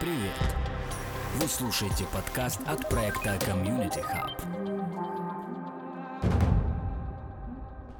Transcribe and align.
Привет! 0.00 0.32
Вы 1.40 1.48
слушаете 1.48 2.04
подкаст 2.12 2.60
от 2.68 2.88
проекта 2.88 3.34
Community 3.34 4.00
Hub. 4.00 4.30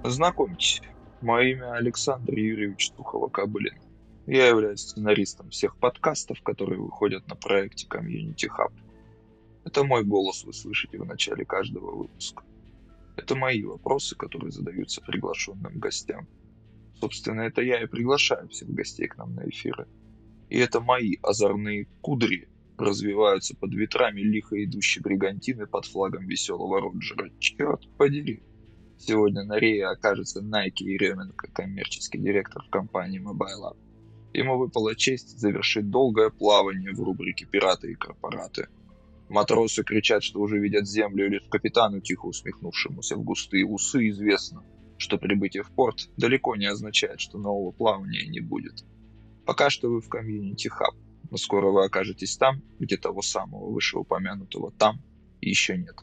Знакомьтесь, 0.09 0.81
мое 1.23 1.55
имя 1.55 1.75
Александр 1.75 2.35
Юрьевич 2.35 2.93
Тухова-Кобылин. 2.97 3.81
Я 4.27 4.47
являюсь 4.47 4.83
сценаристом 4.83 5.51
всех 5.51 5.77
подкастов, 5.77 6.41
которые 6.43 6.81
выходят 6.81 7.27
на 7.27 7.35
проекте 7.35 7.89
Community 7.89 8.47
Hub. 8.47 8.73
Это 9.65 9.83
мой 9.83 10.05
голос 10.05 10.45
вы 10.45 10.53
слышите 10.53 10.99
в 10.99 11.05
начале 11.05 11.45
каждого 11.45 11.97
выпуска. 11.97 12.45
Это 13.17 13.35
мои 13.35 13.65
вопросы, 13.65 14.15
которые 14.15 14.53
задаются 14.53 15.01
приглашенным 15.01 15.81
гостям. 15.81 16.29
Собственно, 17.01 17.41
это 17.41 17.61
я 17.61 17.83
и 17.83 17.87
приглашаю 17.87 18.49
всех 18.51 18.69
гостей 18.69 19.09
к 19.09 19.17
нам 19.17 19.35
на 19.35 19.49
эфиры. 19.49 19.89
И 20.49 20.59
это 20.59 20.81
мои 20.81 21.17
озорные 21.23 21.87
кудри 22.01 22.49
развиваются 22.79 23.57
под 23.57 23.75
ветрами 23.75 24.21
лихо 24.21 24.63
идущей 24.65 25.03
бригантины 25.03 25.67
под 25.67 25.85
флагом 25.85 26.27
веселого 26.27 26.81
Роджера. 26.81 27.31
Черт 27.39 27.89
подери. 27.97 28.43
Сегодня 28.99 29.45
на 29.45 29.59
Рее 29.59 29.87
окажется 29.87 30.41
Найки 30.41 30.85
Еременко, 30.85 31.49
коммерческий 31.53 32.19
директор 32.19 32.63
компании 32.71 33.21
Mobile 33.21 33.73
App. 33.73 33.77
Ему 34.33 34.59
выпала 34.59 34.95
честь 34.95 35.39
завершить 35.39 35.91
долгое 35.91 36.31
плавание 36.31 36.93
в 36.93 37.01
рубрике 37.01 37.47
«Пираты 37.47 37.93
и 37.93 37.95
корпораты». 37.95 38.69
Матросы 39.29 39.83
кричат, 39.85 40.23
что 40.23 40.41
уже 40.41 40.59
видят 40.59 40.89
землю, 40.89 41.27
и 41.27 41.31
лишь 41.31 41.49
капитану, 41.51 42.01
тихо 42.01 42.27
усмехнувшемуся 42.27 43.17
в 43.17 43.25
густые 43.25 43.67
усы, 43.67 44.09
известно, 44.09 44.65
что 44.97 45.19
прибытие 45.19 45.63
в 45.63 45.71
порт 45.71 46.09
далеко 46.17 46.57
не 46.57 46.67
означает, 46.67 47.21
что 47.21 47.39
нового 47.39 47.71
плавания 47.73 48.27
не 48.27 48.41
будет. 48.41 48.85
Пока 49.49 49.71
что 49.71 49.89
вы 49.89 50.03
в 50.03 50.11
комьюнити 50.11 50.69
хаб, 50.69 50.95
но 51.31 51.39
скоро 51.39 51.71
вы 51.71 51.87
окажетесь 51.87 52.37
там, 52.37 52.61
где 52.79 52.99
того 52.99 53.23
самого 53.23 53.73
вышеупомянутого 53.73 54.73
там 54.73 55.01
еще 55.41 55.79
нет. 55.79 55.97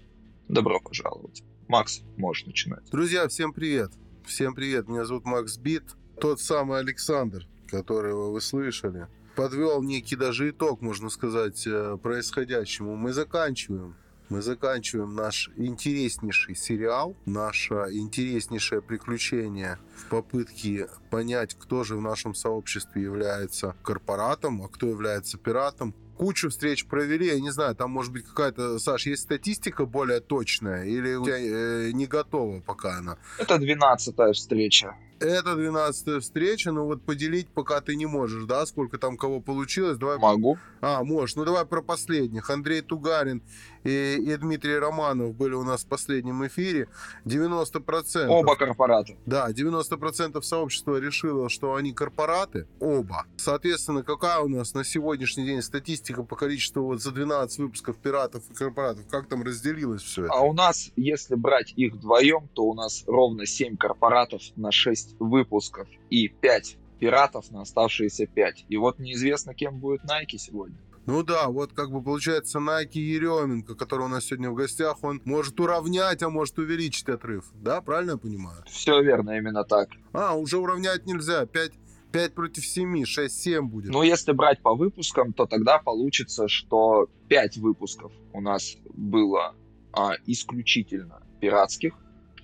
Добро 0.47 0.79
пожаловать. 0.79 1.43
Макс, 1.67 2.01
можешь 2.17 2.47
начинать. 2.47 2.89
Друзья, 2.89 3.27
всем 3.27 3.53
привет. 3.53 3.91
Всем 4.25 4.55
привет. 4.55 4.87
Меня 4.87 5.05
зовут 5.05 5.25
Макс 5.25 5.57
Бит. 5.57 5.83
Тот 6.19 6.41
самый 6.41 6.79
Александр, 6.79 7.45
которого 7.67 8.31
вы 8.31 8.41
слышали. 8.41 9.09
Подвел 9.35 9.83
некий 9.83 10.15
даже 10.15 10.49
итог, 10.49 10.81
можно 10.81 11.09
сказать, 11.09 11.67
э, 11.67 11.97
происходящему. 12.01 12.95
Мы 12.95 13.13
заканчиваем 13.13 13.95
мы 14.29 14.41
заканчиваем 14.41 15.15
наш 15.15 15.49
интереснейший 15.55 16.55
сериал, 16.55 17.15
наше 17.25 17.75
интереснейшее 17.91 18.81
приключение 18.81 19.77
в 19.95 20.09
попытке 20.09 20.87
понять, 21.09 21.55
кто 21.55 21.83
же 21.83 21.95
в 21.95 22.01
нашем 22.01 22.35
сообществе 22.35 23.01
является 23.01 23.75
корпоратом, 23.83 24.63
а 24.63 24.67
кто 24.67 24.87
является 24.87 25.37
пиратом. 25.37 25.93
Кучу 26.17 26.49
встреч 26.49 26.85
провели, 26.85 27.27
я 27.27 27.39
не 27.41 27.51
знаю, 27.51 27.75
там 27.75 27.91
может 27.91 28.13
быть 28.13 28.25
какая-то, 28.25 28.79
Саш, 28.79 29.05
есть 29.05 29.23
статистика 29.23 29.85
более 29.85 30.21
точная 30.21 30.85
или 30.85 31.13
у 31.15 31.25
тебя 31.25 31.37
э, 31.37 31.91
не 31.91 32.05
готова 32.05 32.61
пока 32.61 32.99
она? 32.99 33.17
Это 33.37 33.57
двенадцатая 33.57 34.31
встреча. 34.31 34.95
Это 35.19 35.55
12 35.55 36.21
встреча, 36.21 36.71
но 36.71 36.85
вот 36.85 37.01
поделить 37.01 37.47
пока 37.47 37.79
ты 37.79 37.95
не 37.95 38.05
можешь, 38.05 38.43
да, 38.43 38.65
сколько 38.65 38.97
там 38.97 39.17
кого 39.17 39.39
получилось. 39.39 39.97
Давай... 39.97 40.17
Могу. 40.17 40.57
А, 40.81 41.03
можешь. 41.03 41.35
Ну, 41.35 41.45
давай 41.45 41.65
про 41.65 41.81
последних. 41.81 42.49
Андрей 42.49 42.81
Тугарин 42.81 43.41
и, 43.85 44.15
и 44.15 44.35
Дмитрий 44.37 44.77
Романов 44.77 45.35
были 45.35 45.53
у 45.53 45.63
нас 45.63 45.85
в 45.85 45.87
последнем 45.87 46.45
эфире. 46.47 46.87
90%... 47.25 48.27
Оба 48.27 48.55
корпората. 48.55 49.13
Да, 49.25 49.49
90% 49.51 50.41
сообщества 50.41 50.99
решило, 50.99 51.49
что 51.49 51.75
они 51.75 51.93
корпораты. 51.93 52.67
Оба. 52.79 53.25
Соответственно, 53.37 54.03
какая 54.03 54.39
у 54.39 54.47
нас 54.47 54.73
на 54.73 54.83
сегодняшний 54.83 55.45
день 55.45 55.61
статистика 55.61 56.23
по 56.23 56.35
количеству 56.35 56.83
вот 56.83 57.01
за 57.01 57.11
12 57.11 57.59
выпусков 57.59 57.97
пиратов 57.97 58.43
и 58.49 58.53
корпоратов? 58.53 59.07
Как 59.07 59.27
там 59.27 59.43
разделилось 59.43 60.01
все 60.01 60.25
это? 60.25 60.33
А 60.33 60.41
у 60.41 60.53
нас, 60.53 60.91
если 60.95 61.35
брать 61.35 61.73
их 61.75 61.93
вдвоем, 61.93 62.49
то 62.53 62.63
у 62.63 62.73
нас 62.73 63.03
ровно 63.07 63.45
7 63.45 63.77
корпоратов 63.77 64.41
на 64.55 64.71
6 64.71 64.95
6 64.95 65.15
выпусков 65.19 65.87
и 66.09 66.27
5 66.27 66.77
пиратов 66.99 67.51
на 67.51 67.61
оставшиеся 67.61 68.25
5. 68.27 68.65
И 68.69 68.77
вот 68.77 68.99
неизвестно, 68.99 69.53
кем 69.53 69.79
будет 69.79 70.01
Nike 70.05 70.37
сегодня. 70.37 70.77
Ну 71.05 71.21
да, 71.23 71.49
вот 71.49 71.73
как 71.73 71.91
бы 71.91 72.01
получается 72.01 72.59
Найки 72.59 72.97
Еременко, 72.97 73.75
который 73.75 74.05
у 74.05 74.07
нас 74.07 74.25
сегодня 74.25 74.49
в 74.49 74.55
гостях, 74.55 75.03
он 75.03 75.21
может 75.23 75.59
уравнять, 75.59 76.23
а 76.23 76.29
может 76.29 76.57
увеличить 76.57 77.07
отрыв. 77.09 77.45
Да, 77.53 77.81
правильно 77.81 78.11
я 78.11 78.17
понимаю? 78.17 78.63
Все 78.67 79.01
верно, 79.01 79.37
именно 79.37 79.63
так. 79.63 79.89
А, 80.13 80.35
уже 80.35 80.57
уравнять 80.57 81.05
нельзя. 81.05 81.45
5, 81.45 81.71
5 82.11 82.33
против 82.33 82.65
7, 82.65 83.03
6-7 83.03 83.61
будет. 83.61 83.91
Ну, 83.91 84.01
если 84.01 84.31
брать 84.31 84.61
по 84.61 84.73
выпускам, 84.73 85.33
то 85.33 85.45
тогда 85.45 85.77
получится, 85.77 86.47
что 86.47 87.07
5 87.27 87.57
выпусков 87.57 88.11
у 88.33 88.41
нас 88.41 88.75
было 88.93 89.53
а, 89.93 90.13
исключительно 90.25 91.21
пиратских, 91.39 91.93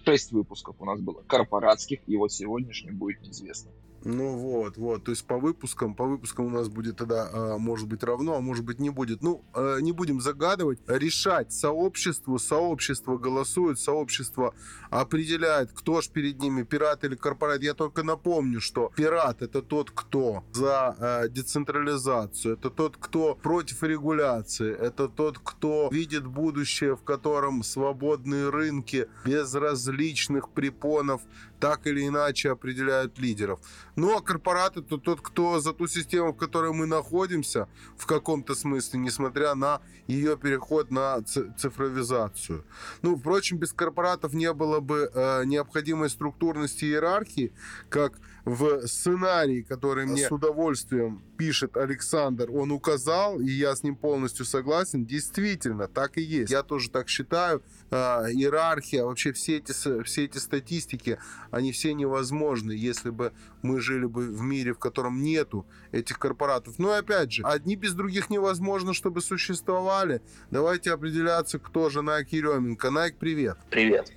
6 0.06 0.32
выпусков 0.34 0.76
у 0.80 0.86
нас 0.86 1.00
было 1.00 1.24
корпоратских, 1.28 2.00
и 2.06 2.16
вот 2.16 2.32
сегодняшний 2.32 2.92
будет 2.92 3.22
неизвестно. 3.22 3.72
Ну 4.04 4.36
вот, 4.36 4.78
вот, 4.78 5.04
то 5.04 5.12
есть 5.12 5.26
по 5.26 5.38
выпускам, 5.38 5.94
по 5.94 6.06
выпускам 6.06 6.48
у 6.48 6.50
нас 6.50 6.70
будет 6.70 6.98
тогда, 6.98 7.30
а, 7.32 7.58
может 7.58 7.88
быть, 7.88 8.04
равно, 8.04 8.36
а 8.36 8.42
может 8.42 8.66
быть, 8.66 8.80
не 8.80 8.90
будет. 8.90 9.22
Ну, 9.22 9.44
а, 9.54 9.78
не 9.78 9.92
будем 9.92 10.22
загадывать, 10.22 10.80
решать 10.88 11.54
сообществу, 11.54 12.40
сообщество 12.40 13.18
голосует, 13.18 13.80
сообщество 13.80 14.56
определяет, 14.90 15.72
кто 15.72 16.02
ж 16.02 16.10
перед 16.10 16.40
ними, 16.40 16.64
пират 16.64 17.04
или 17.04 17.16
корпорат. 17.16 17.62
Я 17.62 17.76
только 17.76 18.02
напомню, 18.02 18.60
что 18.60 18.92
пират 18.96 19.44
это 19.44 19.62
тот, 19.62 19.92
кто 19.92 20.44
за 20.52 20.96
а, 20.98 21.28
децентрализацию, 21.28 22.56
это 22.56 22.72
тот, 22.72 22.98
кто 22.98 23.36
против 23.36 23.84
регуляции, 23.84 24.76
это 24.76 25.10
тот, 25.10 25.38
кто 25.38 25.90
видит 25.92 26.26
будущее, 26.26 26.96
в 26.96 27.04
котором 27.04 27.62
свободные 27.62 28.50
рынки 28.50 29.08
без 29.26 29.54
различных 29.54 30.50
препонов 30.50 31.22
так 31.62 31.86
или 31.88 32.08
иначе 32.08 32.52
определяют 32.52 33.20
лидеров. 33.20 33.60
Ну 33.96 34.18
а 34.18 34.22
корпорат 34.22 34.78
это 34.78 34.98
тот, 34.98 35.22
кто 35.22 35.60
за 35.60 35.74
ту 35.74 35.88
систему, 35.88 36.34
в 36.34 36.38
которой 36.38 36.74
мы 36.74 36.88
находимся, 36.88 37.70
в 37.98 38.06
каком-то 38.08 38.56
смысле, 38.56 39.00
несмотря 39.00 39.54
на 39.54 39.80
ее 40.08 40.38
переход 40.38 40.92
на 40.92 41.22
цифровизацию. 41.22 42.66
Ну, 43.04 43.16
впрочем, 43.16 43.58
без 43.58 43.74
корпоратов 43.74 44.34
не 44.34 44.52
было 44.54 44.80
бы 44.80 45.12
э, 45.14 45.46
необходимой 45.46 46.10
структурности 46.10 46.86
иерархии, 46.86 47.54
как 47.90 48.14
в 48.46 48.88
сценарии, 48.88 49.62
который 49.62 50.06
мне 50.06 50.28
с 50.28 50.32
удовольствием 50.32 51.24
пишет 51.38 51.78
Александр, 51.78 52.50
он 52.52 52.72
указал, 52.72 53.40
и 53.40 53.50
я 53.50 53.76
с 53.76 53.84
ним 53.84 53.96
полностью 53.96 54.46
согласен, 54.46 55.06
действительно, 55.06 55.88
так 55.88 56.18
и 56.18 56.22
есть. 56.22 56.52
Я 56.52 56.64
тоже 56.64 56.90
так 56.90 57.10
считаю. 57.10 57.64
Э, 57.92 58.30
иерархия, 58.32 59.04
вообще 59.04 59.34
все 59.34 59.58
эти, 59.58 59.72
все 60.04 60.26
эти 60.26 60.38
статистики, 60.38 61.20
они 61.52 61.72
все 61.72 61.94
невозможны, 61.94 62.72
если 62.72 63.10
бы 63.10 63.34
мы 63.62 63.80
жили 63.80 64.06
бы 64.06 64.28
в 64.28 64.42
мире, 64.42 64.74
в 64.74 64.80
котором 64.80 65.22
нету 65.22 65.66
этих 65.92 66.18
корпоратов. 66.18 66.80
Но 66.80 66.94
опять 66.94 67.32
же, 67.32 67.44
одни 67.44 67.76
без 67.76 67.94
других 67.94 68.30
невозможно, 68.30 68.94
чтобы 68.94 69.22
существовали. 69.22 70.22
Давайте 70.50 70.92
определяться, 70.92 71.60
кто 71.60 71.90
же 71.90 72.02
Найк 72.02 72.30
Еременко. 72.30 72.90
Найк, 72.90 73.18
привет. 73.18 73.58
Привет. 73.70 74.12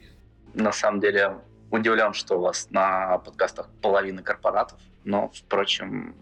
На 0.54 0.72
самом 0.72 1.00
деле, 1.00 1.38
удивлен, 1.74 2.14
что 2.14 2.36
у 2.36 2.40
вас 2.40 2.68
на 2.70 3.18
подкастах 3.18 3.68
половина 3.82 4.22
корпоратов, 4.22 4.78
но, 5.04 5.30
впрочем, 5.34 6.14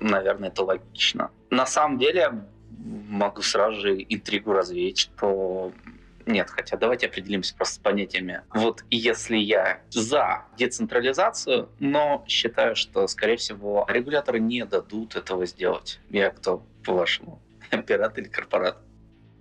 наверное, 0.00 0.48
это 0.48 0.64
логично. 0.64 1.30
На 1.50 1.66
самом 1.66 1.98
деле, 1.98 2.44
могу 2.78 3.42
сразу 3.42 3.80
же 3.80 4.02
интригу 4.08 4.52
развеять, 4.52 4.98
что 4.98 5.72
нет, 6.26 6.50
хотя 6.50 6.76
давайте 6.76 7.06
определимся 7.06 7.54
просто 7.56 7.76
с 7.76 7.78
понятиями. 7.78 8.42
Вот 8.54 8.84
если 8.90 9.36
я 9.36 9.80
за 9.90 10.44
децентрализацию, 10.56 11.68
но 11.80 12.24
считаю, 12.28 12.76
что, 12.76 13.06
скорее 13.08 13.36
всего, 13.36 13.84
регуляторы 13.88 14.38
не 14.38 14.64
дадут 14.64 15.16
этого 15.16 15.46
сделать. 15.46 16.00
Я 16.10 16.30
кто, 16.30 16.64
по-вашему, 16.84 17.40
пират 17.86 18.18
или 18.18 18.28
корпорат? 18.28 18.78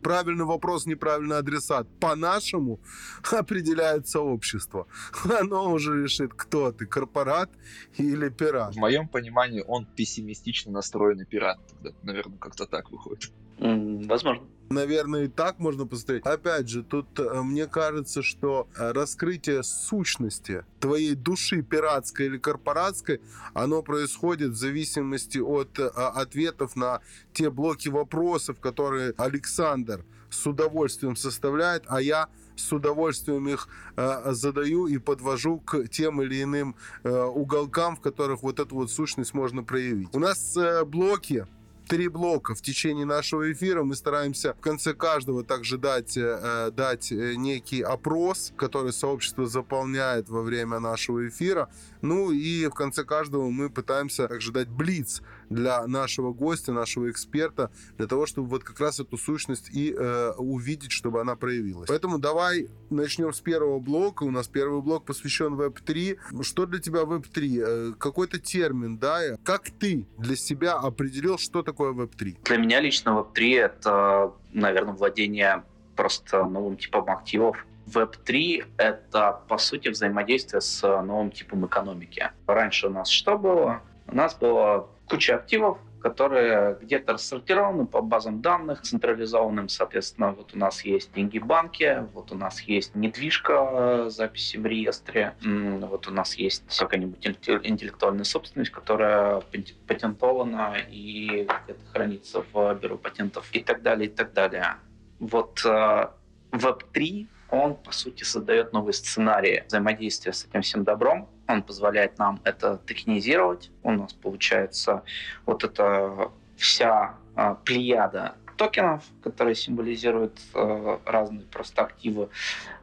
Правильный 0.02 0.46
вопрос, 0.46 0.86
неправильный 0.86 1.38
адресат. 1.38 1.88
По-нашему 2.00 2.80
определяет 3.32 4.08
сообщество. 4.08 4.88
Оно 5.40 5.72
уже 5.72 6.04
решит, 6.04 6.34
кто 6.34 6.72
ты, 6.72 6.86
корпорат 6.86 7.50
или 7.98 8.30
пират. 8.30 8.76
В 8.76 8.78
моем 8.78 9.08
понимании 9.08 9.64
он 9.68 9.86
пессимистично 9.86 10.72
настроенный 10.72 11.26
пират. 11.26 11.60
Тогда, 11.70 11.92
наверное, 12.04 12.38
как-то 12.38 12.66
так 12.66 12.92
выходит. 12.92 13.32
Возможно. 13.58 14.44
Наверное, 14.72 15.26
и 15.26 15.28
так 15.28 15.60
можно 15.60 15.86
посмотреть. 15.86 16.26
Опять 16.26 16.70
же, 16.70 16.84
тут 16.84 17.20
э, 17.20 17.42
мне 17.42 17.68
кажется, 17.68 18.24
что 18.24 18.68
э, 18.76 18.92
раскрытие 18.92 19.64
сущности 19.64 20.66
твоей 20.80 21.16
души 21.16 21.62
пиратской 21.62 22.28
или 22.28 22.38
корпоратской, 22.38 23.22
оно 23.54 23.82
происходит 23.84 24.52
в 24.52 24.56
зависимости 24.56 25.40
от 25.40 25.78
э, 25.78 25.88
ответов 25.88 26.76
на 26.76 27.02
те 27.34 27.50
блоки 27.50 27.90
вопросов, 27.90 28.60
которые 28.60 29.14
Александр 29.18 30.06
с 30.30 30.48
удовольствием 30.48 31.16
составляет, 31.16 31.84
а 31.88 32.02
я 32.02 32.30
с 32.56 32.72
удовольствием 32.72 33.48
их 33.50 33.68
э, 33.96 34.32
задаю 34.32 34.88
и 34.88 34.98
подвожу 34.98 35.60
к 35.60 35.88
тем 35.88 36.22
или 36.22 36.42
иным 36.44 36.76
э, 37.04 37.10
уголкам, 37.10 37.98
в 37.98 38.02
которых 38.02 38.44
вот 38.44 38.60
эту 38.60 38.76
вот 38.76 38.92
сущность 38.92 39.34
можно 39.34 39.64
проявить. 39.64 40.10
У 40.14 40.20
нас 40.20 40.56
э, 40.56 40.86
блоки 40.86 41.48
три 41.92 42.08
блока 42.08 42.56
в 42.56 42.62
течение 42.62 43.04
нашего 43.06 43.52
эфира. 43.52 43.84
Мы 43.84 43.96
стараемся 43.96 44.54
в 44.54 44.62
конце 44.62 44.94
каждого 44.94 45.44
также 45.44 45.78
дать, 45.78 46.16
э, 46.16 46.72
дать 46.72 47.12
э, 47.12 47.36
некий 47.36 47.82
опрос, 47.82 48.54
который 48.56 48.94
сообщество 48.94 49.46
заполняет 49.46 50.30
во 50.30 50.42
время 50.42 50.80
нашего 50.80 51.28
эфира. 51.28 51.70
Ну 52.02 52.32
и 52.32 52.68
в 52.68 52.74
конце 52.74 53.04
каждого 53.04 53.50
мы 53.50 53.70
пытаемся 53.70 54.28
также 54.28 54.52
дать 54.52 54.70
блиц 54.70 55.22
для 55.50 55.86
нашего 55.88 56.34
гостя, 56.34 56.72
нашего 56.72 57.10
эксперта, 57.10 57.72
для 57.98 58.08
того, 58.08 58.26
чтобы 58.26 58.48
вот 58.50 58.64
как 58.64 58.80
раз 58.80 59.00
эту 59.00 59.18
сущность 59.18 59.70
и 59.72 59.94
э, 59.94 60.32
увидеть, 60.38 60.92
чтобы 60.92 61.22
она 61.22 61.36
проявилась. 61.36 61.88
Поэтому 61.88 62.20
давай 62.20 62.70
начнем 62.90 63.34
с 63.34 63.42
первого 63.42 63.80
блока. 63.80 64.24
У 64.24 64.32
нас 64.32 64.48
первый 64.48 64.82
блок 64.82 65.06
посвящен 65.06 65.56
Web3. 65.56 66.44
Что 66.44 66.66
для 66.66 66.80
тебя 66.80 67.02
Web3? 67.02 67.64
Э, 67.66 67.94
какой-то 67.98 68.40
термин, 68.40 68.98
да? 68.98 69.38
Как 69.44 69.70
ты 69.70 70.08
для 70.18 70.36
себя 70.36 70.74
определил, 70.74 71.38
что 71.38 71.64
такое 71.64 71.94
Web3? 71.94 72.44
Для 72.44 72.58
меня 72.58 72.80
лично 72.82 73.10
Web3 73.10 73.60
это, 73.60 74.34
наверное, 74.54 74.94
владение 74.94 75.64
просто 75.96 76.46
новым 76.46 76.78
типом 76.78 77.10
активов, 77.10 77.58
Web3— 77.94 78.66
это, 78.78 79.42
по 79.48 79.58
сути, 79.58 79.90
взаимодействие 79.90 80.62
с 80.62 80.82
новым 80.82 81.32
типом 81.32 81.66
экономики. 81.66 82.32
Раньше 82.48 82.88
у 82.88 82.90
нас 82.90 83.10
что 83.10 83.38
было? 83.38 83.82
У 84.08 84.16
нас 84.16 84.36
было 84.36 84.90
куча 85.08 85.36
активов, 85.36 85.78
которые 86.02 86.78
где-то 86.82 87.14
рассортированы 87.14 87.86
по 87.86 88.02
базам 88.02 88.42
данных 88.42 88.82
централизованным. 88.82 89.70
Соответственно, 89.70 90.32
вот 90.32 90.54
у 90.54 90.58
нас 90.58 90.84
есть 90.84 91.14
деньги 91.14 91.38
в 91.38 91.46
банке, 91.46 92.08
вот 92.14 92.32
у 92.32 92.36
нас 92.36 92.62
есть 92.62 92.96
недвижка 92.96 93.70
э, 93.72 94.10
записи 94.10 94.58
в 94.58 94.66
реестре, 94.66 95.36
вот 95.44 96.08
у 96.08 96.12
нас 96.12 96.36
есть 96.36 96.64
какая-нибудь 96.78 97.26
интеллектуальная 97.26 98.24
собственность, 98.24 98.72
которая 98.72 99.42
патентована 99.88 100.76
и 100.90 101.48
хранится 101.94 102.44
в 102.52 102.74
бюро 102.76 102.98
патентов 102.98 103.48
и 103.54 103.60
так 103.60 103.82
далее, 103.82 104.10
и 104.10 104.12
так 104.12 104.34
далее. 104.34 104.76
Вот 105.20 105.62
э, 105.66 106.08
Web3 106.52 107.28
он, 107.52 107.76
по 107.76 107.92
сути, 107.92 108.24
создает 108.24 108.74
новые 108.74 108.94
сценарии 108.94 109.64
взаимодействия 109.68 110.34
с 110.34 110.46
этим 110.46 110.62
всем 110.62 110.84
добром. 110.84 111.28
Он 111.48 111.62
позволяет 111.62 112.18
нам 112.18 112.40
это 112.44 112.78
токенизировать. 112.78 113.72
У 113.84 113.92
нас 113.92 114.14
получается 114.14 115.04
вот 115.46 115.64
эта 115.64 116.32
вся 116.56 117.16
э, 117.36 117.56
плеяда 117.66 118.36
токенов, 118.58 119.04
которые 119.24 119.56
символизируют 119.56 120.40
э, 120.54 120.98
разные 121.06 121.46
просто 121.48 121.82
активы, 121.82 122.30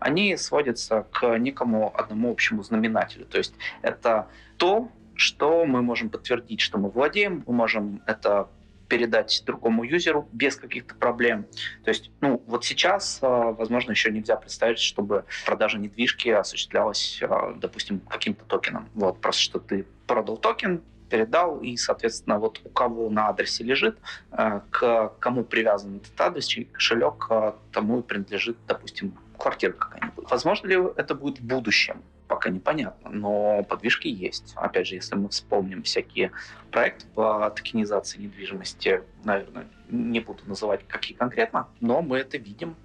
они 0.00 0.36
сводятся 0.36 1.06
к 1.12 1.38
некому 1.38 1.96
одному 1.96 2.30
общему 2.30 2.62
знаменателю. 2.62 3.24
То 3.26 3.38
есть 3.38 3.54
это 3.82 4.26
то, 4.56 4.90
что 5.14 5.64
мы 5.64 5.82
можем 5.82 6.10
подтвердить, 6.10 6.60
что 6.60 6.78
мы 6.78 6.90
владеем, 6.90 7.44
мы 7.46 7.54
можем 7.54 8.02
это 8.06 8.48
передать 8.88 9.42
другому 9.46 9.84
юзеру 9.84 10.28
без 10.32 10.56
каких-то 10.56 10.94
проблем. 10.94 11.46
То 11.84 11.90
есть, 11.90 12.10
ну, 12.20 12.42
вот 12.46 12.64
сейчас, 12.64 13.18
а, 13.22 13.52
возможно, 13.52 13.92
еще 13.92 14.10
нельзя 14.10 14.36
представить, 14.36 14.78
чтобы 14.78 15.24
продажа 15.44 15.78
недвижки 15.78 16.28
осуществлялась, 16.30 17.20
а, 17.22 17.54
допустим, 17.54 18.00
каким-то 18.00 18.44
токеном. 18.44 18.88
Вот, 18.94 19.20
просто 19.20 19.42
что 19.42 19.58
ты 19.58 19.86
продал 20.06 20.38
токен, 20.38 20.82
передал, 21.10 21.60
и, 21.60 21.76
соответственно, 21.76 22.38
вот 22.38 22.60
у 22.64 22.68
кого 22.68 23.08
на 23.08 23.28
адресе 23.28 23.64
лежит, 23.64 23.98
а, 24.30 24.62
к 24.70 25.12
кому 25.20 25.44
привязан 25.44 25.96
этот 25.96 26.20
адрес, 26.20 26.46
чей 26.46 26.64
кошелек, 26.64 27.28
тому 27.72 28.00
и 28.00 28.02
принадлежит, 28.02 28.56
допустим, 28.66 29.14
квартира 29.38 29.72
какая-нибудь. 29.72 30.30
Возможно 30.30 30.66
ли 30.66 30.76
это 30.96 31.14
будет 31.14 31.40
в 31.40 31.44
будущем? 31.46 32.02
пока 32.28 32.50
непонятно, 32.50 33.10
но 33.10 33.64
подвижки 33.64 34.06
есть. 34.06 34.52
Опять 34.54 34.86
же, 34.86 34.96
если 34.96 35.16
мы 35.16 35.30
вспомним 35.30 35.82
всякие 35.82 36.30
проекты 36.70 37.06
по 37.14 37.50
токенизации 37.50 38.20
недвижимости, 38.20 39.02
наверное, 39.24 39.66
не 39.88 40.20
буду 40.20 40.42
называть 40.46 40.86
какие 40.86 41.16
конкретно, 41.16 41.68
но 41.80 42.02
мы 42.02 42.18
это 42.18 42.36
видим. 42.36 42.76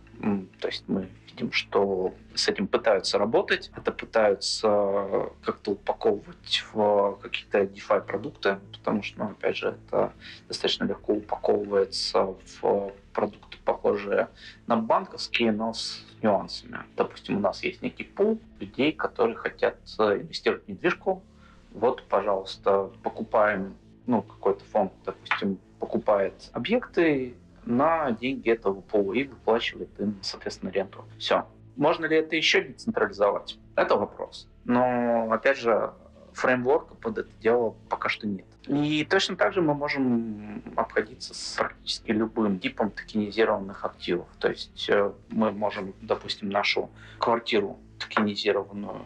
То 0.59 0.67
есть 0.69 0.85
мы 0.87 1.09
видим, 1.33 1.51
что 1.51 2.13
с 2.35 2.47
этим 2.47 2.67
пытаются 2.67 3.17
работать, 3.17 3.71
это 3.75 3.91
пытаются 3.91 5.29
как-то 5.43 5.71
упаковывать 5.71 6.63
в 6.71 7.19
какие-то 7.21 7.61
DeFi 7.61 8.05
продукты, 8.05 8.59
потому 8.71 9.03
что, 9.03 9.19
ну, 9.19 9.31
опять 9.31 9.57
же, 9.57 9.69
это 9.69 10.13
достаточно 10.47 10.85
легко 10.85 11.13
упаковывается 11.13 12.35
в 12.61 12.93
продукты, 13.13 13.57
похожие 13.65 14.29
на 14.67 14.75
банковские, 14.77 15.51
но 15.51 15.73
с 15.73 16.05
нюансами. 16.21 16.79
Допустим, 16.95 17.37
у 17.37 17.39
нас 17.39 17.63
есть 17.63 17.81
некий 17.81 18.03
пул 18.03 18.39
людей, 18.59 18.91
которые 18.91 19.35
хотят 19.35 19.77
э, 19.99 20.19
инвестировать 20.21 20.65
в 20.65 20.67
недвижку. 20.67 21.23
Вот, 21.71 22.03
пожалуйста, 22.03 22.91
покупаем, 23.01 23.75
ну, 24.05 24.21
какой-то 24.21 24.63
фонд, 24.65 24.91
допустим, 25.05 25.57
покупает 25.79 26.33
объекты 26.53 27.35
на 27.65 28.11
деньги 28.11 28.49
этого 28.49 28.81
пула 28.81 29.13
и 29.13 29.23
выплачивает 29.23 29.89
им, 29.99 30.19
соответственно, 30.21 30.69
ренту. 30.69 31.05
Все. 31.17 31.45
Можно 31.75 32.05
ли 32.05 32.17
это 32.17 32.35
еще 32.35 32.61
децентрализовать? 32.61 33.57
Это 33.75 33.95
вопрос. 33.95 34.47
Но, 34.65 35.31
опять 35.31 35.57
же, 35.57 35.93
фреймворка 36.33 36.95
под 36.95 37.19
это 37.19 37.29
дело 37.41 37.75
пока 37.89 38.09
что 38.09 38.27
нет. 38.27 38.45
И 38.67 39.05
точно 39.09 39.35
так 39.35 39.53
же 39.53 39.61
мы 39.61 39.73
можем 39.73 40.63
обходиться 40.75 41.33
с 41.33 41.55
практически 41.57 42.11
любым 42.11 42.59
типом 42.59 42.91
токенизированных 42.91 43.83
активов. 43.83 44.27
То 44.39 44.49
есть 44.49 44.89
э, 44.89 45.11
мы 45.29 45.51
можем, 45.51 45.93
допустим, 46.01 46.49
нашу 46.49 46.89
квартиру 47.19 47.77
токенизированную 47.99 49.01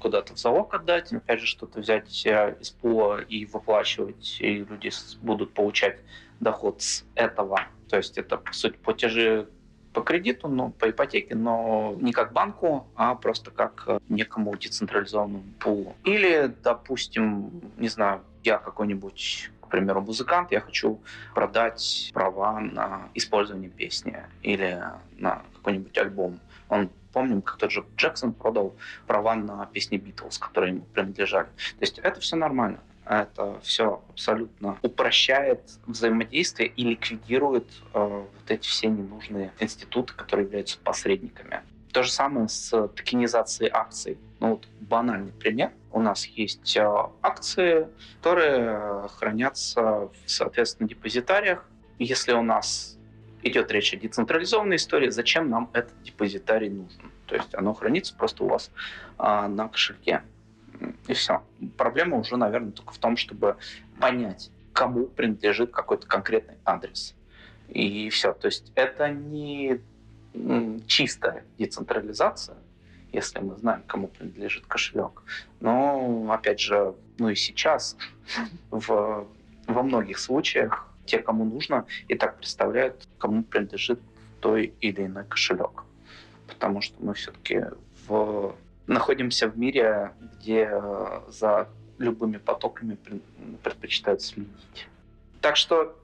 куда-то 0.00 0.34
в 0.34 0.38
залог 0.38 0.74
отдать, 0.74 1.12
опять 1.12 1.40
же, 1.40 1.46
что-то 1.46 1.80
взять 1.80 2.26
из 2.26 2.70
пула 2.70 3.20
и 3.20 3.46
выплачивать, 3.46 4.38
и 4.40 4.58
люди 4.58 4.90
будут 5.22 5.54
получать 5.54 5.98
доход 6.40 6.82
с 6.82 7.04
этого. 7.14 7.60
То 7.88 7.96
есть 7.96 8.18
это, 8.18 8.36
по 8.36 8.52
сути, 8.52 8.76
платежи 8.76 9.48
по 9.92 10.02
кредиту, 10.02 10.48
но 10.48 10.70
по 10.70 10.90
ипотеке, 10.90 11.34
но 11.34 11.96
не 12.00 12.12
как 12.12 12.32
банку, 12.32 12.88
а 12.96 13.14
просто 13.14 13.50
как 13.52 13.84
э, 13.86 14.00
некому 14.08 14.54
децентрализованному 14.56 15.44
пулу. 15.60 15.94
Или, 16.02 16.52
допустим, 16.62 17.62
не 17.78 17.88
знаю, 17.88 18.22
я 18.42 18.58
какой-нибудь 18.58 19.50
к 19.60 19.68
примеру, 19.68 20.02
музыкант, 20.02 20.52
я 20.52 20.60
хочу 20.60 21.00
продать 21.34 22.10
права 22.12 22.60
на 22.60 23.08
использование 23.14 23.70
песни 23.70 24.18
или 24.42 24.80
на 25.16 25.42
какой-нибудь 25.54 25.96
альбом. 25.98 26.38
Он 26.68 26.90
помним, 27.14 27.42
как 27.42 27.56
тот 27.56 27.70
же 27.70 27.84
Джексон 27.96 28.32
продал 28.32 28.74
права 29.06 29.36
на 29.36 29.66
песни 29.66 29.96
Битлз, 29.96 30.38
которые 30.38 30.74
ему 30.74 30.84
принадлежали. 30.92 31.46
То 31.46 31.82
есть 31.82 31.98
это 32.00 32.20
все 32.20 32.36
нормально. 32.36 32.80
Это 33.06 33.60
все 33.62 34.02
абсолютно 34.08 34.78
упрощает 34.82 35.60
взаимодействие 35.86 36.70
и 36.70 36.84
ликвидирует 36.84 37.68
э, 37.92 37.98
вот 37.98 38.50
эти 38.50 38.66
все 38.66 38.88
ненужные 38.88 39.52
институты, 39.60 40.14
которые 40.14 40.46
являются 40.46 40.78
посредниками. 40.78 41.60
То 41.92 42.02
же 42.02 42.10
самое 42.10 42.48
с 42.48 42.70
токенизацией 42.88 43.70
акций. 43.72 44.18
Ну 44.40 44.50
вот 44.52 44.66
банальный 44.80 45.32
пример. 45.32 45.70
У 45.92 46.00
нас 46.00 46.24
есть 46.24 46.76
э, 46.76 46.82
акции, 47.22 47.86
которые 48.18 49.08
хранятся 49.18 49.82
в, 49.82 50.12
соответственно, 50.26 50.88
депозитариях. 50.88 51.64
Если 51.98 52.32
у 52.32 52.42
нас 52.42 52.98
идет 53.44 53.70
речь 53.70 53.92
о 53.94 53.96
децентрализованной 53.96 54.76
истории, 54.76 55.10
зачем 55.10 55.48
нам 55.50 55.70
этот 55.72 56.02
депозитарий 56.02 56.70
нужен? 56.70 57.12
То 57.26 57.36
есть 57.36 57.54
оно 57.54 57.74
хранится 57.74 58.14
просто 58.16 58.44
у 58.44 58.48
вас 58.48 58.70
а, 59.18 59.48
на 59.48 59.68
кошельке. 59.68 60.22
И 61.06 61.14
все. 61.14 61.42
Проблема 61.76 62.18
уже, 62.18 62.36
наверное, 62.36 62.72
только 62.72 62.92
в 62.92 62.98
том, 62.98 63.16
чтобы 63.16 63.56
понять, 64.00 64.50
кому 64.72 65.06
принадлежит 65.06 65.70
какой-то 65.70 66.06
конкретный 66.06 66.56
адрес. 66.64 67.14
И 67.68 68.08
все. 68.10 68.32
То 68.32 68.46
есть 68.46 68.72
это 68.74 69.08
не 69.08 69.80
чистая 70.86 71.44
децентрализация, 71.58 72.56
если 73.12 73.38
мы 73.38 73.56
знаем, 73.56 73.82
кому 73.86 74.08
принадлежит 74.08 74.66
кошелек. 74.66 75.22
Но, 75.60 76.26
опять 76.30 76.60
же, 76.60 76.94
ну 77.18 77.28
и 77.28 77.36
сейчас 77.36 77.96
в, 78.70 79.26
во 79.66 79.82
многих 79.82 80.18
случаях 80.18 80.93
те, 81.06 81.18
кому 81.18 81.44
нужно, 81.44 81.86
и 82.08 82.14
так 82.14 82.36
представляют, 82.38 83.08
кому 83.18 83.42
принадлежит 83.42 84.00
той 84.40 84.74
или 84.80 85.06
иной 85.06 85.24
кошелек. 85.24 85.84
Потому 86.46 86.80
что 86.80 86.96
мы 87.02 87.14
все-таки 87.14 87.64
в 88.06 88.54
находимся 88.86 89.48
в 89.48 89.58
мире, 89.58 90.12
где 90.20 90.68
э, 90.70 91.20
за 91.28 91.68
любыми 91.98 92.36
потоками 92.36 92.98
предпочитают 93.62 94.22
следить. 94.22 94.88
Так 95.40 95.56
что 95.56 95.96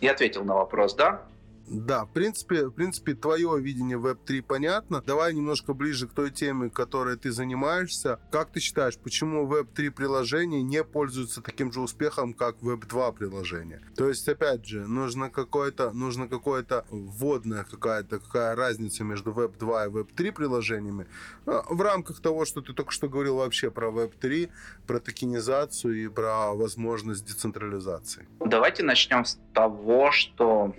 я 0.00 0.12
ответил 0.12 0.44
на 0.44 0.54
вопрос, 0.54 0.94
да? 0.94 1.22
Да, 1.70 2.04
в 2.04 2.12
принципе, 2.12 2.66
в 2.66 2.72
принципе, 2.72 3.14
твое 3.14 3.56
видение 3.60 3.96
Web3 3.96 4.42
понятно. 4.42 5.02
Давай 5.06 5.32
немножко 5.32 5.72
ближе 5.72 6.08
к 6.08 6.12
той 6.12 6.32
теме, 6.32 6.68
которой 6.68 7.16
ты 7.16 7.30
занимаешься. 7.30 8.18
Как 8.32 8.50
ты 8.50 8.58
считаешь, 8.58 8.98
почему 8.98 9.46
Web3 9.46 9.92
приложения 9.92 10.62
не 10.62 10.82
пользуются 10.82 11.40
таким 11.40 11.72
же 11.72 11.80
успехом, 11.80 12.34
как 12.34 12.56
Web2 12.56 13.14
приложения? 13.14 13.80
То 13.96 14.08
есть, 14.08 14.28
опять 14.28 14.66
же, 14.66 14.84
нужно 14.88 15.30
какое-то, 15.30 15.92
нужно 15.92 16.26
какое-то 16.26 16.84
вводная 16.90 17.62
какая-то, 17.62 18.18
какая 18.18 18.56
разница 18.56 19.04
между 19.04 19.30
Web2 19.30 19.86
и 19.86 19.90
Web3 19.90 20.32
приложениями 20.32 21.06
а, 21.46 21.62
в 21.68 21.80
рамках 21.80 22.20
того, 22.20 22.46
что 22.46 22.62
ты 22.62 22.72
только 22.72 22.90
что 22.90 23.08
говорил 23.08 23.36
вообще 23.36 23.70
про 23.70 23.90
Web3, 23.90 24.50
про 24.88 24.98
токенизацию 24.98 26.04
и 26.04 26.08
про 26.08 26.52
возможность 26.52 27.24
децентрализации. 27.24 28.26
Давайте 28.40 28.82
начнем 28.82 29.24
с 29.24 29.38
того, 29.54 30.10
что 30.10 30.74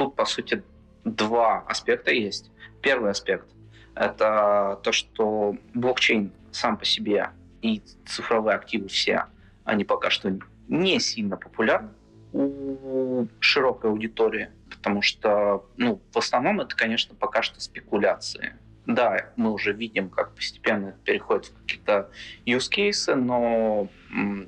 тут, 0.00 0.16
по 0.16 0.24
сути, 0.24 0.62
два 1.04 1.58
аспекта 1.68 2.10
есть. 2.10 2.50
Первый 2.80 3.10
аспект— 3.10 3.46
это 3.94 4.80
то, 4.82 4.92
что 4.92 5.56
блокчейн 5.74 6.32
сам 6.52 6.78
по 6.78 6.86
себе 6.86 7.32
и 7.60 7.82
цифровые 8.06 8.56
активы 8.56 8.88
все, 8.88 9.26
они 9.64 9.84
пока 9.84 10.08
что 10.08 10.38
не 10.68 10.98
сильно 11.00 11.36
популярны 11.36 11.90
у 12.32 13.26
широкой 13.40 13.90
аудитории, 13.90 14.48
потому 14.70 15.02
что, 15.02 15.66
ну, 15.76 16.00
в 16.12 16.16
основном 16.16 16.62
это, 16.62 16.74
конечно, 16.74 17.14
пока 17.14 17.42
что 17.42 17.60
спекуляции. 17.60 18.54
Да, 18.86 19.30
мы 19.36 19.52
уже 19.52 19.72
видим, 19.72 20.08
как 20.08 20.34
постепенно 20.34 20.88
это 20.88 20.98
переходит 21.04 21.46
в 21.46 21.62
какие-то 21.62 22.10
use 22.46 22.70
cases, 22.70 23.14
но 23.14 23.88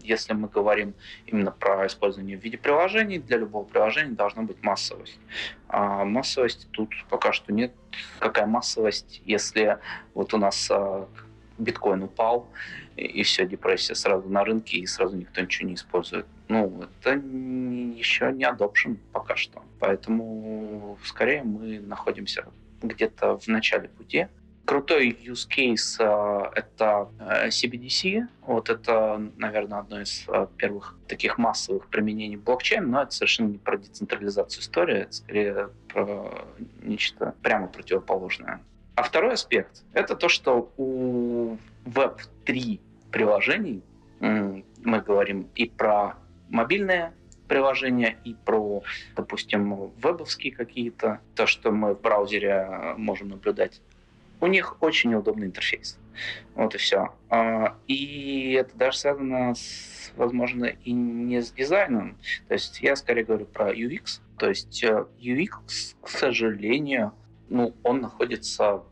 если 0.03 0.33
мы 0.33 0.49
говорим 0.49 0.95
именно 1.27 1.53
про 1.53 1.87
использование 1.87 2.39
в 2.39 2.43
виде 2.43 2.57
приложений, 2.57 3.19
для 3.21 3.37
любого 3.37 3.65
приложения 3.65 4.13
должна 4.13 4.43
быть 4.43 4.63
массовость. 4.63 5.19
А 5.69 6.05
массовости 6.05 6.67
тут 6.73 6.91
пока 7.11 7.33
что 7.33 7.53
нет. 7.53 7.73
Какая 8.19 8.47
массовость, 8.47 9.21
если 9.25 9.79
вот 10.15 10.33
у 10.33 10.39
нас 10.39 10.69
а, 10.71 11.07
биткоин 11.59 12.03
упал, 12.03 12.49
и 12.97 13.23
все, 13.23 13.47
депрессия 13.47 13.95
сразу 13.95 14.29
на 14.29 14.45
рынке, 14.45 14.79
и 14.79 14.87
сразу 14.87 15.17
никто 15.17 15.41
ничего 15.41 15.69
не 15.69 15.75
использует. 15.75 16.27
Ну, 16.49 16.83
это 16.83 17.13
еще 17.13 18.33
не 18.33 18.45
adoption 18.45 18.97
пока 19.13 19.37
что. 19.37 19.63
Поэтому 19.79 20.99
скорее 21.05 21.43
мы 21.43 21.81
находимся 21.81 22.47
где-то 22.83 23.39
в 23.39 23.49
начале 23.49 23.89
пути. 23.89 24.29
Крутой 24.65 25.11
use 25.11 25.49
case 25.49 25.97
э, 25.99 26.51
это 26.55 27.09
э, 27.19 27.49
CBDC. 27.49 28.29
Вот 28.47 28.71
это, 28.71 29.21
наверное, 29.37 29.81
одно 29.81 30.01
из 30.01 30.25
э, 30.29 30.47
первых 30.57 30.97
таких 31.09 31.37
массовых 31.37 31.89
применений 31.89 32.37
блокчейна, 32.37 32.87
но 32.87 33.03
это 33.03 33.11
совершенно 33.11 33.49
не 33.49 33.59
про 33.59 33.77
децентрализацию 33.77 34.63
истории, 34.63 34.99
это 34.99 35.13
скорее 35.13 35.71
про 35.89 36.47
нечто 36.81 37.35
прямо 37.43 37.67
противоположное. 37.67 38.61
А 38.95 39.03
второй 39.03 39.33
аспект— 39.33 39.83
это 39.95 40.15
то, 40.15 40.29
что 40.29 40.73
у 40.77 41.57
Web3 41.85 42.81
приложений 43.11 43.83
мы 44.21 45.01
говорим 45.01 45.49
и 45.57 45.69
про 45.69 46.15
мобильные 46.49 47.13
приложения 47.53 48.17
и 48.25 48.33
про, 48.33 48.83
допустим, 49.15 49.93
вебовские 49.99 50.55
какие-то, 50.55 51.21
то, 51.35 51.47
что 51.47 51.71
мы 51.71 51.95
в 51.95 52.01
браузере 52.01 52.49
э, 52.49 52.95
можем 52.97 53.29
наблюдать. 53.29 53.83
У 54.41 54.47
них 54.47 54.79
очень 54.81 55.15
удобный 55.15 55.49
интерфейс. 55.49 55.99
Вот 56.55 56.75
и 56.75 56.79
все. 56.79 57.11
А, 57.29 57.77
и 57.87 58.53
это 58.53 58.75
даже 58.75 58.97
связано, 58.97 59.55
с, 59.55 60.13
возможно, 60.17 60.65
и 60.65 60.93
не 60.93 61.43
с 61.43 61.53
дизайном. 61.53 62.17
То 62.49 62.55
есть 62.55 62.81
я 62.81 62.97
скорее 62.97 63.25
говорю 63.25 63.45
про 63.45 63.71
UX. 63.71 64.23
То 64.39 64.49
есть 64.49 64.83
э, 64.83 65.05
UX, 65.19 65.95
к 66.01 66.09
сожалению, 66.09 67.13
ну, 67.51 67.77
он 67.83 68.01
находится 68.01 68.83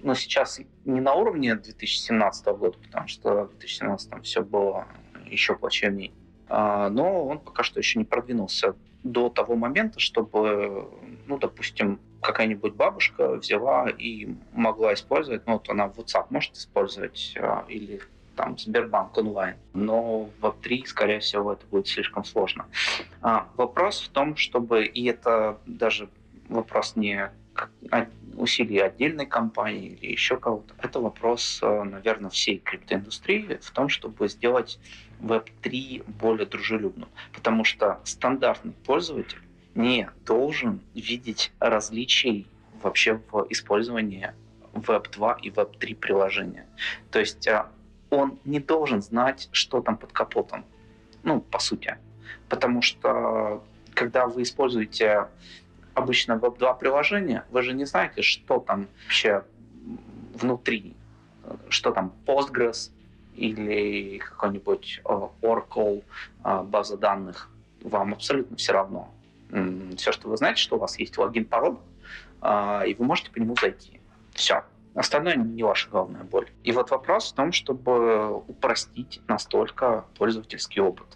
ну, 0.00 0.14
сейчас 0.14 0.60
не 0.84 1.00
на 1.00 1.14
уровне 1.14 1.54
2017 1.54 2.46
года, 2.48 2.76
потому 2.84 3.08
что 3.08 3.44
в 3.44 3.56
2017 3.56 4.22
все 4.22 4.42
было 4.42 4.86
еще 5.24 5.56
плачевнее. 5.56 6.12
А, 6.48 6.90
но 6.90 7.26
он 7.26 7.38
пока 7.38 7.62
что 7.62 7.80
еще 7.80 7.98
не 7.98 8.04
продвинулся 8.04 8.74
до 9.02 9.28
того 9.28 9.54
момента, 9.54 10.00
чтобы, 10.00 10.88
ну, 11.26 11.38
допустим, 11.38 12.00
какая-нибудь 12.20 12.74
бабушка 12.74 13.36
взяла 13.36 13.88
и 13.90 14.34
могла 14.52 14.94
использовать, 14.94 15.46
ну, 15.46 15.54
вот 15.54 15.68
она 15.68 15.86
WhatsApp 15.86 16.26
может 16.30 16.54
использовать 16.56 17.34
а, 17.38 17.64
или 17.68 18.00
там 18.34 18.58
Сбербанк 18.58 19.16
онлайн, 19.16 19.56
но 19.74 20.30
в 20.40 20.44
Web3, 20.44 20.86
скорее 20.86 21.20
всего, 21.20 21.52
это 21.52 21.66
будет 21.66 21.86
слишком 21.86 22.24
сложно. 22.24 22.66
А, 23.20 23.48
вопрос 23.56 24.00
в 24.00 24.08
том, 24.08 24.36
чтобы, 24.36 24.84
и 24.84 25.04
это 25.04 25.58
даже 25.66 26.08
вопрос 26.48 26.96
не 26.96 27.30
усилий 28.36 28.78
отдельной 28.78 29.26
компании 29.26 29.96
или 30.00 30.10
еще 30.10 30.36
кого-то. 30.36 30.74
Это 30.78 30.98
вопрос, 30.98 31.60
наверное, 31.62 32.30
всей 32.30 32.58
криптоиндустрии 32.58 33.58
в 33.60 33.70
том, 33.70 33.88
чтобы 33.88 34.28
сделать 34.28 34.80
Web3 35.20 36.04
более 36.18 36.46
дружелюбным. 36.46 37.08
Потому 37.32 37.64
что 37.64 38.00
стандартный 38.04 38.72
пользователь 38.84 39.40
не 39.74 40.08
должен 40.24 40.80
видеть 40.94 41.52
различий 41.58 42.46
вообще 42.82 43.20
в 43.30 43.46
использовании 43.50 44.32
Web2 44.72 45.40
и 45.42 45.50
Web3 45.50 45.96
приложения. 45.96 46.66
То 47.10 47.20
есть 47.20 47.46
а, 47.48 47.70
он 48.10 48.38
не 48.44 48.60
должен 48.60 49.02
знать, 49.02 49.48
что 49.52 49.80
там 49.80 49.96
под 49.96 50.12
капотом. 50.12 50.64
Ну, 51.22 51.40
по 51.40 51.58
сути. 51.58 51.96
Потому 52.48 52.82
что 52.82 53.64
когда 53.94 54.26
вы 54.26 54.42
используете 54.42 55.28
обычно 55.94 56.34
Web2 56.34 56.78
приложение, 56.78 57.44
вы 57.50 57.62
же 57.62 57.72
не 57.72 57.84
знаете, 57.84 58.22
что 58.22 58.58
там 58.58 58.88
вообще 59.04 59.44
внутри. 60.34 60.94
Что 61.68 61.92
там 61.92 62.12
Postgres, 62.26 62.90
или 63.36 64.18
какой-нибудь 64.18 65.00
э, 65.04 65.28
Oracle 65.42 66.02
э, 66.44 66.62
база 66.62 66.96
данных, 66.96 67.50
вам 67.82 68.14
абсолютно 68.14 68.56
все 68.56 68.72
равно. 68.72 69.10
Все, 69.96 70.10
что 70.10 70.28
вы 70.28 70.36
знаете, 70.36 70.60
что 70.60 70.76
у 70.76 70.78
вас 70.78 70.98
есть 70.98 71.16
логин, 71.18 71.44
пароль, 71.44 71.76
э, 72.42 72.88
и 72.88 72.94
вы 72.94 73.04
можете 73.04 73.30
по 73.30 73.38
нему 73.38 73.54
зайти. 73.60 74.00
Все. 74.32 74.64
Остальное 74.94 75.36
не 75.36 75.62
ваша 75.62 75.90
главная 75.90 76.22
боль. 76.22 76.48
И 76.62 76.70
вот 76.70 76.90
вопрос 76.90 77.32
в 77.32 77.34
том, 77.34 77.50
чтобы 77.50 78.36
упростить 78.36 79.20
настолько 79.26 80.04
пользовательский 80.16 80.80
опыт. 80.80 81.06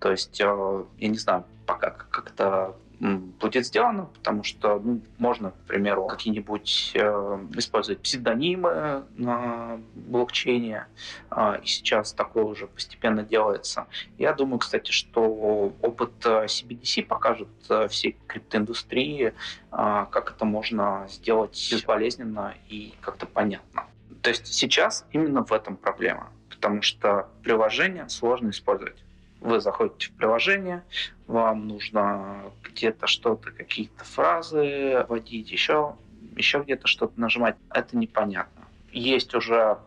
То 0.00 0.10
есть, 0.10 0.40
я 0.40 0.86
не 0.98 1.18
знаю, 1.18 1.44
пока 1.66 1.90
как-то 1.90 2.74
будет 2.98 3.66
сделано, 3.66 4.06
потому 4.14 4.42
что 4.42 4.78
ну, 4.78 5.00
можно, 5.18 5.50
к 5.50 5.58
примеру, 5.66 6.06
какие-нибудь 6.06 6.92
э, 6.94 7.38
использовать 7.54 8.00
псевдонимы 8.00 9.04
на 9.16 9.80
блокчейне, 9.94 10.86
э, 11.30 11.60
и 11.62 11.66
сейчас 11.66 12.12
такое 12.12 12.44
уже 12.44 12.66
постепенно 12.66 13.22
делается. 13.22 13.86
Я 14.18 14.32
думаю, 14.32 14.58
кстати, 14.60 14.92
что 14.92 15.22
опыт 15.82 16.24
CBDC 16.24 17.02
э, 17.02 17.04
покажет 17.04 17.48
э, 17.68 17.88
всей 17.88 18.16
криптоиндустрии, 18.26 19.26
э, 19.26 19.32
как 19.70 20.32
это 20.34 20.44
можно 20.44 21.06
сделать 21.10 21.68
безболезненно 21.70 22.54
и 22.68 22.94
как-то 23.02 23.26
понятно. 23.26 23.84
То 24.22 24.30
есть 24.30 24.46
сейчас 24.46 25.06
именно 25.12 25.44
в 25.44 25.52
этом 25.52 25.76
проблема, 25.76 26.30
потому 26.48 26.80
что 26.80 27.28
приложение 27.42 28.08
сложно 28.08 28.50
использовать. 28.50 29.05
Вы 29.46 29.60
заходите 29.60 30.08
в 30.08 30.16
приложение, 30.16 30.82
вам 31.28 31.68
нужно 31.68 32.50
где-то 32.64 33.06
что-то, 33.06 33.52
какие-то 33.52 34.04
фразы 34.04 35.06
вводить, 35.08 35.52
еще, 35.52 35.94
еще 36.34 36.62
где-то 36.62 36.88
что-то 36.88 37.20
нажимать. 37.20 37.54
Это 37.72 37.96
непонятно. 37.96 38.64
Есть 38.90 39.36
уже 39.36 39.78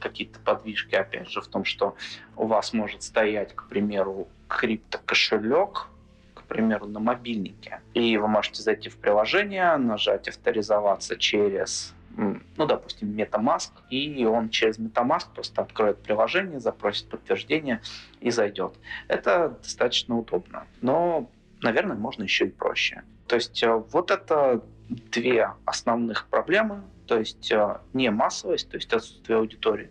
какие-то 0.00 0.40
подвижки, 0.40 0.94
опять 0.94 1.28
же, 1.28 1.42
в 1.42 1.46
том, 1.46 1.66
что 1.66 1.94
у 2.36 2.46
вас 2.46 2.72
может 2.72 3.02
стоять, 3.02 3.54
к 3.54 3.68
примеру, 3.68 4.28
криптокошелек, 4.48 5.88
к 6.32 6.44
примеру, 6.44 6.86
на 6.86 6.98
мобильнике. 6.98 7.82
И 7.92 8.16
вы 8.16 8.28
можете 8.28 8.62
зайти 8.62 8.88
в 8.88 8.96
приложение, 8.96 9.76
нажать 9.76 10.26
авторизоваться 10.26 11.18
через 11.18 11.94
ну, 12.16 12.66
допустим, 12.66 13.10
MetaMask, 13.10 13.70
и 13.90 14.24
он 14.24 14.48
через 14.48 14.78
MetaMask 14.78 15.34
просто 15.34 15.62
откроет 15.62 16.02
приложение, 16.02 16.60
запросит 16.60 17.08
подтверждение 17.08 17.82
и 18.20 18.30
зайдет. 18.30 18.74
Это 19.08 19.58
достаточно 19.62 20.16
удобно. 20.16 20.66
Но, 20.80 21.30
наверное, 21.62 21.96
можно 21.96 22.22
еще 22.22 22.46
и 22.46 22.50
проще. 22.50 23.02
То 23.26 23.36
есть 23.36 23.62
э, 23.62 23.74
вот 23.92 24.10
это 24.10 24.62
две 24.88 25.50
основных 25.64 26.26
проблемы. 26.28 26.82
То 27.06 27.18
есть 27.18 27.52
э, 27.52 27.78
не 27.92 28.10
массовость, 28.10 28.70
то 28.70 28.76
есть 28.76 28.92
отсутствие 28.92 29.38
аудитории 29.38 29.90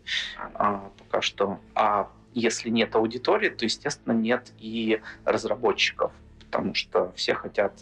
а, 0.55 0.91
пока 0.97 1.21
что, 1.21 1.59
а 1.75 2.09
если 2.33 2.69
нет 2.69 2.95
аудитории, 2.95 3.49
то, 3.49 3.65
естественно, 3.65 4.13
нет 4.13 4.51
и 4.59 5.01
разработчиков, 5.23 6.11
потому 6.39 6.73
что 6.73 7.13
все 7.15 7.33
хотят 7.33 7.73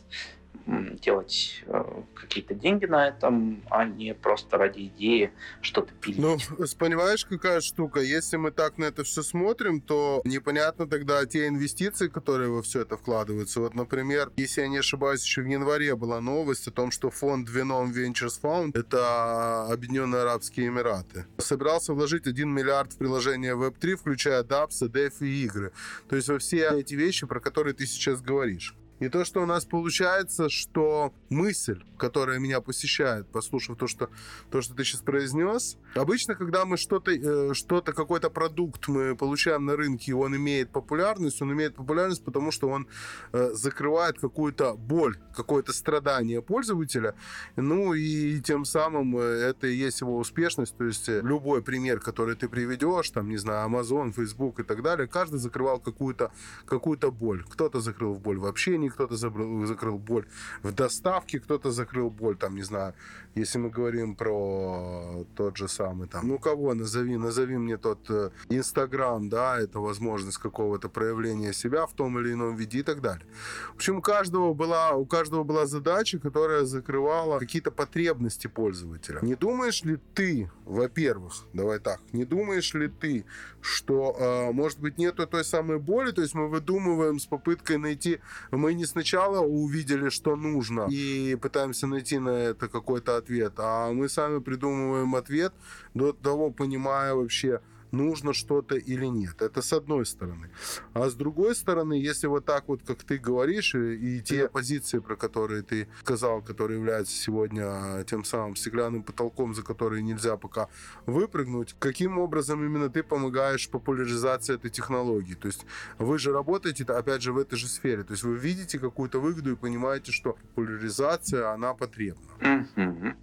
делать 0.65 1.63
э, 1.65 1.83
какие-то 2.15 2.53
деньги 2.53 2.85
на 2.85 3.07
этом, 3.07 3.63
а 3.69 3.85
не 3.85 4.13
просто 4.13 4.57
ради 4.57 4.87
идеи 4.87 5.31
что-то 5.61 5.93
пилить. 5.93 6.19
Ну, 6.19 6.37
понимаешь, 6.77 7.25
какая 7.25 7.61
штука? 7.61 7.99
Если 7.99 8.37
мы 8.37 8.51
так 8.51 8.77
на 8.77 8.85
это 8.85 9.03
все 9.03 9.23
смотрим, 9.23 9.81
то 9.81 10.21
непонятно 10.23 10.87
тогда 10.87 11.25
те 11.25 11.47
инвестиции, 11.47 12.07
которые 12.07 12.49
во 12.49 12.61
все 12.61 12.81
это 12.81 12.97
вкладываются. 12.97 13.59
Вот, 13.59 13.73
например, 13.73 14.31
если 14.37 14.61
я 14.61 14.67
не 14.67 14.77
ошибаюсь, 14.77 15.23
еще 15.23 15.41
в 15.41 15.47
январе 15.47 15.95
была 15.95 16.21
новость 16.21 16.67
о 16.67 16.71
том, 16.71 16.91
что 16.91 17.09
фонд 17.09 17.49
Venom 17.49 17.91
Ventures 17.91 18.39
Fund, 18.41 18.77
это 18.77 19.65
Объединенные 19.65 20.21
Арабские 20.21 20.67
Эмираты, 20.67 21.25
собирался 21.37 21.93
вложить 21.93 22.27
1 22.27 22.49
миллиард 22.49 22.93
в 22.93 22.97
приложение 22.97 23.55
Web3, 23.55 23.95
включая 23.95 24.43
DApps, 24.43 24.81
DEF 24.81 25.13
и 25.21 25.43
игры. 25.43 25.73
То 26.07 26.15
есть 26.15 26.29
во 26.29 26.39
все 26.39 26.69
эти 26.79 26.95
вещи, 26.95 27.25
про 27.25 27.39
которые 27.39 27.73
ты 27.73 27.85
сейчас 27.85 28.21
говоришь. 28.21 28.75
И 28.99 29.09
то, 29.09 29.25
что 29.25 29.41
у 29.41 29.45
нас 29.45 29.65
получается, 29.65 30.49
что 30.49 31.13
мысль, 31.29 31.83
которая 31.97 32.39
меня 32.39 32.61
посещает, 32.61 33.27
послушав 33.27 33.77
то, 33.77 33.87
что, 33.87 34.09
то, 34.49 34.61
что 34.61 34.75
ты 34.75 34.83
сейчас 34.83 35.01
произнес, 35.01 35.77
обычно, 35.95 36.35
когда 36.35 36.65
мы 36.65 36.77
что-то, 36.77 37.11
э, 37.11 37.53
что-то, 37.53 37.93
какой-то 37.93 38.29
продукт 38.29 38.87
мы 38.87 39.15
получаем 39.15 39.65
на 39.65 39.75
рынке, 39.75 40.13
он 40.13 40.35
имеет 40.35 40.71
популярность, 40.71 41.41
он 41.41 41.51
имеет 41.53 41.75
популярность, 41.75 42.23
потому 42.23 42.51
что 42.51 42.69
он 42.69 42.87
э, 43.33 43.51
закрывает 43.53 44.19
какую-то 44.19 44.75
боль, 44.75 45.17
какое-то 45.35 45.73
страдание 45.73 46.41
пользователя, 46.41 47.15
ну 47.55 47.93
и 47.93 48.39
тем 48.41 48.63
самым 48.65 49.17
э, 49.17 49.21
это 49.21 49.67
и 49.67 49.75
есть 49.75 50.01
его 50.01 50.17
успешность, 50.17 50.77
то 50.77 50.85
есть 50.85 51.07
любой 51.09 51.61
пример, 51.61 51.99
который 51.99 52.35
ты 52.35 52.47
приведешь, 52.47 53.09
там, 53.09 53.29
не 53.29 53.37
знаю, 53.37 53.69
Amazon, 53.69 54.13
Facebook 54.13 54.59
и 54.59 54.63
так 54.63 54.81
далее, 54.81 55.07
каждый 55.07 55.39
закрывал 55.39 55.79
какую-то 55.79 56.31
какую 56.65 56.93
боль. 57.11 57.43
Кто-то 57.49 57.79
закрыл 57.79 58.15
боль 58.15 58.37
в 58.37 58.45
общении, 58.45 58.89
кто-то 58.93 59.15
закрыл 59.15 59.97
боль 59.97 60.25
в 60.61 60.71
доставке, 60.71 61.39
кто-то 61.39 61.71
закрыл 61.71 62.09
боль, 62.09 62.37
там, 62.37 62.55
не 62.55 62.63
знаю, 62.63 62.93
если 63.35 63.57
мы 63.57 63.69
говорим 63.69 64.15
про 64.15 65.25
тот 65.35 65.57
же 65.57 65.67
самый 65.67 66.07
там, 66.07 66.27
ну 66.27 66.37
кого 66.37 66.73
назови, 66.73 67.17
назови 67.17 67.57
мне 67.57 67.77
тот 67.77 68.09
э, 68.09 68.29
Инстаграм, 68.49 69.27
да, 69.29 69.59
это 69.59 69.79
возможность 69.79 70.37
какого-то 70.37 70.89
проявления 70.89 71.53
себя 71.53 71.85
в 71.85 71.93
том 71.93 72.19
или 72.19 72.33
ином 72.33 72.55
виде 72.55 72.79
и 72.79 72.83
так 72.83 73.01
далее. 73.01 73.25
В 73.71 73.75
общем, 73.75 73.97
у 73.97 74.01
каждого 74.01 74.53
была, 74.53 74.91
у 74.91 75.05
каждого 75.05 75.43
была 75.43 75.65
задача, 75.65 76.19
которая 76.19 76.65
закрывала 76.65 77.39
какие-то 77.39 77.71
потребности 77.71 78.47
пользователя. 78.47 79.19
Не 79.21 79.35
думаешь 79.35 79.83
ли 79.83 79.97
ты, 80.13 80.51
во-первых, 80.65 81.33
давай 81.53 81.79
так, 81.79 81.99
не 82.11 82.25
думаешь 82.25 82.73
ли 82.73 82.87
ты, 82.87 83.25
что, 83.61 84.15
э, 84.19 84.51
может 84.51 84.79
быть, 84.79 84.97
нету 84.97 85.25
той 85.25 85.43
самой 85.43 85.79
боли, 85.79 86.11
то 86.11 86.21
есть 86.21 86.35
мы 86.35 86.49
выдумываем 86.49 87.19
с 87.19 87.25
попыткой 87.25 87.77
найти, 87.77 88.19
мы 88.51 88.72
не 88.73 88.85
сначала 88.85 89.39
увидели, 89.39 90.09
что 90.09 90.35
нужно, 90.35 90.87
и 90.89 91.35
пытаемся 91.35 91.87
найти 91.87 92.19
на 92.19 92.29
это 92.29 92.67
какой-то 92.67 93.17
ответ, 93.17 93.53
а 93.57 93.91
мы 93.91 94.09
сами 94.09 94.39
придумываем 94.39 95.15
ответ 95.15 95.53
до 95.93 96.13
того, 96.13 96.51
понимая 96.51 97.13
вообще, 97.13 97.61
нужно 97.93 98.33
что-то 98.33 98.75
или 98.75 99.05
нет. 99.05 99.41
Это 99.41 99.61
с 99.61 99.71
одной 99.71 100.05
стороны. 100.05 100.49
А 100.93 101.09
с 101.09 101.13
другой 101.13 101.55
стороны, 101.55 101.93
если 101.93 102.27
вот 102.27 102.45
так 102.45 102.67
вот, 102.67 102.81
как 102.85 103.03
ты 103.03 103.17
говоришь, 103.17 103.75
и, 103.75 104.17
и 104.17 104.21
те 104.21 104.49
позиции, 104.49 104.99
про 104.99 105.15
которые 105.15 105.61
ты 105.61 105.87
сказал, 106.01 106.41
которые 106.41 106.79
являются 106.79 107.15
сегодня 107.15 108.03
тем 108.05 108.23
самым 108.23 108.55
стеклянным 108.55 109.03
потолком, 109.03 109.53
за 109.53 109.63
который 109.63 110.01
нельзя 110.01 110.37
пока 110.37 110.67
выпрыгнуть, 111.05 111.75
каким 111.79 112.17
образом 112.17 112.65
именно 112.65 112.89
ты 112.89 113.03
помогаешь 113.03 113.69
популяризации 113.69 114.55
этой 114.55 114.71
технологии? 114.71 115.35
То 115.35 115.47
есть 115.47 115.65
вы 115.99 116.17
же 116.17 116.33
работаете, 116.33 116.83
опять 116.83 117.21
же, 117.21 117.31
в 117.31 117.37
этой 117.37 117.57
же 117.57 117.67
сфере. 117.67 118.03
То 118.03 118.13
есть 118.13 118.23
вы 118.23 118.35
видите 118.35 118.79
какую-то 118.79 119.19
выгоду 119.19 119.51
и 119.51 119.55
понимаете, 119.55 120.11
что 120.11 120.33
популяризация, 120.33 121.51
она 121.51 121.73
потребна. 121.73 122.23
Mm-hmm. 122.39 123.15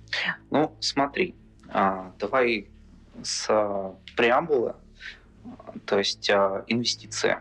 Ну, 0.50 0.76
смотри, 0.80 1.34
а, 1.68 2.14
давай 2.18 2.70
с 3.22 3.46
а, 3.48 3.94
преамбулы, 4.16 4.74
то 5.86 5.98
есть 5.98 6.28
а, 6.30 6.64
инвестиции. 6.66 7.38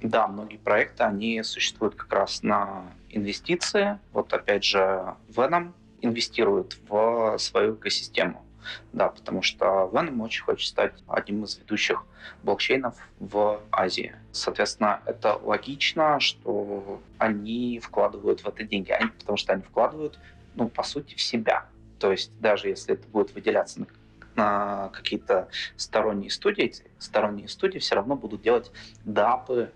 Да, 0.00 0.26
многие 0.26 0.56
проекты, 0.56 1.04
они 1.04 1.42
существуют 1.42 1.94
как 1.94 2.12
раз 2.12 2.42
на 2.42 2.84
инвестиции. 3.10 4.00
Вот 4.12 4.32
опять 4.32 4.64
же, 4.64 5.14
Venom 5.28 5.72
инвестирует 6.00 6.76
в 6.88 7.38
свою 7.38 7.74
экосистему. 7.76 8.44
Да, 8.92 9.08
потому 9.08 9.42
что 9.42 9.90
Venom 9.92 10.22
очень 10.22 10.44
хочет 10.44 10.68
стать 10.68 10.92
одним 11.08 11.44
из 11.44 11.56
ведущих 11.58 12.04
блокчейнов 12.42 12.96
в 13.18 13.60
Азии. 13.70 14.14
Соответственно, 14.32 15.00
это 15.06 15.34
логично, 15.36 16.20
что 16.20 17.00
они 17.18 17.80
вкладывают 17.80 18.42
в 18.42 18.48
это 18.48 18.62
деньги, 18.64 18.94
потому 19.18 19.36
что 19.36 19.52
они 19.52 19.62
вкладывают, 19.62 20.18
ну, 20.54 20.68
по 20.68 20.82
сути, 20.82 21.14
в 21.14 21.20
себя. 21.20 21.66
То 21.98 22.12
есть 22.12 22.32
даже 22.40 22.68
если 22.68 22.94
это 22.94 23.06
будет 23.08 23.32
выделяться 23.34 23.80
на 23.80 23.86
на 24.36 24.88
какие-то 24.90 25.48
сторонние 25.76 26.30
студии, 26.30 26.72
сторонние 26.98 27.48
студии 27.48 27.78
все 27.78 27.94
равно 27.94 28.16
будут 28.16 28.42
делать 28.42 28.70
дапы, 29.04 29.72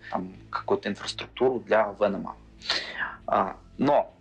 какую-то 0.50 0.88
инфраструктуру 0.88 1.60
для 1.60 1.94
Венома. 2.00 2.36
А, 3.26 3.56
но, 3.78 4.14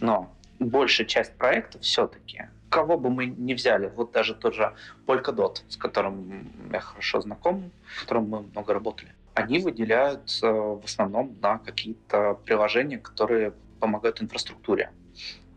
но 0.00 0.32
большая 0.58 1.06
часть 1.06 1.34
проектов 1.36 1.82
все-таки, 1.82 2.48
кого 2.70 2.98
бы 2.98 3.10
мы 3.10 3.26
ни 3.26 3.54
взяли, 3.54 3.92
вот 3.94 4.12
даже 4.12 4.34
тот 4.34 4.54
же 4.54 4.74
Polkadot, 5.06 5.62
с 5.68 5.76
которым 5.76 6.50
я 6.72 6.80
хорошо 6.80 7.20
знаком, 7.20 7.70
с 7.96 8.00
которым 8.00 8.28
мы 8.28 8.42
много 8.42 8.74
работали, 8.74 9.14
они 9.34 9.60
выделяют 9.60 10.30
в 10.42 10.82
основном 10.84 11.36
на 11.40 11.58
какие-то 11.58 12.34
приложения, 12.44 12.98
которые 12.98 13.52
помогают 13.78 14.20
инфраструктуре. 14.20 14.90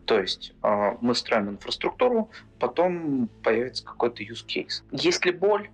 То 0.06 0.20
есть 0.20 0.54
э, 0.62 0.96
мы 1.00 1.14
строим 1.14 1.50
инфраструктуру, 1.50 2.30
потом 2.58 3.28
появится 3.42 3.84
какой-то 3.84 4.22
use 4.22 4.44
case. 4.46 4.82
Есть 4.90 5.24
ли 5.24 5.32
боль? 5.32 5.70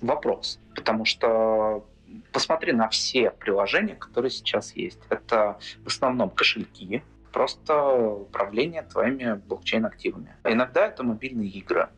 Вопрос. 0.00 0.58
Потому 0.74 1.04
что 1.04 1.86
посмотри 2.32 2.72
на 2.72 2.88
все 2.88 3.30
приложения, 3.30 3.94
которые 3.94 4.30
сейчас 4.30 4.74
есть. 4.76 5.00
Это 5.08 5.58
в 5.84 5.86
основном 5.86 6.30
кошельки, 6.30 7.02
просто 7.32 7.94
управление 7.94 8.82
твоими 8.82 9.40
блокчейн-активами. 9.46 10.36
Иногда 10.44 10.86
это 10.86 11.02
мобильные 11.02 11.48
игры. 11.48 11.88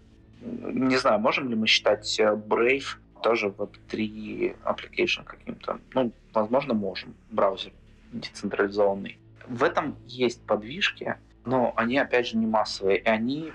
Не 0.40 0.96
знаю, 0.96 1.18
можем 1.20 1.48
ли 1.48 1.56
мы 1.56 1.66
считать 1.66 2.20
Brave 2.20 2.98
тоже 3.22 3.48
Web3 3.48 4.56
application 4.62 5.24
каким-то? 5.24 5.80
Ну, 5.94 6.12
возможно, 6.32 6.74
можем. 6.74 7.14
Браузер 7.30 7.72
децентрализованный. 8.12 9.18
В 9.48 9.62
этом 9.64 9.96
есть 10.06 10.40
подвижки, 10.46 11.16
но 11.44 11.72
они, 11.76 11.98
опять 11.98 12.28
же, 12.28 12.36
не 12.36 12.46
массовые, 12.46 12.98
и 12.98 13.04
они 13.04 13.52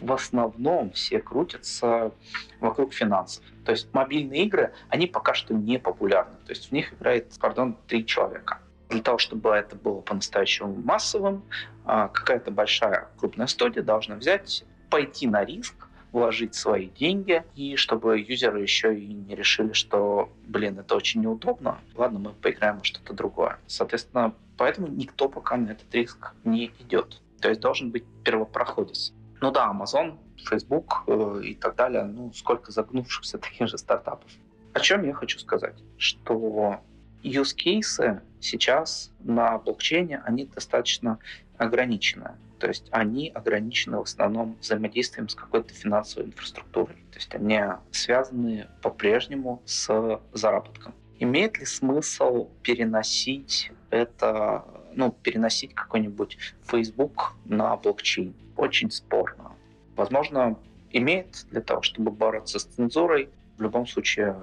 в 0.00 0.12
основном 0.12 0.90
все 0.92 1.20
крутятся 1.20 2.12
вокруг 2.60 2.92
финансов. 2.92 3.44
То 3.64 3.72
есть 3.72 3.92
мобильные 3.92 4.44
игры, 4.44 4.72
они 4.88 5.06
пока 5.06 5.34
что 5.34 5.54
не 5.54 5.78
популярны. 5.78 6.34
То 6.44 6.50
есть 6.50 6.68
в 6.68 6.72
них 6.72 6.92
играет, 6.92 7.32
пардон, 7.40 7.76
три 7.86 8.04
человека. 8.04 8.58
Для 8.88 9.00
того, 9.00 9.18
чтобы 9.18 9.50
это 9.50 9.76
было 9.76 10.00
по-настоящему 10.00 10.74
массовым, 10.74 11.44
а, 11.84 12.08
какая-то 12.08 12.50
большая 12.50 13.08
крупная 13.18 13.46
студия 13.46 13.82
должна 13.82 14.16
взять, 14.16 14.64
пойти 14.90 15.26
на 15.26 15.44
риск, 15.44 15.88
вложить 16.12 16.54
свои 16.54 16.88
деньги, 16.88 17.42
и 17.54 17.76
чтобы 17.76 18.20
юзеры 18.20 18.60
еще 18.60 18.94
и 18.94 19.14
не 19.14 19.34
решили, 19.34 19.72
что, 19.72 20.30
блин, 20.46 20.78
это 20.78 20.94
очень 20.94 21.22
неудобно, 21.22 21.78
ладно, 21.94 22.18
мы 22.18 22.30
поиграем 22.32 22.78
во 22.78 22.84
что-то 22.84 23.14
другое. 23.14 23.58
Соответственно, 23.66 24.34
поэтому 24.62 24.86
никто 24.86 25.28
пока 25.28 25.56
на 25.56 25.70
этот 25.70 25.92
риск 25.92 26.34
не 26.44 26.66
идет. 26.78 27.20
То 27.40 27.48
есть 27.48 27.60
должен 27.60 27.90
быть 27.90 28.04
первопроходец. 28.22 29.12
Ну 29.40 29.50
да, 29.50 29.68
Amazon, 29.74 30.18
Facebook 30.36 31.02
э, 31.08 31.40
и 31.42 31.54
так 31.56 31.74
далее, 31.74 32.04
ну 32.04 32.32
сколько 32.32 32.70
загнувшихся 32.70 33.38
таких 33.38 33.66
же 33.66 33.76
стартапов. 33.76 34.30
О 34.72 34.78
чем 34.78 35.04
я 35.04 35.14
хочу 35.14 35.40
сказать? 35.40 35.74
Что 35.96 36.80
use 37.24 37.56
cases 37.56 38.20
сейчас 38.40 39.10
на 39.18 39.58
блокчейне, 39.58 40.22
они 40.24 40.44
достаточно 40.44 41.18
ограничены. 41.58 42.36
То 42.60 42.68
есть 42.68 42.86
они 42.92 43.30
ограничены 43.30 43.98
в 43.98 44.02
основном 44.02 44.56
взаимодействием 44.60 45.28
с 45.28 45.34
какой-то 45.34 45.74
финансовой 45.74 46.28
инфраструктурой. 46.28 46.94
То 47.10 47.16
есть 47.16 47.34
они 47.34 47.60
связаны 47.90 48.68
по-прежнему 48.80 49.60
с 49.64 50.20
заработком. 50.32 50.94
Имеет 51.22 51.60
ли 51.60 51.66
смысл 51.66 52.48
переносить 52.64 53.70
это, 53.90 54.64
ну, 54.92 55.12
переносить 55.12 55.72
какой-нибудь 55.72 56.36
Facebook 56.64 57.34
на 57.44 57.76
блокчейн? 57.76 58.34
Очень 58.56 58.90
спорно. 58.90 59.52
Возможно, 59.94 60.58
имеет 60.90 61.46
для 61.52 61.60
того, 61.60 61.82
чтобы 61.82 62.10
бороться 62.10 62.58
с 62.58 62.64
цензурой. 62.64 63.28
В 63.56 63.62
любом 63.62 63.86
случае, 63.86 64.34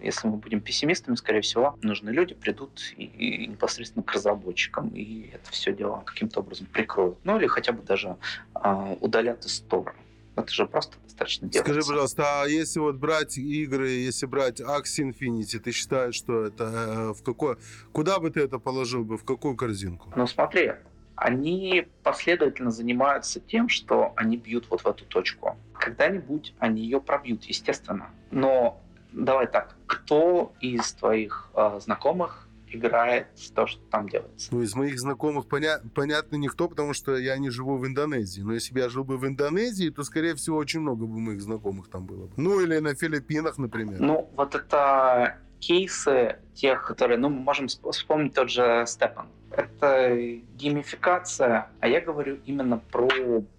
если 0.00 0.28
мы 0.28 0.36
будем 0.36 0.60
пессимистами, 0.60 1.16
скорее 1.16 1.40
всего, 1.40 1.76
нужные 1.82 2.14
люди 2.14 2.32
придут 2.32 2.80
и, 2.96 3.06
и 3.06 3.48
непосредственно 3.48 4.04
к 4.04 4.12
разработчикам, 4.12 4.90
и 4.90 5.30
это 5.32 5.50
все 5.50 5.72
дело 5.72 6.04
каким-то 6.06 6.38
образом 6.38 6.68
прикроют. 6.68 7.18
Ну 7.24 7.38
или 7.38 7.48
хотя 7.48 7.72
бы 7.72 7.82
даже 7.82 8.18
э, 8.54 8.96
удалят 9.00 9.44
из 9.46 9.56
стора. 9.56 9.96
Это 10.36 10.52
же 10.52 10.66
просто 10.66 10.96
достаточно 11.04 11.48
делается. 11.48 11.72
Скажи, 11.72 11.86
пожалуйста, 11.88 12.42
а 12.42 12.46
если 12.46 12.80
вот 12.80 12.96
брать 12.96 13.38
игры, 13.38 13.88
если 13.88 14.26
брать 14.26 14.60
Axie 14.60 15.12
Infinity, 15.12 15.58
ты 15.58 15.70
считаешь, 15.72 16.14
что 16.14 16.44
это 16.44 16.64
э, 16.64 17.12
в 17.12 17.22
какой... 17.22 17.56
Куда 17.92 18.18
бы 18.18 18.30
ты 18.30 18.40
это 18.40 18.58
положил 18.58 19.04
бы, 19.04 19.16
в 19.16 19.24
какую 19.24 19.56
корзинку? 19.56 20.12
Ну 20.16 20.26
смотри, 20.26 20.72
они 21.16 21.86
последовательно 22.02 22.70
занимаются 22.70 23.38
тем, 23.38 23.68
что 23.68 24.12
они 24.16 24.36
бьют 24.36 24.66
вот 24.70 24.82
в 24.82 24.86
эту 24.86 25.04
точку. 25.04 25.56
Когда-нибудь 25.74 26.54
они 26.58 26.82
ее 26.82 27.00
пробьют, 27.00 27.44
естественно. 27.44 28.10
Но 28.32 28.80
давай 29.12 29.46
так, 29.46 29.76
кто 29.86 30.52
из 30.60 30.92
твоих 30.94 31.50
э, 31.54 31.78
знакомых 31.80 32.43
играет 32.74 33.26
то, 33.54 33.66
что 33.66 33.80
там 33.90 34.08
делается. 34.08 34.48
Ну, 34.54 34.62
из 34.62 34.74
моих 34.74 34.98
знакомых 34.98 35.46
поня- 35.46 35.80
понятно 35.94 36.36
никто, 36.36 36.68
потому 36.68 36.92
что 36.94 37.16
я 37.16 37.36
не 37.38 37.50
живу 37.50 37.76
в 37.76 37.86
Индонезии. 37.86 38.42
Но 38.42 38.52
если 38.54 38.74
бы 38.74 38.80
я 38.80 38.88
жил 38.88 39.04
бы 39.04 39.16
в 39.16 39.26
Индонезии, 39.26 39.90
то, 39.90 40.02
скорее 40.04 40.34
всего, 40.34 40.56
очень 40.56 40.80
много 40.80 41.06
бы 41.06 41.18
моих 41.18 41.40
знакомых 41.40 41.88
там 41.88 42.06
было. 42.06 42.28
Ну, 42.36 42.60
или 42.60 42.78
на 42.78 42.94
Филиппинах, 42.94 43.58
например. 43.58 44.00
Ну, 44.00 44.30
вот 44.36 44.54
это 44.54 45.36
кейсы 45.60 46.36
тех, 46.54 46.82
которые, 46.86 47.18
ну, 47.18 47.28
мы 47.28 47.40
можем 47.40 47.68
вспомнить 47.68 48.34
тот 48.34 48.50
же 48.50 48.84
Степан. 48.86 49.26
Это 49.50 50.16
геймификация, 50.56 51.68
а 51.80 51.88
я 51.88 52.00
говорю 52.00 52.38
именно 52.44 52.78
про 52.90 53.08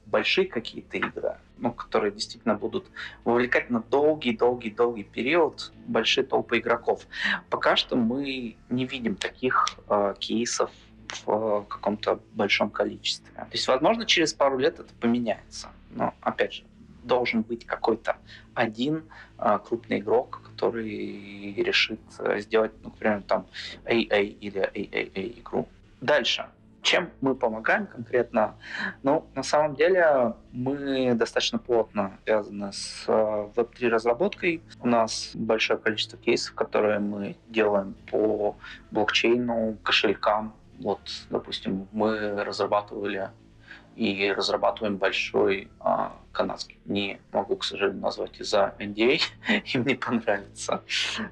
большие 0.05 0.45
какие-то 0.47 0.97
игры, 0.97 1.37
ну, 1.57 1.71
которые 1.71 2.11
действительно 2.11 2.55
будут 2.55 2.85
вовлекать 3.23 3.69
на 3.69 3.81
долгий-долгий-долгий 3.81 5.03
период 5.03 5.71
большие 5.87 6.25
толпы 6.25 6.59
игроков. 6.59 7.07
Пока 7.49 7.75
что 7.75 7.95
мы 7.95 8.55
не 8.69 8.85
видим 8.85 9.15
таких 9.15 9.77
э, 9.89 10.15
кейсов 10.19 10.71
в 11.25 11.65
каком-то 11.69 12.19
большом 12.33 12.69
количестве. 12.69 13.31
То 13.35 13.47
есть, 13.51 13.67
возможно, 13.67 14.05
через 14.05 14.33
пару 14.33 14.57
лет 14.57 14.79
это 14.79 14.93
поменяется. 14.99 15.69
Но, 15.91 16.13
опять 16.21 16.53
же, 16.53 16.63
должен 17.03 17.41
быть 17.41 17.65
какой-то 17.65 18.17
один 18.53 19.03
э, 19.37 19.59
крупный 19.65 19.99
игрок, 19.99 20.41
который 20.43 21.53
решит 21.53 22.01
э, 22.19 22.39
сделать, 22.39 22.71
ну, 22.83 22.89
например, 22.89 23.21
там 23.21 23.45
AA 23.85 24.23
или 24.23 24.61
AAA 24.61 25.39
игру. 25.39 25.67
Дальше. 26.01 26.47
Чем 26.85 27.09
мы 27.19 27.33
помогаем 27.33 27.87
конкретно? 27.87 28.59
Ну, 29.01 29.25
на 29.33 29.41
самом 29.41 29.73
деле, 29.73 30.35
мы 30.51 31.15
достаточно 31.15 31.57
плотно 31.57 32.19
связаны 32.25 32.71
с 32.73 33.05
Web3 33.07 33.75
э, 33.79 33.87
разработкой. 33.87 34.61
У 34.79 34.87
нас 34.87 35.31
большое 35.33 35.79
количество 35.79 36.19
кейсов, 36.19 36.53
которые 36.53 36.99
мы 36.99 37.37
делаем 37.47 37.95
по 38.11 38.55
блокчейну, 38.91 39.79
кошелькам. 39.81 40.53
Вот, 40.77 40.99
допустим, 41.31 41.87
мы 41.91 42.43
разрабатывали 42.43 43.31
и 43.95 44.31
разрабатываем 44.31 44.97
большой 44.97 45.69
а, 45.79 46.15
канадский. 46.31 46.77
Не 46.85 47.19
могу, 47.31 47.55
к 47.55 47.63
сожалению, 47.63 48.01
назвать 48.01 48.39
из-за 48.39 48.75
NDA, 48.77 49.21
им 49.73 49.85
не 49.87 49.95
понравится, 49.95 50.83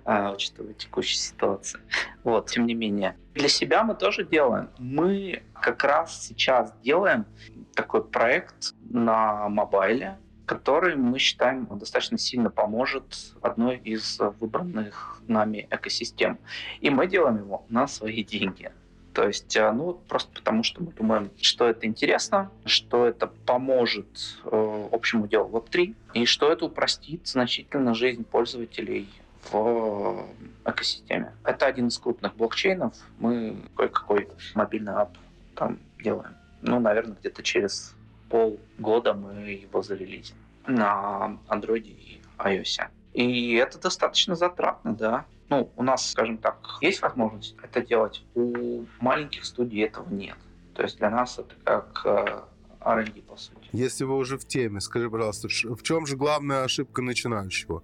а, 0.04 0.32
учитывая 0.32 0.74
текущую 0.74 1.20
ситуацию. 1.20 1.84
Вот, 2.24 2.48
тем 2.48 2.66
не 2.66 2.74
менее. 2.74 3.16
Для 3.34 3.50
себя 3.50 3.84
мы 3.84 3.96
тоже 3.96 4.26
делаем. 4.26 4.70
Мы 4.78 5.44
как 5.60 5.84
раз 5.84 6.28
сейчас 6.28 6.74
делаем 6.84 7.26
такой 7.74 8.04
проект 8.04 8.76
на 8.90 9.50
мобайле, 9.50 10.18
который 10.46 10.96
мы 10.96 11.18
считаем 11.18 11.66
достаточно 11.78 12.18
сильно 12.18 12.50
поможет 12.52 13.34
одной 13.42 13.78
из 13.78 14.20
выбранных 14.40 15.22
нами 15.28 15.68
экосистем. 15.72 16.38
И 16.82 16.90
мы 16.90 17.08
делаем 17.08 17.38
его 17.38 17.66
на 17.70 17.88
свои 17.88 18.24
деньги. 18.24 18.72
То 19.14 19.28
есть, 19.28 19.56
э, 19.56 19.72
ну, 19.72 19.94
просто 19.94 20.32
потому 20.34 20.64
что 20.64 20.82
мы 20.82 20.92
думаем, 20.92 21.30
что 21.40 21.70
это 21.70 21.86
интересно, 21.86 22.52
что 22.66 23.06
это 23.06 23.28
поможет 23.28 24.42
э, 24.44 24.88
общему 24.92 25.28
делу 25.28 25.50
Web3, 25.50 25.96
и 26.16 26.26
что 26.26 26.52
это 26.52 26.66
упростит 26.66 27.28
значительно 27.28 27.94
жизнь 27.94 28.24
пользователей 28.24 29.08
в 29.52 30.26
экосистеме. 30.66 31.34
Это 31.44 31.66
один 31.66 31.88
из 31.88 31.98
крупных 31.98 32.36
блокчейнов. 32.36 32.94
Мы 33.20 33.58
кое-какой 33.76 34.28
мобильный 34.56 34.94
ап 34.94 35.18
там 35.56 35.80
делаем. 36.04 36.36
Ну, 36.62 36.80
наверное, 36.80 37.16
где-то 37.20 37.44
через 37.44 37.96
полгода 38.30 39.14
мы 39.14 39.34
его 39.50 39.82
зарелизим 39.82 40.38
на 40.66 41.38
Android 41.48 41.84
и 41.84 42.22
iOS. 42.38 42.88
И 43.14 43.54
это 43.54 43.80
достаточно 43.80 44.36
затратно, 44.36 44.96
да 44.96 45.26
ну, 45.54 45.72
у 45.76 45.84
нас, 45.84 46.10
скажем 46.10 46.38
так, 46.38 46.58
есть 46.82 47.02
возможность 47.02 47.56
это 47.62 47.86
делать, 47.86 48.24
у 48.34 48.86
маленьких 49.00 49.46
студий 49.46 49.84
этого 49.84 50.10
нет. 50.10 50.38
То 50.74 50.82
есть 50.82 50.98
для 50.98 51.10
нас 51.10 51.38
это 51.38 51.54
как 51.64 52.02
э, 52.06 52.42
R&D, 52.82 53.22
по 53.22 53.38
сути. 53.38 53.63
Если 53.74 54.04
вы 54.04 54.16
уже 54.18 54.38
в 54.38 54.46
теме, 54.46 54.80
скажи, 54.80 55.10
пожалуйста, 55.10 55.48
в 55.50 55.82
чем 55.82 56.06
же 56.06 56.16
главная 56.16 56.64
ошибка 56.64 57.02
начинающего? 57.02 57.82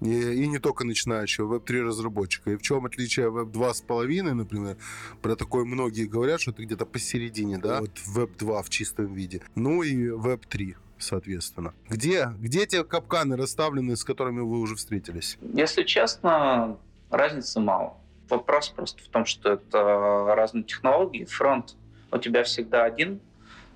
И, 0.00 0.10
и 0.10 0.48
не 0.48 0.58
только 0.58 0.84
начинающего, 0.84 1.46
веб-3 1.46 1.82
разработчика. 1.82 2.50
И 2.50 2.56
в 2.56 2.62
чем 2.62 2.84
отличие 2.86 3.30
веб 3.30 3.48
2.5, 3.48 4.32
например? 4.32 4.76
Про 5.22 5.36
такое 5.36 5.64
многие 5.64 6.06
говорят, 6.06 6.40
что 6.40 6.50
это 6.50 6.64
где-то 6.64 6.86
посередине, 6.86 7.58
да? 7.58 7.80
Вот 7.80 7.92
веб 8.06 8.36
2 8.36 8.62
в 8.62 8.68
чистом 8.68 9.14
виде. 9.14 9.40
Ну 9.54 9.82
и 9.82 10.10
веб 10.10 10.44
3 10.46 10.76
соответственно. 10.98 11.74
Где, 11.88 12.34
где 12.38 12.66
те 12.66 12.82
капканы 12.82 13.36
расставлены, 13.36 13.96
с 13.96 14.02
которыми 14.02 14.40
вы 14.40 14.58
уже 14.58 14.74
встретились? 14.74 15.38
Если 15.54 15.84
честно, 15.84 16.76
разницы 17.10 17.60
мало. 17.60 17.96
Вопрос 18.28 18.70
просто 18.70 19.02
в 19.04 19.06
том, 19.06 19.24
что 19.24 19.52
это 19.52 20.34
разные 20.34 20.64
технологии. 20.64 21.24
Фронт 21.24 21.76
у 22.10 22.18
тебя 22.18 22.42
всегда 22.42 22.84
один, 22.84 23.20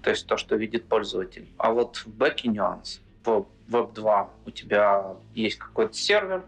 то 0.03 0.11
есть 0.11 0.27
то, 0.27 0.37
что 0.37 0.57
видит 0.57 0.89
пользователь. 0.89 1.49
А 1.59 1.73
вот 1.73 1.97
в 1.97 2.09
бэке 2.09 2.49
нюанс. 2.49 3.01
В 3.25 3.47
Web 3.69 3.95
2 3.95 4.31
у 4.47 4.51
тебя 4.51 5.17
есть 5.35 5.59
какой-то 5.59 5.95
сервер 5.95 6.45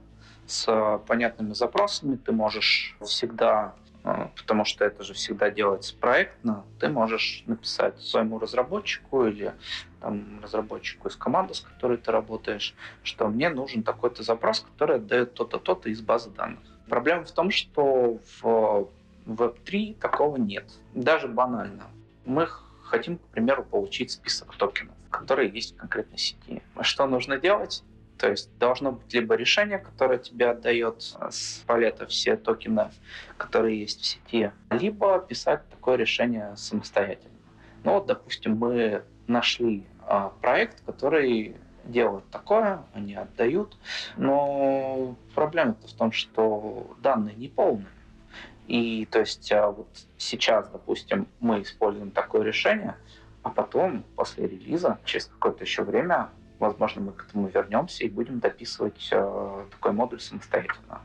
с 0.46 1.00
понятными 1.06 1.54
запросами, 1.54 2.16
ты 2.16 2.32
можешь 2.32 2.96
всегда 3.00 3.74
э, 4.02 4.28
потому 4.36 4.64
что 4.64 4.84
это 4.84 5.02
же 5.04 5.14
всегда 5.14 5.50
делается 5.50 5.96
проектно, 5.96 6.64
ты 6.80 6.88
можешь 6.88 7.44
написать 7.46 7.98
своему 8.00 8.38
разработчику 8.38 9.24
или 9.26 9.54
там, 10.00 10.40
разработчику 10.42 11.08
из 11.08 11.16
команды, 11.16 11.54
с 11.54 11.60
которой 11.60 11.96
ты 11.96 12.10
работаешь, 12.10 12.74
что 13.02 13.28
мне 13.28 13.48
нужен 13.48 13.82
такой-то 13.82 14.22
запрос, 14.22 14.60
который 14.60 14.96
отдает 14.96 15.32
то-то, 15.34 15.58
то-то 15.58 15.88
из 15.88 16.02
базы 16.02 16.30
данных. 16.30 16.60
Проблема 16.88 17.24
в 17.24 17.32
том, 17.32 17.50
что 17.50 18.18
в 18.42 18.88
Web3 19.26 19.98
такого 19.98 20.36
нет. 20.36 20.66
Даже 20.92 21.28
банально. 21.28 21.84
Мы 22.26 22.46
хотим, 22.96 23.18
к 23.18 23.22
примеру, 23.28 23.64
получить 23.64 24.10
список 24.10 24.54
токенов, 24.56 24.94
которые 25.10 25.50
есть 25.50 25.74
в 25.74 25.76
конкретной 25.76 26.18
сети. 26.18 26.62
Что 26.82 27.06
нужно 27.06 27.38
делать? 27.38 27.82
То 28.18 28.30
есть 28.30 28.56
должно 28.58 28.92
быть 28.92 29.12
либо 29.12 29.34
решение, 29.34 29.78
которое 29.78 30.18
тебе 30.18 30.50
отдает 30.50 31.02
с 31.02 31.64
палета 31.66 32.06
все 32.06 32.36
токены, 32.36 32.90
которые 33.36 33.80
есть 33.80 34.00
в 34.00 34.06
сети, 34.06 34.52
либо 34.70 35.18
писать 35.18 35.68
такое 35.68 35.96
решение 35.96 36.56
самостоятельно. 36.56 37.34
Ну 37.82 37.94
вот, 37.94 38.06
допустим, 38.06 38.56
мы 38.56 39.02
нашли 39.26 39.84
а, 40.06 40.30
проект, 40.40 40.82
который 40.86 41.56
делают 41.84 42.28
такое, 42.30 42.82
они 42.94 43.14
отдают, 43.14 43.76
но 44.16 45.16
проблема 45.34 45.74
в 45.74 45.92
том, 45.92 46.12
что 46.12 46.96
данные 47.02 47.34
не 47.34 47.48
полные. 47.48 47.88
И 48.66 49.06
то 49.06 49.20
есть 49.20 49.50
а, 49.52 49.70
вот 49.70 49.88
сейчас, 50.16 50.68
допустим, 50.68 51.26
мы 51.40 51.62
используем 51.62 52.10
такое 52.10 52.42
решение, 52.42 52.96
а 53.42 53.50
потом, 53.50 54.04
после 54.16 54.46
релиза, 54.46 54.98
через 55.04 55.26
какое-то 55.26 55.64
еще 55.64 55.82
время, 55.82 56.30
возможно, 56.58 57.02
мы 57.02 57.12
к 57.12 57.26
этому 57.26 57.48
вернемся 57.48 58.04
и 58.04 58.08
будем 58.08 58.40
дописывать 58.40 59.08
э, 59.12 59.64
такой 59.70 59.92
модуль 59.92 60.20
самостоятельно. 60.20 61.02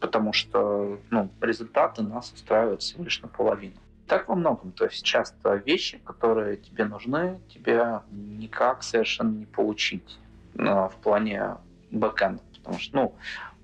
Потому 0.00 0.32
что 0.32 0.98
ну, 1.10 1.28
результаты 1.40 2.02
нас 2.02 2.32
устраивают 2.32 2.80
всего 2.80 3.04
лишь 3.04 3.20
наполовину. 3.20 3.76
Так 4.06 4.28
во 4.28 4.34
многом. 4.34 4.72
То 4.72 4.86
есть 4.86 5.04
часто 5.04 5.54
вещи, 5.56 5.98
которые 5.98 6.56
тебе 6.56 6.86
нужны, 6.86 7.40
тебе 7.48 8.00
никак 8.10 8.82
совершенно 8.82 9.30
не 9.30 9.46
получить 9.46 10.18
в 10.54 10.92
плане 11.02 11.56
бэкэнда. 11.90 12.42
Потому 12.56 12.78
что 12.78 12.96
ну, 12.96 13.14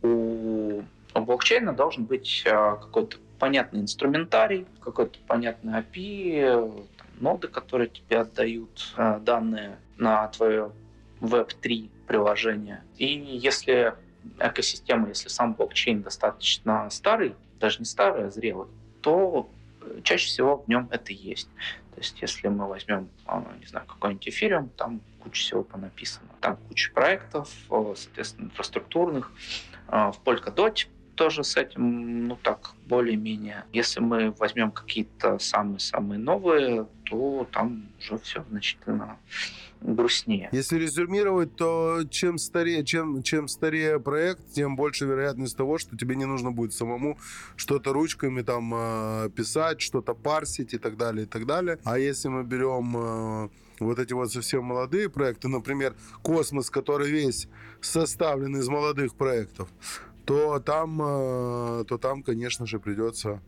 у, 0.02 0.82
у 1.14 1.20
блокчейна 1.20 1.72
должен 1.72 2.04
быть 2.04 2.44
а, 2.46 2.76
какой-то 2.76 3.18
понятный 3.38 3.80
инструментарий, 3.80 4.66
какой-то 4.80 5.18
понятный 5.26 5.80
API, 5.80 6.86
ноды, 7.20 7.48
которые 7.48 7.88
тебе 7.88 8.20
отдают 8.20 8.92
а, 8.96 9.18
данные 9.18 9.78
на 9.96 10.28
твое 10.28 10.72
Web3 11.20 11.90
приложение. 12.06 12.82
И 12.96 13.06
если 13.06 13.94
экосистема, 14.38 15.08
если 15.08 15.28
сам 15.28 15.54
блокчейн 15.54 16.02
достаточно 16.02 16.88
старый, 16.90 17.34
даже 17.58 17.80
не 17.80 17.84
старый, 17.84 18.26
а 18.26 18.30
зрелый, 18.30 18.68
то 19.00 19.48
чаще 20.02 20.26
всего 20.26 20.58
в 20.58 20.68
нем 20.68 20.88
это 20.90 21.12
есть. 21.12 21.48
То 21.94 22.00
есть 22.00 22.20
если 22.20 22.48
мы 22.48 22.68
возьмем, 22.68 23.08
а, 23.26 23.44
не 23.58 23.66
знаю, 23.66 23.86
какой-нибудь 23.86 24.28
эфириум, 24.28 24.68
там 24.70 25.00
куча 25.22 25.42
всего 25.42 25.62
понаписано. 25.64 26.28
Там 26.40 26.56
куча 26.68 26.92
проектов, 26.92 27.50
соответственно, 27.68 28.46
инфраструктурных. 28.46 29.32
В 29.88 30.16
Polkadot 30.24 30.86
тоже 31.18 31.42
с 31.42 31.56
этим, 31.56 32.28
ну 32.28 32.38
так, 32.40 32.74
более-менее. 32.86 33.64
Если 33.72 34.00
мы 34.00 34.30
возьмем 34.38 34.70
какие-то 34.70 35.38
самые-самые 35.40 36.20
новые, 36.20 36.86
то 37.04 37.46
там 37.52 37.86
уже 37.98 38.18
все 38.18 38.44
значительно 38.48 39.18
грустнее. 39.80 40.48
Если 40.52 40.78
резюмировать, 40.78 41.56
то 41.56 42.02
чем 42.08 42.38
старее, 42.38 42.84
чем, 42.84 43.22
чем 43.24 43.48
старее 43.48 43.98
проект, 43.98 44.52
тем 44.52 44.76
больше 44.76 45.06
вероятность 45.06 45.56
того, 45.56 45.78
что 45.78 45.96
тебе 45.96 46.14
не 46.14 46.24
нужно 46.24 46.52
будет 46.52 46.72
самому 46.72 47.18
что-то 47.56 47.92
ручками 47.92 48.42
там 48.42 48.72
э, 48.74 49.30
писать, 49.30 49.80
что-то 49.80 50.14
парсить 50.14 50.72
и 50.72 50.78
так 50.78 50.96
далее, 50.96 51.26
и 51.26 51.28
так 51.28 51.46
далее. 51.46 51.78
А 51.84 51.98
если 51.98 52.28
мы 52.28 52.44
берем 52.44 52.96
э, 52.96 53.48
вот 53.80 53.98
эти 53.98 54.12
вот 54.12 54.32
совсем 54.32 54.64
молодые 54.64 55.08
проекты, 55.08 55.48
например, 55.48 55.94
«Космос», 56.22 56.70
который 56.70 57.10
весь 57.10 57.48
составлен 57.80 58.56
из 58.56 58.68
молодых 58.68 59.14
проектов, 59.14 59.68
то 60.28 60.60
там, 60.60 61.00
э, 61.02 61.84
то 61.84 61.98
там 61.98 62.22
конечно 62.22 62.66
же, 62.66 62.78
придется, 62.78 63.42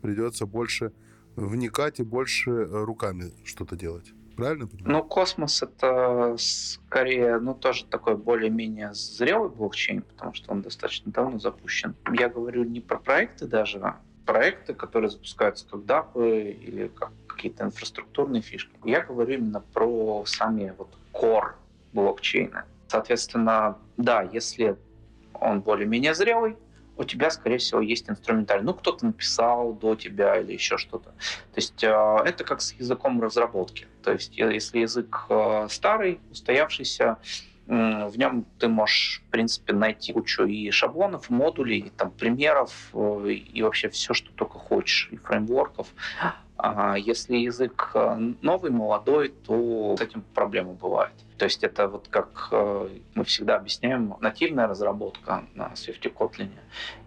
придется 0.00 0.46
больше 0.46 0.92
вникать 1.36 2.00
и 2.00 2.04
больше 2.04 2.64
руками 2.64 3.32
что-то 3.44 3.76
делать. 3.76 4.12
Правильно 4.36 4.66
понимаю? 4.66 4.92
Ну, 4.92 5.04
космос 5.04 5.62
это 5.62 6.34
скорее, 6.38 7.38
ну, 7.40 7.54
тоже 7.54 7.84
такой 7.84 8.16
более-менее 8.16 8.94
зрелый 8.94 9.50
блокчейн, 9.50 10.02
потому 10.02 10.32
что 10.32 10.52
он 10.52 10.62
достаточно 10.62 11.12
давно 11.12 11.38
запущен. 11.38 11.94
Я 12.12 12.28
говорю 12.28 12.64
не 12.64 12.80
про 12.80 12.98
проекты 12.98 13.46
даже, 13.46 13.80
а 13.80 14.00
проекты, 14.24 14.72
которые 14.72 15.10
запускаются 15.10 15.66
как 15.68 15.84
дапы 15.84 16.56
или 16.58 16.88
как 16.88 17.10
какие-то 17.26 17.64
инфраструктурные 17.64 18.40
фишки. 18.42 18.72
Я 18.84 19.00
говорю 19.02 19.34
именно 19.34 19.60
про 19.60 20.24
сами 20.26 20.72
вот 20.78 20.96
core 21.12 21.54
блокчейна. 21.92 22.64
Соответственно, 22.86 23.78
да, 23.96 24.22
если 24.22 24.76
он 25.40 25.60
более-менее 25.60 26.14
зрелый, 26.14 26.56
у 26.96 27.04
тебя, 27.04 27.30
скорее 27.30 27.58
всего, 27.58 27.80
есть 27.80 28.10
инструментарий. 28.10 28.62
Ну, 28.62 28.74
кто-то 28.74 29.06
написал 29.06 29.72
до 29.72 29.94
тебя 29.94 30.38
или 30.38 30.52
еще 30.52 30.76
что-то. 30.76 31.10
То 31.10 31.56
есть 31.56 31.82
э, 31.82 31.88
это 32.26 32.44
как 32.44 32.60
с 32.60 32.74
языком 32.74 33.22
разработки. 33.22 33.86
То 34.02 34.12
есть 34.12 34.36
если 34.36 34.80
язык 34.80 35.26
э, 35.30 35.66
старый, 35.70 36.20
устоявшийся, 36.30 37.16
в 37.70 38.12
нем 38.16 38.46
ты 38.58 38.66
можешь, 38.66 39.22
в 39.28 39.30
принципе, 39.30 39.72
найти 39.72 40.12
кучу 40.12 40.44
и 40.44 40.72
шаблонов, 40.72 41.30
модулей, 41.30 41.78
и 41.78 41.90
там, 41.90 42.10
примеров, 42.10 42.90
э, 42.92 43.30
и 43.30 43.62
вообще 43.62 43.88
все, 43.88 44.12
что 44.12 44.32
только 44.32 44.58
хочешь, 44.58 45.08
и 45.12 45.16
фреймворков. 45.16 45.86
А 46.62 46.96
если 46.96 47.36
язык 47.36 47.94
новый, 48.42 48.70
молодой, 48.70 49.30
то 49.30 49.96
с 49.96 50.00
этим 50.00 50.22
проблемы 50.34 50.74
бывают. 50.74 51.14
То 51.38 51.46
есть 51.46 51.64
это 51.64 51.88
вот 51.88 52.08
как 52.08 52.48
э, 52.52 52.88
мы 53.14 53.24
всегда 53.24 53.56
объясняем, 53.56 54.14
нативная 54.20 54.66
разработка 54.66 55.46
на 55.54 55.68
Swift 55.68 56.02
Kotlin 56.12 56.50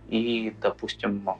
и, 0.07 0.55
допустим, 0.59 1.29
э, 1.29 1.35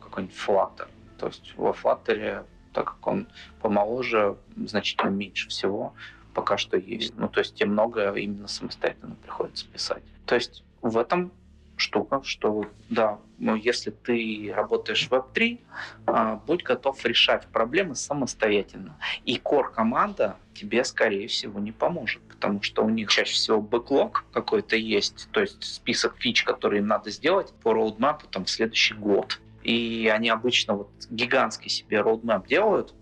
какой-нибудь 0.00 0.36
Flutter. 0.36 0.88
То 1.18 1.26
есть 1.26 1.52
во 1.56 1.72
Flutter, 1.72 2.44
так 2.72 2.84
как 2.84 3.06
он 3.06 3.26
помоложе, 3.60 4.36
значительно 4.56 5.10
меньше 5.10 5.48
всего 5.48 5.92
пока 6.34 6.56
что 6.56 6.76
есть. 6.76 7.14
Ну, 7.16 7.28
то 7.28 7.40
есть 7.40 7.60
и 7.60 7.64
много 7.64 8.12
именно 8.12 8.46
самостоятельно 8.46 9.16
приходится 9.16 9.66
писать. 9.66 10.02
То 10.26 10.36
есть 10.36 10.62
в 10.82 10.96
этом 10.98 11.32
штука, 11.80 12.20
что 12.22 12.66
да, 12.88 13.18
но 13.38 13.56
если 13.56 13.90
ты 13.90 14.52
работаешь 14.54 15.08
в 15.08 15.12
Web3, 15.12 15.58
а, 16.06 16.36
будь 16.36 16.62
готов 16.62 17.04
решать 17.04 17.46
проблемы 17.48 17.94
самостоятельно. 17.94 18.98
И 19.24 19.36
core 19.36 19.72
команда 19.72 20.36
тебе, 20.54 20.84
скорее 20.84 21.26
всего, 21.26 21.58
не 21.58 21.72
поможет, 21.72 22.22
потому 22.28 22.62
что 22.62 22.84
у 22.84 22.90
них 22.90 23.08
чаще 23.08 23.32
всего 23.32 23.60
бэклог 23.60 24.24
какой-то 24.32 24.76
есть, 24.76 25.28
то 25.32 25.40
есть 25.40 25.64
список 25.64 26.16
фич, 26.18 26.44
которые 26.44 26.82
надо 26.82 27.10
сделать 27.10 27.52
по 27.62 27.72
роудмапу 27.72 28.26
там, 28.28 28.44
в 28.44 28.50
следующий 28.50 28.94
год. 28.94 29.40
И 29.62 30.10
они 30.12 30.28
обычно 30.30 30.74
вот 30.74 30.90
гигантский 31.10 31.70
себе 31.70 32.00
роудмап 32.00 32.46
делают 32.46 32.94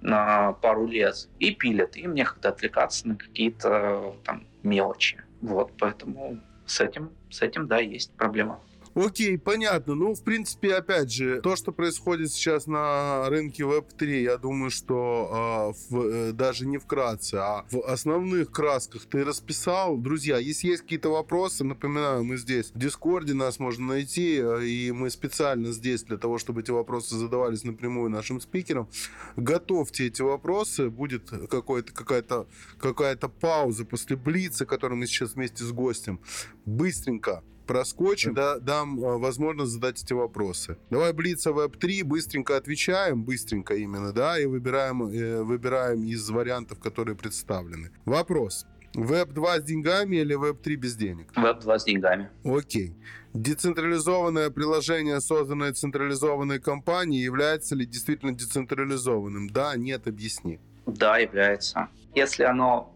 на 0.00 0.52
пару 0.52 0.86
лет 0.86 1.28
и 1.38 1.52
пилят. 1.52 1.96
Им 1.96 2.14
некогда 2.14 2.50
отвлекаться 2.50 3.08
на 3.08 3.16
какие-то 3.16 4.14
там 4.24 4.46
мелочи. 4.62 5.22
Вот, 5.40 5.72
поэтому 5.78 6.40
с 6.66 6.80
этим, 6.80 7.10
с 7.30 7.42
этим, 7.42 7.66
да, 7.66 7.78
есть 7.78 8.12
проблема. 8.12 8.60
Окей, 8.96 9.36
понятно. 9.36 9.94
Ну, 9.94 10.14
в 10.14 10.22
принципе, 10.22 10.74
опять 10.74 11.12
же, 11.12 11.42
то, 11.42 11.54
что 11.54 11.70
происходит 11.70 12.32
сейчас 12.32 12.66
на 12.66 13.28
рынке 13.28 13.62
Web3, 13.62 14.22
я 14.22 14.38
думаю, 14.38 14.70
что 14.70 15.74
э, 15.90 15.94
в, 15.94 16.00
э, 16.00 16.32
даже 16.32 16.66
не 16.66 16.78
вкратце, 16.78 17.34
а 17.34 17.66
в 17.70 17.82
основных 17.86 18.50
красках 18.50 19.04
ты 19.04 19.22
расписал. 19.22 19.98
Друзья, 19.98 20.38
если 20.38 20.68
есть 20.68 20.80
какие-то 20.84 21.10
вопросы, 21.10 21.62
напоминаю, 21.62 22.24
мы 22.24 22.38
здесь 22.38 22.70
в 22.70 22.78
Дискорде 22.78 23.34
нас 23.34 23.58
можно 23.58 23.84
найти, 23.88 24.38
э, 24.38 24.64
и 24.64 24.92
мы 24.92 25.10
специально 25.10 25.72
здесь 25.72 26.02
для 26.04 26.16
того, 26.16 26.38
чтобы 26.38 26.62
эти 26.62 26.70
вопросы 26.70 27.16
задавались 27.16 27.64
напрямую 27.64 28.08
нашим 28.08 28.40
спикерам. 28.40 28.88
Готовьте 29.36 30.06
эти 30.06 30.22
вопросы, 30.22 30.88
будет 30.88 31.28
какой-то, 31.50 31.92
какая-то, 31.92 32.46
какая-то 32.78 33.28
пауза 33.28 33.84
после 33.84 34.16
блица, 34.16 34.64
который 34.64 34.96
мы 34.96 35.06
сейчас 35.06 35.34
вместе 35.34 35.64
с 35.64 35.72
гостем 35.72 36.18
быстренько 36.64 37.42
проскочим, 37.66 38.34
да, 38.34 38.58
дам 38.58 38.98
э, 38.98 39.18
возможность 39.18 39.72
задать 39.72 40.02
эти 40.02 40.12
вопросы. 40.12 40.78
Давай 40.90 41.12
Блица 41.12 41.50
Web3, 41.50 42.04
быстренько 42.04 42.56
отвечаем, 42.56 43.24
быстренько 43.24 43.74
именно, 43.74 44.12
да, 44.12 44.38
и 44.38 44.46
выбираем, 44.46 45.02
э, 45.02 45.42
выбираем 45.42 46.04
из 46.04 46.28
вариантов, 46.30 46.78
которые 46.78 47.16
представлены. 47.16 47.90
Вопрос. 48.04 48.66
Веб 48.94 49.32
2 49.32 49.60
с 49.60 49.64
деньгами 49.64 50.16
или 50.16 50.34
Веб 50.34 50.62
3 50.62 50.76
без 50.76 50.96
денег? 50.96 51.28
Веб 51.36 51.60
2 51.60 51.78
с 51.78 51.84
деньгами. 51.84 52.30
Окей. 52.44 52.94
Децентрализованное 53.34 54.48
приложение, 54.48 55.20
созданное 55.20 55.74
централизованной 55.74 56.58
компанией, 56.60 57.22
является 57.22 57.74
ли 57.74 57.84
действительно 57.84 58.34
децентрализованным? 58.34 59.50
Да, 59.50 59.76
нет, 59.76 60.08
объясни. 60.08 60.58
Да, 60.86 61.18
является. 61.18 61.88
Если 62.14 62.44
оно 62.44 62.95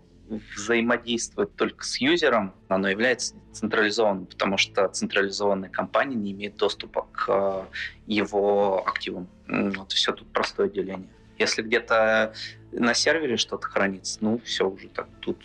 взаимодействует 0.57 1.55
только 1.57 1.85
с 1.85 2.01
юзером, 2.01 2.55
оно 2.69 2.89
является 2.89 3.35
централизованным, 3.53 4.27
потому 4.27 4.57
что 4.57 4.87
централизованная 4.89 5.69
компания 5.69 6.15
не 6.15 6.33
имеет 6.33 6.57
доступа 6.57 7.07
к 7.13 7.27
э, 7.29 7.65
его 8.07 8.87
активам. 8.87 9.29
Вот 9.49 9.93
все 9.93 10.13
тут 10.13 10.33
простое 10.33 10.69
деление. 10.69 11.09
Если 11.39 11.63
где-то 11.63 12.35
на 12.73 12.95
сервере 12.95 13.37
что-то 13.37 13.67
хранится, 13.67 14.19
ну 14.21 14.41
все 14.45 14.69
уже 14.69 14.89
так 14.89 15.09
тут 15.21 15.39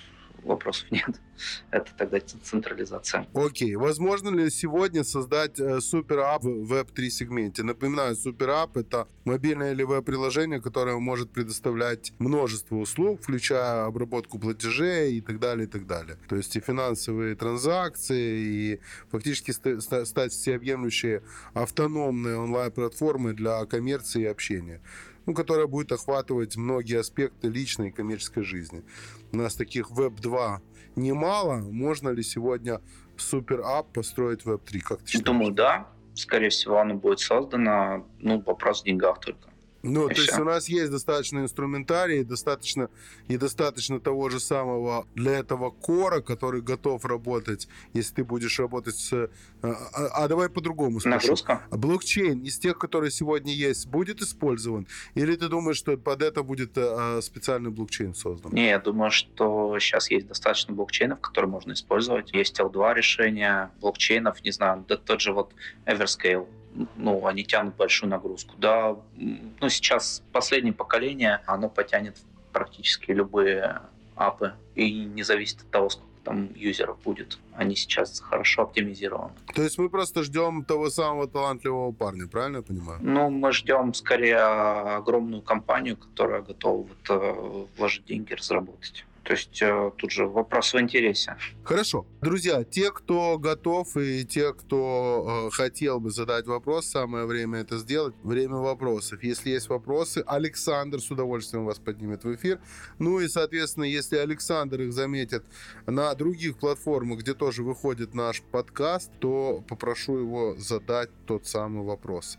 вопросов 0.45 0.91
нет. 0.91 1.21
Это 1.71 1.91
тогда 1.97 2.19
централизация. 2.19 3.27
Окей. 3.34 3.75
Возможно 3.75 4.29
ли 4.29 4.49
сегодня 4.49 5.03
создать 5.03 5.60
э, 5.60 5.81
супер-ап 5.81 6.43
в 6.43 6.73
Web3 6.73 7.10
сегменте? 7.10 7.63
Напоминаю, 7.63 8.15
супер-ап— 8.15 8.77
это 8.77 9.08
мобильное 9.25 9.73
или 9.73 9.84
веб-приложение, 9.84 10.62
которое 10.62 10.97
может 10.97 11.31
предоставлять 11.31 12.13
множество 12.19 12.75
услуг, 12.75 13.21
включая 13.21 13.86
обработку 13.86 14.39
платежей 14.39 15.15
и 15.15 15.21
так 15.21 15.39
далее, 15.39 15.67
и 15.67 15.69
так 15.69 15.86
далее. 15.88 16.17
То 16.29 16.36
есть 16.36 16.55
и 16.55 16.60
финансовые 16.60 17.36
транзакции, 17.36 18.39
и 18.39 18.79
фактически 19.12 19.51
стать 19.51 20.31
всеобъемлющей 20.31 21.21
автономной 21.53 22.38
онлайн-платформой 22.38 23.34
для 23.34 23.65
коммерции 23.65 24.23
и 24.23 24.25
общения 24.25 24.81
ну, 25.25 25.33
которая 25.33 25.67
будет 25.67 25.91
охватывать 25.91 26.55
многие 26.55 26.99
аспекты 26.99 27.49
личной 27.49 27.89
и 27.89 27.91
коммерческой 27.91 28.43
жизни. 28.43 28.83
У 29.31 29.38
нас 29.38 29.55
таких 29.55 29.91
веб-2 29.91 30.59
немало. 30.95 31.55
Можно 31.57 32.09
ли 32.09 32.23
сегодня 32.23 32.81
супер-ап 33.17 33.91
построить 33.91 34.45
в 34.45 34.49
Web3? 34.51 34.79
Как 34.79 35.01
ты 35.01 35.07
считаешь? 35.07 35.25
Думаю, 35.25 35.51
да. 35.51 35.88
Скорее 36.13 36.49
всего, 36.49 36.79
оно 36.79 36.95
будет 36.95 37.19
создано. 37.19 38.07
Ну, 38.19 38.41
вопрос 38.41 38.81
в 38.81 38.85
деньгах 38.85 39.19
только. 39.19 39.49
Ну, 39.86 40.08
и 40.10 40.13
то 40.13 40.21
есть 40.21 40.38
у 40.39 40.43
нас 40.43 40.67
есть 40.67 40.91
достаточно 40.91 41.39
инструментарий, 41.39 42.24
достаточно 42.24 42.89
и 43.28 43.38
достаточно 43.38 44.00
того 44.00 44.30
же 44.30 44.39
самого 44.39 45.08
для 45.15 45.34
этого 45.34 45.69
кора, 45.69 46.21
который 46.21 46.62
готов 46.62 47.06
работать, 47.06 47.67
если 47.93 48.15
ты 48.15 48.24
будешь 48.24 48.60
работать 48.60 48.95
с... 48.95 49.13
А, 49.13 49.30
а, 49.62 50.24
а 50.24 50.28
давай 50.28 50.50
по-другому 50.50 51.00
спрошу. 51.00 51.17
Нагрузка? 51.17 51.62
Блокчейн 51.71 52.41
из 52.41 52.58
тех, 52.58 52.78
которые 52.78 53.12
сегодня 53.12 53.54
есть, 53.54 53.88
будет 53.88 54.21
использован? 54.21 54.88
Или 55.13 55.36
ты 55.36 55.48
думаешь, 55.48 55.78
что 55.78 55.95
под 55.98 56.21
это 56.21 56.43
будет 56.43 56.71
а, 56.78 57.19
специальный 57.21 57.69
блокчейн 57.69 58.15
создан? 58.15 58.54
Не, 58.54 58.69
я 58.69 58.80
думаю, 58.80 59.12
что 59.12 59.78
сейчас 59.80 60.10
есть 60.10 60.28
достаточно 60.28 60.74
блокчейнов, 60.74 61.19
которые 61.21 61.50
можно 61.50 61.74
использовать. 61.74 62.34
Есть 62.34 62.60
L2 62.60 62.93
решения 62.95 63.71
блокчейнов, 63.82 64.43
не 64.43 64.52
знаю, 64.52 64.84
да 64.88 64.98
тот 64.98 65.21
же 65.21 65.32
вот 65.32 65.54
Everscale 65.86 66.48
ну, 66.95 67.25
они 67.25 67.43
тянут 67.43 67.75
большую 67.75 68.09
нагрузку. 68.09 68.55
Да, 68.57 68.97
ну, 69.15 69.69
сейчас 69.69 70.23
последнее 70.31 70.73
поколение, 70.73 71.41
оно 71.45 71.69
потянет 71.69 72.17
практически 72.51 73.11
любые 73.11 73.81
апы, 74.15 74.53
и 74.75 75.05
не 75.05 75.23
зависит 75.23 75.61
от 75.61 75.71
того, 75.71 75.89
сколько 75.89 76.15
там 76.23 76.49
юзеров 76.55 76.97
будет. 77.03 77.38
Они 77.53 77.75
сейчас 77.75 78.19
хорошо 78.19 78.63
оптимизированы. 78.63 79.33
То 79.53 79.61
есть 79.61 79.77
мы 79.77 79.89
просто 79.89 80.23
ждем 80.23 80.65
того 80.65 80.89
самого 80.89 81.27
талантливого 81.27 81.91
парня, 81.91 82.27
правильно 82.27 82.57
я 82.57 82.63
понимаю? 82.63 82.99
Ну, 83.01 83.29
мы 83.29 83.51
ждем 83.51 83.93
скорее 83.93 84.39
огромную 84.39 85.41
компанию, 85.41 85.97
которая 85.97 86.41
готова 86.41 86.88
вот, 86.88 87.09
э, 87.09 87.65
вложить 87.77 88.05
деньги, 88.05 88.33
разработать. 88.33 89.05
То 89.25 89.33
есть 89.33 89.59
э, 89.59 89.91
тут 89.97 90.11
же 90.11 90.27
вопрос 90.27 90.73
в 90.73 90.79
интересе. 90.79 91.35
Хорошо. 91.63 92.05
Друзья, 92.21 92.63
те, 92.63 92.91
кто 92.91 93.39
готов 93.39 93.97
и 93.97 94.23
те, 94.23 94.53
кто 94.53 95.47
э, 95.47 95.55
хотел 95.55 95.99
бы 95.99 96.11
задать 96.11 96.45
вопрос, 96.45 96.85
самое 96.85 97.25
время 97.25 97.61
это 97.61 97.79
сделать. 97.79 98.13
Время 98.21 98.57
вопросов. 98.57 99.23
Если 99.23 99.49
есть 99.49 99.67
вопросы, 99.67 100.23
Александр 100.27 100.99
с 100.99 101.09
удовольствием 101.09 101.65
вас 101.65 101.79
поднимет 101.79 102.23
в 102.23 102.35
эфир. 102.35 102.59
Ну 102.99 103.19
и, 103.19 103.27
соответственно, 103.27 103.85
если 103.85 104.17
Александр 104.17 104.81
их 104.81 104.93
заметит 104.93 105.43
на 105.88 106.13
других 106.13 106.59
платформах, 106.59 107.21
где 107.21 107.33
тоже 107.33 107.63
выходит 107.63 108.13
наш 108.13 108.43
подкаст, 108.43 109.11
то 109.19 109.63
попрошу 109.67 110.19
его 110.19 110.55
задать 110.59 111.09
тот 111.25 111.47
самый 111.47 111.83
вопрос. 111.83 112.38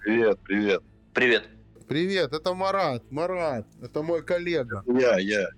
Привет, 0.00 0.38
привет. 0.44 0.82
Привет. 1.14 1.48
Привет, 1.88 2.34
это 2.34 2.52
Марат. 2.52 3.02
Марат, 3.10 3.66
это 3.80 4.02
мой 4.02 4.22
коллега. 4.22 4.84
Я, 4.86 5.18
я. 5.18 5.48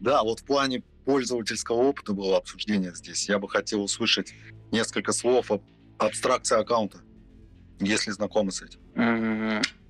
Да, 0.00 0.22
вот 0.22 0.40
в 0.40 0.44
плане 0.44 0.82
пользовательского 1.04 1.76
опыта 1.76 2.12
было 2.12 2.38
обсуждение 2.38 2.94
здесь. 2.94 3.28
Я 3.28 3.38
бы 3.38 3.48
хотел 3.48 3.82
услышать 3.82 4.34
несколько 4.72 5.12
слов 5.12 5.50
об 5.50 5.62
абстракции 5.98 6.58
аккаунта, 6.58 7.00
если 7.78 8.10
знакомы 8.10 8.52
с 8.52 8.62
этим. 8.62 8.80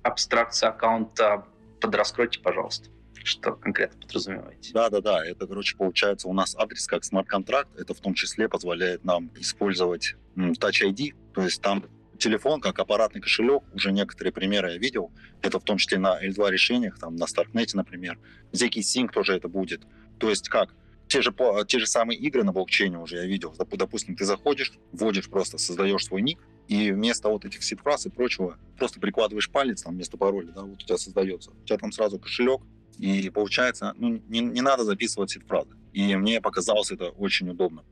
Абстракция 0.03 0.69
аккаунта 0.69 1.45
подраскройте, 1.79 2.39
пожалуйста. 2.39 2.89
Что 3.23 3.53
конкретно 3.53 4.01
подразумеваете? 4.01 4.73
Да-да-да, 4.73 5.23
это, 5.25 5.45
короче, 5.45 5.77
получается 5.77 6.27
у 6.27 6.33
нас 6.33 6.55
адрес 6.55 6.87
как 6.87 7.03
смарт-контракт. 7.03 7.69
Это 7.79 7.93
в 7.93 7.99
том 7.99 8.15
числе 8.15 8.49
позволяет 8.49 9.03
нам 9.05 9.29
использовать 9.35 10.15
Touch 10.35 10.81
ID, 10.83 11.13
то 11.33 11.43
есть 11.43 11.61
там 11.61 11.85
телефон 12.21 12.61
как 12.61 12.79
аппаратный 12.79 13.21
кошелек, 13.21 13.63
уже 13.73 13.91
некоторые 13.91 14.31
примеры 14.31 14.71
я 14.71 14.77
видел. 14.77 15.11
Это 15.41 15.59
в 15.59 15.63
том 15.63 15.77
числе 15.77 15.97
на 15.97 16.23
L2 16.23 16.49
решениях, 16.51 16.97
там 16.99 17.15
на 17.15 17.25
Starknet, 17.25 17.71
например. 17.73 18.17
ZK 18.53 18.79
Sync 18.79 19.11
тоже 19.11 19.33
это 19.33 19.47
будет. 19.49 19.81
То 20.19 20.29
есть 20.29 20.47
как? 20.47 20.73
Те 21.07 21.21
же, 21.21 21.33
те 21.67 21.79
же 21.79 21.87
самые 21.87 22.17
игры 22.19 22.43
на 22.43 22.53
блокчейне 22.53 22.97
уже 22.97 23.17
я 23.17 23.25
видел. 23.25 23.53
Доп- 23.57 23.75
Допустим, 23.75 24.15
ты 24.15 24.23
заходишь, 24.23 24.71
вводишь 24.93 25.29
просто, 25.29 25.57
создаешь 25.57 26.05
свой 26.05 26.21
ник, 26.21 26.39
и 26.69 26.91
вместо 26.91 27.27
вот 27.27 27.43
этих 27.43 27.63
сид-фраз 27.63 28.05
и 28.05 28.09
прочего 28.09 28.57
просто 28.77 29.01
прикладываешь 29.01 29.49
палец 29.49 29.81
там 29.81 29.95
вместо 29.95 30.15
пароля, 30.17 30.53
да, 30.53 30.61
вот 30.61 30.81
у 30.81 30.85
тебя 30.85 30.97
создается. 30.97 31.51
У 31.51 31.65
тебя 31.65 31.77
там 31.77 31.91
сразу 31.91 32.17
кошелек, 32.17 32.61
и 32.97 33.29
получается, 33.29 33.93
ну, 33.97 34.21
не, 34.29 34.39
не 34.39 34.61
надо 34.61 34.85
записывать 34.85 35.31
сид-фразы. 35.31 35.71
И 35.91 36.15
мне 36.15 36.39
показалось 36.39 36.91
это 36.91 37.09
очень 37.09 37.49
удобно 37.49 37.83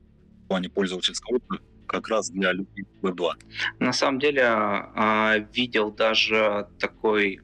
в 0.44 0.48
плане 0.48 0.70
пользовательского 0.70 1.36
опыта, 1.36 1.62
как 1.90 2.08
раз 2.08 2.30
для 2.30 2.52
людей 2.52 2.86
Web 3.02 3.14
2. 3.14 3.34
На 3.80 3.92
самом 3.92 4.20
деле 4.20 4.44
а, 4.44 5.38
видел 5.52 5.90
даже 5.90 6.68
такой 6.78 7.40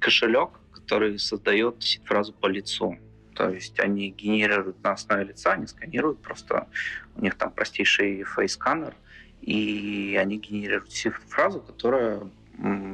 кошелек, 0.00 0.50
который 0.72 1.18
создает 1.18 1.84
фразу 2.04 2.32
по 2.32 2.46
лицу. 2.46 2.96
То 3.34 3.50
есть 3.50 3.78
они 3.80 4.10
генерируют 4.10 4.82
на 4.82 4.92
основе 4.92 5.24
лица, 5.24 5.52
они 5.52 5.66
сканируют 5.66 6.22
просто, 6.22 6.66
у 7.16 7.22
них 7.22 7.34
там 7.34 7.50
простейший 7.50 8.22
фейс-сканер, 8.22 8.94
и 9.42 10.18
они 10.18 10.38
генерируют 10.38 10.92
фразу, 11.28 11.60
которая 11.60 12.22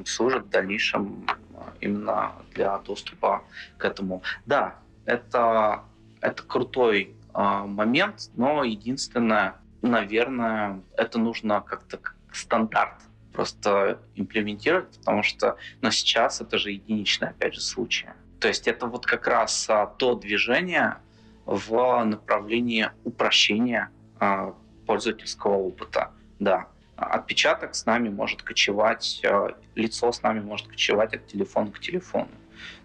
служит 0.06 0.46
в 0.46 0.50
дальнейшем 0.50 1.26
а, 1.54 1.72
именно 1.80 2.32
для 2.54 2.78
доступа 2.78 3.44
к 3.78 3.84
этому. 3.84 4.22
Да, 4.46 4.74
это, 5.04 5.84
это 6.20 6.42
крутой 6.42 7.14
а, 7.32 7.66
момент, 7.66 8.30
но 8.34 8.64
единственное, 8.64 9.54
наверное, 9.82 10.82
это 10.96 11.18
нужно 11.18 11.60
как-то 11.60 11.98
как 11.98 12.16
стандарт 12.32 12.94
просто 13.32 14.00
имплементировать, 14.14 14.98
потому 14.98 15.22
что 15.22 15.56
но 15.80 15.90
сейчас 15.90 16.40
это 16.40 16.58
же 16.58 16.72
единичные, 16.72 17.30
опять 17.30 17.54
же, 17.54 17.60
случаи. 17.60 18.10
То 18.40 18.48
есть 18.48 18.66
это 18.66 18.86
вот 18.86 19.06
как 19.06 19.26
раз 19.26 19.68
а, 19.68 19.86
то 19.86 20.14
движение 20.14 20.96
в 21.46 22.04
направлении 22.04 22.90
упрощения 23.04 23.90
а, 24.18 24.54
пользовательского 24.86 25.54
опыта. 25.54 26.10
Да, 26.38 26.68
отпечаток 26.96 27.74
с 27.74 27.86
нами 27.86 28.08
может 28.08 28.42
кочевать, 28.42 29.20
а, 29.24 29.54
лицо 29.74 30.10
с 30.10 30.22
нами 30.22 30.40
может 30.40 30.68
кочевать 30.68 31.14
от 31.14 31.26
телефона 31.26 31.70
к 31.70 31.80
телефону. 31.80 32.28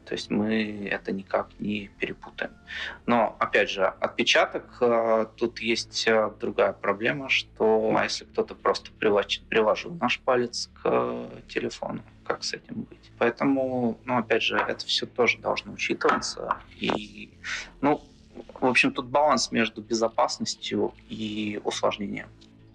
То 0.06 0.14
есть 0.14 0.30
мы 0.30 0.88
это 0.90 1.12
никак 1.12 1.50
не 1.60 1.90
перепутаем. 2.00 2.52
Но, 3.06 3.36
опять 3.40 3.70
же, 3.70 3.86
отпечаток, 3.86 4.78
э, 4.82 5.26
тут 5.36 5.60
есть 5.60 6.08
э, 6.08 6.32
другая 6.40 6.74
проблема, 6.74 7.30
что 7.30 7.98
если 8.04 8.26
кто-то 8.26 8.56
просто 8.56 8.92
приложил 8.92 9.94
наш 9.96 10.20
палец 10.20 10.70
к 10.76 10.82
э, 10.86 11.28
телефону, 11.48 12.02
как 12.24 12.44
с 12.44 12.54
этим 12.54 12.84
быть? 12.84 13.12
Поэтому, 13.18 13.98
ну, 14.06 14.18
опять 14.18 14.44
же, 14.44 14.58
это 14.58 14.86
все 14.86 15.06
тоже 15.06 15.40
должно 15.40 15.74
учитываться. 15.74 16.58
И, 16.80 17.32
ну, 17.82 18.04
в 18.60 18.66
общем, 18.66 18.92
тут 18.92 19.08
баланс 19.08 19.52
между 19.52 19.82
безопасностью 19.82 20.94
и 21.10 21.60
усложнением. 21.64 22.28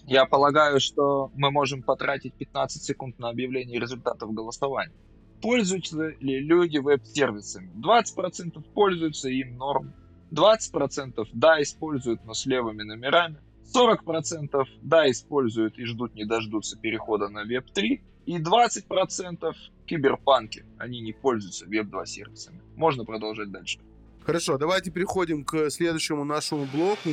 Я 0.06 0.24
полагаю, 0.26 0.80
что 0.80 1.30
мы 1.36 1.52
можем 1.52 1.82
потратить 1.82 2.34
15 2.34 2.82
секунд 2.82 3.18
на 3.20 3.28
объявление 3.28 3.78
результатов 3.78 4.32
голосования. 4.32 4.92
Пользуются 5.40 6.08
ли 6.20 6.40
люди 6.40 6.78
веб-сервисами? 6.78 7.70
20% 7.76 8.62
пользуются, 8.74 9.28
им 9.28 9.56
норм. 9.56 9.92
20% 10.32 11.28
да, 11.32 11.60
используют, 11.62 12.24
но 12.24 12.34
с 12.34 12.46
левыми 12.46 12.82
номерами. 12.82 13.38
40% 13.74 14.64
да, 14.82 15.10
используют 15.10 15.78
и 15.78 15.84
ждут 15.84 16.14
не 16.14 16.24
дождутся 16.24 16.76
перехода 16.78 17.28
на 17.28 17.44
Web3. 17.44 18.00
И 18.26 18.38
20% 18.38 19.54
киберпанки. 19.86 20.64
Они 20.78 21.00
не 21.00 21.12
пользуются 21.12 21.66
Web2 21.66 22.06
сервисами. 22.06 22.60
Можно 22.76 23.04
продолжать 23.04 23.50
дальше. 23.50 23.80
Хорошо, 24.22 24.58
давайте 24.58 24.90
переходим 24.90 25.44
к 25.44 25.70
следующему 25.70 26.24
нашему 26.24 26.66
блоку. 26.66 27.10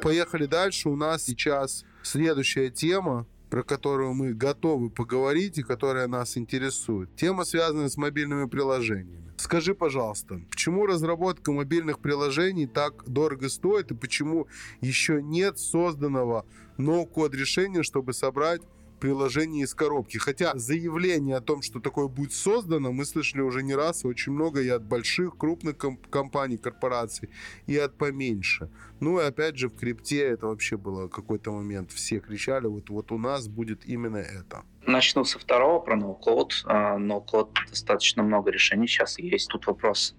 Поехали 0.00 0.46
дальше. 0.46 0.88
У 0.88 0.96
нас 0.96 1.24
сейчас 1.24 1.84
следующая 2.06 2.70
тема, 2.70 3.26
про 3.50 3.62
которую 3.62 4.14
мы 4.14 4.32
готовы 4.32 4.90
поговорить 4.90 5.58
и 5.58 5.62
которая 5.62 6.06
нас 6.08 6.36
интересует. 6.36 7.14
Тема, 7.16 7.44
связанная 7.44 7.88
с 7.88 7.96
мобильными 7.96 8.48
приложениями. 8.48 9.32
Скажи, 9.36 9.74
пожалуйста, 9.74 10.40
почему 10.50 10.86
разработка 10.86 11.52
мобильных 11.52 11.98
приложений 11.98 12.68
так 12.68 13.04
дорого 13.06 13.48
стоит 13.48 13.90
и 13.90 13.94
почему 13.94 14.46
еще 14.80 15.20
нет 15.22 15.58
созданного 15.58 16.46
ноу-код 16.78 17.34
решения, 17.34 17.82
чтобы 17.82 18.12
собрать 18.12 18.62
приложение 19.04 19.64
из 19.64 19.74
коробки. 19.74 20.16
Хотя 20.16 20.52
заявление 20.54 21.36
о 21.36 21.42
том, 21.42 21.60
что 21.60 21.78
такое 21.78 22.08
будет 22.08 22.32
создано, 22.32 22.90
мы 22.90 23.04
слышали 23.04 23.42
уже 23.42 23.62
не 23.62 23.74
раз, 23.74 24.02
очень 24.06 24.32
много 24.32 24.62
и 24.62 24.68
от 24.70 24.82
больших, 24.82 25.36
крупных 25.36 25.76
комп- 25.76 26.08
компаний, 26.08 26.56
корпораций, 26.56 27.28
и 27.66 27.76
от 27.76 27.98
поменьше. 27.98 28.70
Ну 29.00 29.20
и 29.20 29.24
опять 29.24 29.58
же 29.58 29.68
в 29.68 29.76
крипте 29.76 30.22
это 30.22 30.46
вообще 30.46 30.78
было 30.78 31.08
какой-то 31.08 31.52
момент. 31.52 31.92
Все 31.92 32.18
кричали, 32.18 32.66
вот, 32.66 32.88
вот 32.88 33.12
у 33.12 33.18
нас 33.18 33.46
будет 33.46 33.84
именно 33.84 34.16
это. 34.16 34.62
Начну 34.86 35.24
со 35.24 35.38
второго 35.38 35.80
про 35.80 35.96
ноу-код. 35.96 36.62
А, 36.64 36.96
Ноу-код 36.96 37.58
достаточно 37.68 38.22
много 38.22 38.50
решений 38.50 38.86
сейчас 38.86 39.18
есть. 39.18 39.48
Тут 39.48 39.66
вопрос 39.66 40.14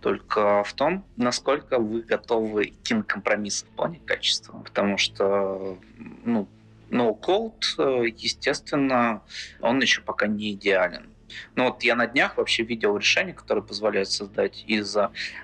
только 0.00 0.62
в 0.64 0.74
том, 0.74 1.06
насколько 1.16 1.78
вы 1.78 2.02
готовы 2.02 2.66
идти 2.66 2.94
на 2.94 3.02
компромиссы 3.02 3.64
в 3.64 3.70
плане 3.70 4.00
качества. 4.04 4.58
Потому 4.58 4.98
что 4.98 5.78
ну, 6.24 6.48
ноу-код, 6.90 7.74
естественно, 7.78 9.22
он 9.60 9.80
еще 9.80 10.02
пока 10.02 10.26
не 10.26 10.52
идеален. 10.52 11.10
Но 11.54 11.64
вот 11.66 11.82
я 11.82 11.96
на 11.96 12.06
днях 12.06 12.36
вообще 12.36 12.62
видел 12.62 12.96
решение, 12.96 13.34
которое 13.34 13.62
позволяет 13.62 14.10
создать 14.10 14.64
из 14.66 14.96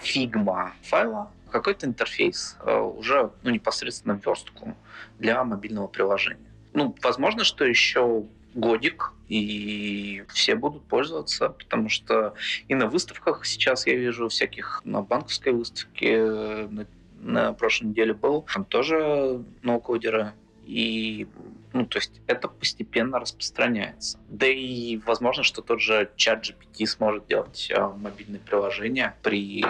Figma 0.03 0.73
файла 0.83 1.31
какой-то 1.53 1.87
интерфейс, 1.87 2.57
э, 2.65 2.77
уже 2.79 3.31
ну, 3.43 3.51
непосредственно 3.51 4.19
верстку 4.25 4.75
для 5.19 5.45
мобильного 5.45 5.87
приложения. 5.87 6.51
Ну, 6.73 6.97
возможно, 7.03 7.45
что 7.45 7.65
еще 7.65 8.25
годик, 8.55 9.13
и 9.29 10.25
все 10.29 10.55
будут 10.55 10.85
пользоваться, 10.85 11.51
потому 11.51 11.89
что 11.89 12.35
и 12.69 12.75
на 12.75 12.87
выставках 12.87 13.47
сейчас 13.47 13.87
я 13.87 13.95
вижу 13.95 14.29
всяких, 14.29 14.81
на 14.85 15.03
банковской 15.03 15.53
выставке 15.53 16.17
э, 16.17 16.69
на, 16.69 16.87
на 17.21 17.53
прошлой 17.53 17.89
неделе 17.89 18.15
был, 18.15 18.47
там 18.53 18.65
тоже 18.65 19.45
ноу-кодеры, 19.63 20.33
и 20.73 21.27
ну, 21.73 21.87
то 21.87 21.99
есть 21.99 22.21
это 22.27 22.49
постепенно 22.49 23.19
распространяется. 23.19 24.19
Да 24.29 24.47
и 24.47 24.99
возможно, 24.99 25.43
что 25.43 25.63
тот 25.63 25.81
же 25.81 26.11
чат 26.17 26.45
GPT 26.45 26.87
сможет 26.87 27.27
делать 27.27 27.71
а, 27.75 27.89
мобильные 27.91 28.41
приложения 28.41 29.17
при 29.23 29.65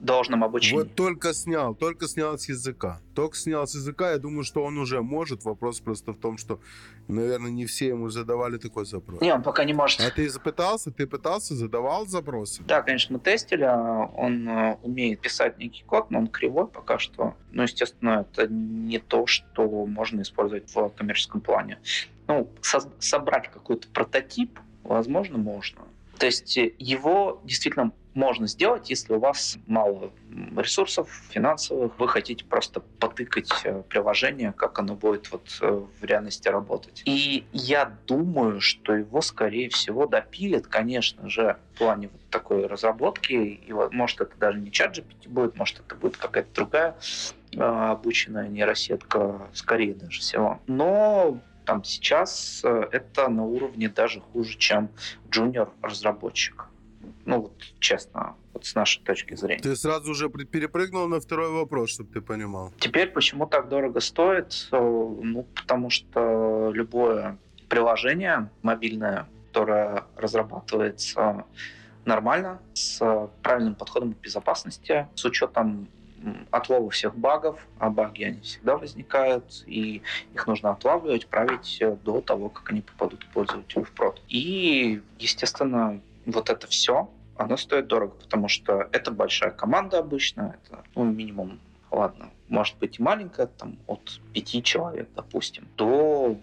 должном 0.00 0.44
обучении. 0.44 0.82
Вот 0.82 0.94
только 0.94 1.32
снял, 1.32 1.74
только 1.74 2.06
снял 2.08 2.38
с 2.38 2.48
языка. 2.48 3.00
Только 3.14 3.36
снял 3.36 3.66
с 3.66 3.74
языка, 3.74 4.12
я 4.12 4.18
думаю, 4.18 4.44
что 4.44 4.62
он 4.62 4.78
уже 4.78 5.02
может. 5.02 5.44
Вопрос 5.44 5.80
просто 5.80 6.12
в 6.12 6.18
том, 6.18 6.36
что, 6.36 6.60
наверное, 7.08 7.50
не 7.50 7.66
все 7.66 7.88
ему 7.88 8.08
задавали 8.08 8.58
такой 8.58 8.86
запрос. 8.86 9.20
Не, 9.20 9.32
он 9.34 9.42
пока 9.42 9.64
не 9.64 9.74
может. 9.74 10.00
А 10.00 10.10
ты 10.10 10.28
пытался? 10.40 10.90
Ты 10.90 11.06
пытался, 11.06 11.54
задавал 11.54 12.06
запросы? 12.06 12.62
Да, 12.64 12.82
конечно, 12.82 13.14
мы 13.14 13.20
тестили. 13.20 13.64
Он 13.64 14.48
э, 14.48 14.76
умеет 14.82 15.20
писать 15.20 15.58
некий 15.58 15.84
код, 15.84 16.10
но 16.10 16.18
он 16.18 16.26
кривой 16.28 16.66
пока 16.66 16.98
что. 16.98 17.34
Ну, 17.52 17.62
естественно, 17.62 18.26
это 18.30 18.46
не 18.48 18.98
то, 18.98 19.26
что 19.26 19.86
можно 19.86 20.22
использовать 20.22 20.74
в 20.74 20.88
коммерческом 20.90 21.40
плане. 21.40 21.78
Ну, 22.26 22.50
со- 22.62 22.90
собрать 23.00 23.50
какой-то 23.50 23.88
прототип, 23.88 24.58
возможно, 24.82 25.38
можно. 25.38 25.82
То 26.18 26.26
есть 26.26 26.56
э, 26.56 26.72
его 26.78 27.40
действительно 27.44 27.92
можно 28.14 28.46
сделать, 28.46 28.90
если 28.90 29.12
у 29.12 29.18
вас 29.18 29.58
мало 29.66 30.12
ресурсов 30.56 31.08
финансовых, 31.30 31.98
вы 31.98 32.08
хотите 32.08 32.44
просто 32.44 32.80
потыкать 32.80 33.50
э, 33.64 33.82
приложение, 33.88 34.52
как 34.52 34.78
оно 34.78 34.94
будет 34.94 35.30
вот 35.32 35.58
э, 35.60 35.66
в 36.00 36.04
реальности 36.04 36.48
работать. 36.48 37.02
И 37.04 37.44
я 37.52 37.86
думаю, 38.06 38.60
что 38.60 38.94
его, 38.94 39.20
скорее 39.20 39.68
всего, 39.68 40.06
допилят, 40.06 40.66
конечно 40.66 41.28
же, 41.28 41.58
в 41.74 41.78
плане 41.78 42.08
вот 42.08 42.20
такой 42.30 42.66
разработки. 42.66 43.32
И 43.32 43.72
вот, 43.72 43.92
может, 43.92 44.20
это 44.20 44.36
даже 44.38 44.58
не 44.58 44.70
чат 44.70 44.96
GPT 44.96 45.28
будет, 45.28 45.56
может, 45.56 45.80
это 45.80 45.94
будет 45.94 46.16
какая-то 46.16 46.54
другая 46.54 46.96
обученная 47.56 48.48
нейросетка, 48.48 49.48
скорее 49.52 49.94
даже 49.94 50.20
всего. 50.20 50.60
Но 50.66 51.38
там 51.64 51.84
сейчас 51.84 52.60
э, 52.64 52.88
это 52.92 53.28
на 53.28 53.44
уровне 53.44 53.88
даже 53.88 54.20
хуже, 54.20 54.56
чем 54.58 54.90
джуниор-разработчик. 55.30 56.66
Ну, 57.26 57.40
вот 57.42 57.52
честно, 57.78 58.36
вот 58.52 58.66
с 58.66 58.74
нашей 58.74 59.02
точки 59.02 59.34
зрения. 59.34 59.62
Ты 59.62 59.76
сразу 59.76 60.10
уже 60.10 60.28
перепрыгнул 60.28 61.08
на 61.08 61.20
второй 61.20 61.50
вопрос, 61.50 61.90
чтобы 61.90 62.12
ты 62.12 62.20
понимал. 62.20 62.72
Теперь 62.78 63.08
почему 63.08 63.46
так 63.46 63.68
дорого 63.68 64.00
стоит? 64.00 64.68
Э, 64.72 64.78
ну, 64.78 65.46
потому 65.54 65.90
что 65.90 66.70
любое 66.74 67.38
приложение 67.68 68.50
мобильное, 68.62 69.26
которое 69.48 70.04
разрабатывается 70.16 71.44
нормально, 72.04 72.60
с 72.74 73.30
правильным 73.42 73.74
подходом 73.74 74.12
к 74.12 74.18
безопасности, 74.18 75.08
с 75.14 75.24
учетом 75.24 75.88
отлова 76.50 76.90
всех 76.90 77.16
багов, 77.16 77.66
а 77.78 77.90
баги 77.90 78.24
они 78.24 78.40
всегда 78.40 78.76
возникают, 78.76 79.62
и 79.66 80.02
их 80.32 80.46
нужно 80.46 80.70
отлавливать, 80.70 81.26
править 81.26 81.82
до 82.02 82.20
того, 82.20 82.48
как 82.48 82.70
они 82.70 82.80
попадут 82.80 83.24
к 83.24 83.28
пользователю 83.28 83.84
в 83.84 83.90
прод. 83.90 84.22
И, 84.28 85.02
естественно, 85.18 86.00
вот 86.26 86.50
это 86.50 86.66
все, 86.66 87.10
оно 87.36 87.56
стоит 87.56 87.86
дорого, 87.86 88.14
потому 88.14 88.48
что 88.48 88.88
это 88.92 89.10
большая 89.10 89.50
команда 89.50 89.98
обычно, 89.98 90.56
это 90.62 90.84
ну, 90.94 91.04
минимум, 91.04 91.60
ладно, 91.90 92.30
может 92.48 92.78
быть 92.78 92.98
и 92.98 93.02
маленькая, 93.02 93.46
там 93.46 93.78
от 93.86 94.20
пяти 94.32 94.62
человек, 94.62 95.08
допустим, 95.14 95.68
до 95.76 96.38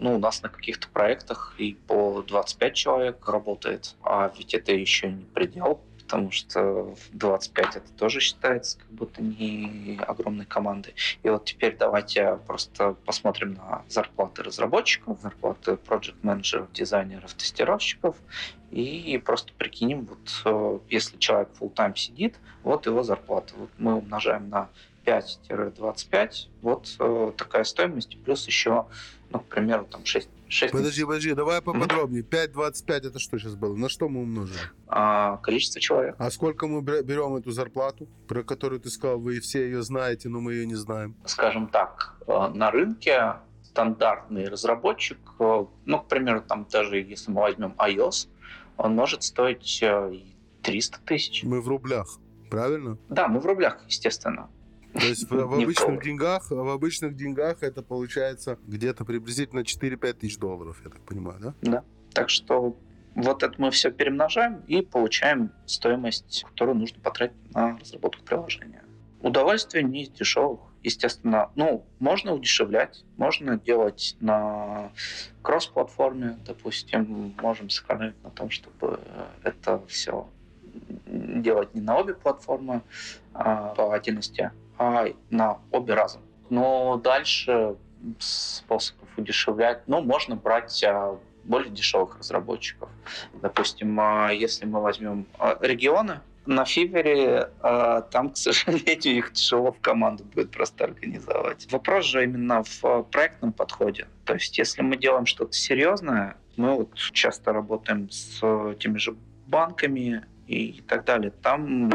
ну, 0.00 0.14
у 0.14 0.18
нас 0.18 0.42
на 0.42 0.48
каких-то 0.48 0.88
проектах 0.88 1.54
и 1.58 1.74
по 1.74 2.22
25 2.22 2.74
человек 2.74 3.28
работает, 3.28 3.96
а 4.02 4.32
ведь 4.36 4.54
это 4.54 4.72
еще 4.72 5.10
не 5.10 5.24
предел, 5.24 5.80
потому 6.08 6.30
что 6.30 6.94
25 7.12 7.76
это 7.76 7.92
тоже 7.98 8.20
считается 8.20 8.78
как 8.78 8.88
будто 8.88 9.20
не 9.20 10.00
огромной 10.06 10.46
командой. 10.46 10.94
И 11.22 11.28
вот 11.28 11.44
теперь 11.44 11.76
давайте 11.76 12.40
просто 12.46 12.94
посмотрим 13.04 13.54
на 13.54 13.82
зарплаты 13.90 14.42
разработчиков, 14.42 15.20
зарплаты 15.20 15.72
project 15.72 16.16
менеджеров 16.22 16.72
дизайнеров, 16.72 17.34
тестировщиков, 17.34 18.16
и 18.70 19.20
просто 19.22 19.52
прикинем, 19.52 20.06
вот 20.06 20.42
э, 20.46 20.78
если 20.88 21.18
человек 21.18 21.50
full 21.60 21.74
time 21.74 21.94
сидит, 21.94 22.36
вот 22.62 22.86
его 22.86 23.02
зарплата. 23.02 23.52
Вот 23.56 23.70
мы 23.76 23.94
умножаем 23.96 24.48
на 24.48 24.70
5-25, 25.04 26.48
вот 26.62 26.96
э, 26.98 27.32
такая 27.36 27.64
стоимость, 27.64 28.16
плюс 28.24 28.46
еще, 28.46 28.86
ну, 29.30 29.40
к 29.40 29.44
примеру, 29.44 29.84
там 29.84 30.06
6 30.06 30.28
6 30.48 30.72
Подожди, 30.72 31.04
подожди, 31.04 31.34
давай 31.34 31.60
поподробнее. 31.60 32.22
5,25 32.22 33.08
это 33.08 33.18
что 33.18 33.38
сейчас 33.38 33.54
было? 33.54 33.76
На 33.76 33.88
что 33.88 34.08
мы 34.08 34.22
умножили? 34.22 34.58
А, 34.86 35.36
количество 35.38 35.80
человек. 35.80 36.16
А 36.18 36.30
сколько 36.30 36.66
мы 36.66 36.80
берем 36.80 37.36
эту 37.36 37.50
зарплату, 37.50 38.08
про 38.26 38.42
которую 38.42 38.80
ты 38.80 38.90
сказал, 38.90 39.18
вы 39.18 39.40
все 39.40 39.64
ее 39.64 39.82
знаете, 39.82 40.28
но 40.28 40.40
мы 40.40 40.54
ее 40.54 40.66
не 40.66 40.74
знаем? 40.74 41.16
Скажем 41.24 41.68
так, 41.68 42.16
э, 42.26 42.48
на 42.54 42.70
рынке 42.70 43.34
стандартный 43.62 44.48
разработчик, 44.48 45.18
э, 45.38 45.64
ну, 45.84 45.98
к 46.00 46.08
примеру, 46.08 46.42
там 46.42 46.66
даже 46.70 46.96
если 46.96 47.30
мы 47.30 47.42
возьмем 47.42 47.74
iOS, 47.78 48.28
он 48.76 48.94
может 48.94 49.22
стоить 49.22 49.84
300 50.62 50.96
э, 50.96 51.00
тысяч. 51.04 51.44
Мы 51.44 51.60
в 51.60 51.68
рублях, 51.68 52.08
правильно? 52.50 52.96
Да, 53.08 53.28
мы 53.28 53.40
в 53.40 53.46
рублях, 53.46 53.84
естественно. 53.86 54.48
То 54.92 55.06
есть 55.06 55.30
в, 55.30 55.34
в 55.34 55.54
обычных 55.54 56.02
деньгах, 56.02 56.50
в 56.50 56.68
обычных 56.68 57.14
деньгах 57.14 57.62
это 57.62 57.82
получается 57.82 58.58
где-то 58.66 59.04
приблизительно 59.04 59.60
4-5 59.60 60.12
тысяч 60.14 60.38
долларов, 60.38 60.80
я 60.84 60.90
так 60.90 61.00
понимаю, 61.02 61.38
да? 61.40 61.54
Да. 61.62 61.84
Так 62.12 62.30
что 62.30 62.76
вот 63.14 63.42
это 63.42 63.54
мы 63.58 63.70
все 63.70 63.90
перемножаем 63.90 64.62
и 64.66 64.82
получаем 64.82 65.52
стоимость, 65.66 66.44
которую 66.48 66.76
нужно 66.78 67.00
потратить 67.00 67.36
на 67.54 67.78
разработку 67.78 68.22
приложения. 68.22 68.82
Удовольствие 69.20 69.82
не 69.82 70.04
из 70.04 70.10
дешевых. 70.10 70.60
Естественно, 70.84 71.50
ну, 71.56 71.84
можно 71.98 72.32
удешевлять, 72.32 73.04
можно 73.16 73.58
делать 73.58 74.16
на 74.20 74.92
кросс-платформе, 75.42 76.38
допустим, 76.46 77.34
можем 77.42 77.68
сэкономить 77.68 78.22
на 78.22 78.30
том, 78.30 78.50
чтобы 78.50 79.00
это 79.42 79.82
все 79.88 80.28
делать 81.06 81.74
не 81.74 81.80
на 81.80 81.98
обе 81.98 82.14
платформы 82.14 82.82
а 83.34 83.74
по 83.74 83.94
отдельности, 83.94 84.52
а 84.78 85.06
на 85.30 85.58
обе 85.70 85.94
разом. 85.94 86.22
Но 86.50 86.96
дальше 86.96 87.76
способов 88.18 89.08
удешевлять, 89.16 89.82
ну, 89.86 90.00
можно 90.00 90.36
брать 90.36 90.82
а, 90.84 91.18
более 91.44 91.70
дешевых 91.70 92.18
разработчиков. 92.18 92.88
Допустим, 93.34 93.98
а, 94.00 94.30
если 94.30 94.64
мы 94.66 94.80
возьмем 94.80 95.26
регионы, 95.60 96.20
на 96.46 96.64
Фивере 96.64 97.50
там, 97.60 98.30
к 98.30 98.36
сожалению, 98.38 99.18
их 99.18 99.32
тяжело 99.34 99.70
в 99.70 99.80
команду 99.80 100.24
будет 100.24 100.50
просто 100.50 100.84
организовать. 100.84 101.70
Вопрос 101.70 102.06
же 102.06 102.24
именно 102.24 102.62
в 102.62 103.02
проектном 103.10 103.52
подходе. 103.52 104.06
То 104.24 104.32
есть, 104.32 104.56
если 104.56 104.80
мы 104.80 104.96
делаем 104.96 105.26
что-то 105.26 105.52
серьезное, 105.52 106.36
мы 106.56 106.74
вот 106.74 106.94
часто 106.94 107.52
работаем 107.52 108.08
с 108.10 108.40
теми 108.80 108.96
же 108.96 109.14
банками, 109.46 110.24
и 110.48 110.80
так 110.82 111.04
далее. 111.04 111.30
Там, 111.30 111.90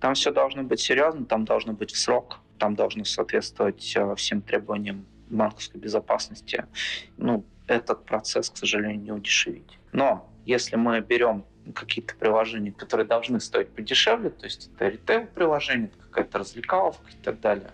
там 0.00 0.14
все 0.14 0.32
должно 0.32 0.62
быть 0.62 0.80
серьезно, 0.80 1.26
там 1.26 1.44
должно 1.44 1.74
быть 1.74 1.92
в 1.92 1.98
срок, 1.98 2.40
там 2.58 2.74
должно 2.74 3.04
соответствовать 3.04 3.92
э, 3.94 4.14
всем 4.16 4.40
требованиям 4.40 5.06
банковской 5.28 5.80
безопасности. 5.80 6.66
Ну, 7.18 7.44
этот 7.66 8.04
процесс, 8.04 8.50
к 8.50 8.56
сожалению, 8.56 9.00
не 9.00 9.12
удешевить. 9.12 9.78
Но 9.92 10.28
если 10.44 10.76
мы 10.76 11.00
берем 11.00 11.44
какие-то 11.74 12.16
приложения, 12.16 12.72
которые 12.72 13.06
должны 13.06 13.38
стоить 13.38 13.68
подешевле, 13.68 14.30
то 14.30 14.44
есть 14.44 14.70
это 14.74 14.88
ритейл-приложение, 14.88 15.90
какая-то 16.10 16.38
развлекаловка 16.38 17.10
и 17.10 17.22
так 17.22 17.40
далее, 17.40 17.70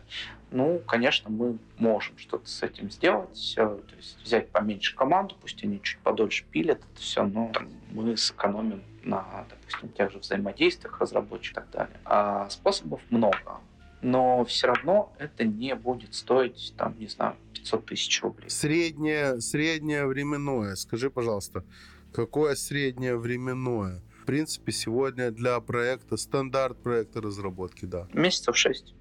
ну, 0.50 0.80
конечно, 0.86 1.30
мы 1.30 1.58
можем 1.78 2.18
что-то 2.18 2.48
с 2.48 2.62
этим 2.62 2.90
сделать, 2.90 3.54
э, 3.56 3.62
то 3.62 3.96
есть 3.96 4.18
взять 4.22 4.50
поменьше 4.50 4.94
команду, 4.96 5.36
пусть 5.40 5.62
они 5.62 5.80
чуть 5.82 5.98
подольше 6.00 6.44
пилят 6.50 6.78
это 6.78 7.00
все, 7.00 7.24
но 7.24 7.50
там, 7.52 7.68
мы 7.90 8.16
сэкономим 8.16 8.82
на, 9.06 9.46
допустим, 9.48 9.88
тех 9.90 10.10
же 10.10 10.18
взаимодействиях 10.18 11.00
разработчиков 11.00 11.64
и 11.64 11.66
так 11.66 11.70
далее. 11.70 12.00
А 12.04 12.48
способов 12.50 13.00
много, 13.10 13.60
но 14.02 14.44
все 14.44 14.66
равно 14.66 15.12
это 15.18 15.44
не 15.44 15.74
будет 15.74 16.14
стоить, 16.14 16.74
там, 16.76 16.98
не 16.98 17.06
знаю, 17.06 17.36
500 17.54 17.86
тысяч 17.86 18.22
рублей. 18.22 18.50
Среднее, 18.50 19.40
среднее 19.40 20.06
временное, 20.06 20.74
скажи, 20.74 21.10
пожалуйста, 21.10 21.64
какое 22.12 22.54
среднее 22.56 23.16
временное? 23.16 24.02
В 24.22 24.26
принципе, 24.26 24.72
сегодня 24.72 25.30
для 25.30 25.60
проекта, 25.60 26.16
стандарт 26.16 26.82
проекта 26.82 27.20
разработки, 27.20 27.84
да. 27.84 28.08
Месяцев 28.12 28.56
6. 28.56 28.95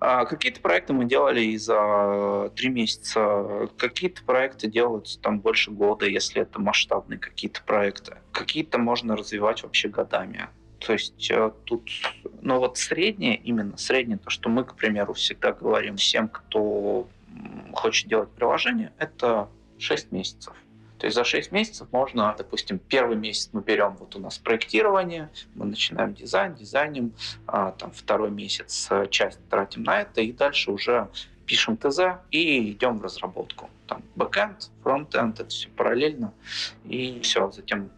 А, 0.00 0.24
какие-то 0.24 0.60
проекты 0.60 0.92
мы 0.92 1.04
делали 1.04 1.42
и 1.42 1.56
за 1.56 2.50
три 2.56 2.68
месяца, 2.68 3.68
какие-то 3.78 4.22
проекты 4.24 4.68
делаются 4.68 5.20
там 5.20 5.40
больше 5.40 5.70
года, 5.70 6.06
если 6.06 6.42
это 6.42 6.60
масштабные 6.60 7.18
какие-то 7.18 7.62
проекты. 7.62 8.16
Какие-то 8.32 8.78
можно 8.78 9.16
развивать 9.16 9.62
вообще 9.62 9.88
годами. 9.88 10.48
То 10.78 10.94
есть 10.94 11.30
э, 11.30 11.52
тут, 11.64 11.90
ну 12.40 12.58
вот 12.58 12.76
среднее, 12.76 13.36
именно 13.36 13.76
среднее, 13.76 14.18
то, 14.18 14.30
что 14.30 14.48
мы, 14.48 14.64
к 14.64 14.74
примеру, 14.74 15.12
всегда 15.14 15.52
говорим 15.52 15.96
всем, 15.96 16.28
кто 16.28 17.08
хочет 17.72 18.08
делать 18.08 18.30
приложение, 18.30 18.92
это 18.98 19.48
6 19.78 20.12
месяцев. 20.12 20.54
То 21.02 21.06
есть 21.06 21.16
за 21.16 21.24
6 21.24 21.50
месяцев 21.50 21.88
можно, 21.90 22.32
допустим, 22.38 22.78
первый 22.78 23.16
месяц 23.16 23.48
мы 23.50 23.60
берем, 23.60 23.96
вот 23.98 24.14
у 24.14 24.20
нас 24.20 24.38
проектирование, 24.38 25.30
мы 25.56 25.64
начинаем 25.64 26.14
дизайн, 26.14 26.54
дизайним, 26.54 27.12
а, 27.48 27.72
там 27.72 27.90
второй 27.90 28.30
месяц 28.30 28.86
э, 28.88 29.08
часть 29.10 29.40
тратим 29.50 29.82
на 29.82 30.02
это, 30.02 30.20
и 30.20 30.30
дальше 30.30 30.70
уже 30.70 31.08
пишем 31.44 31.76
ТЗ 31.76 32.20
и 32.30 32.70
идем 32.70 32.98
в 32.98 33.02
разработку. 33.02 33.68
Там 33.88 34.04
бэкэнд, 34.14 34.70
фронтенд, 34.84 35.40
это 35.40 35.48
все 35.48 35.68
параллельно. 35.70 36.32
И 36.84 37.18
все, 37.18 37.50
затем 37.50 37.90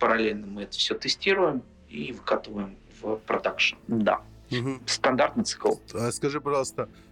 параллельно 0.00 0.48
мы 0.48 0.62
это 0.64 0.72
все 0.72 0.96
тестируем 0.96 1.62
и 1.88 2.10
выкатываем 2.10 2.76
в 3.00 3.18
продакшн. 3.18 3.76
Да. 3.86 4.20
Угу. 4.50 4.80
Стандартный 4.86 5.44
цикл. 5.44 5.74
А 5.94 6.10
скажи, 6.10 6.40
пожалуйста, 6.40 6.82
а, 6.82 7.07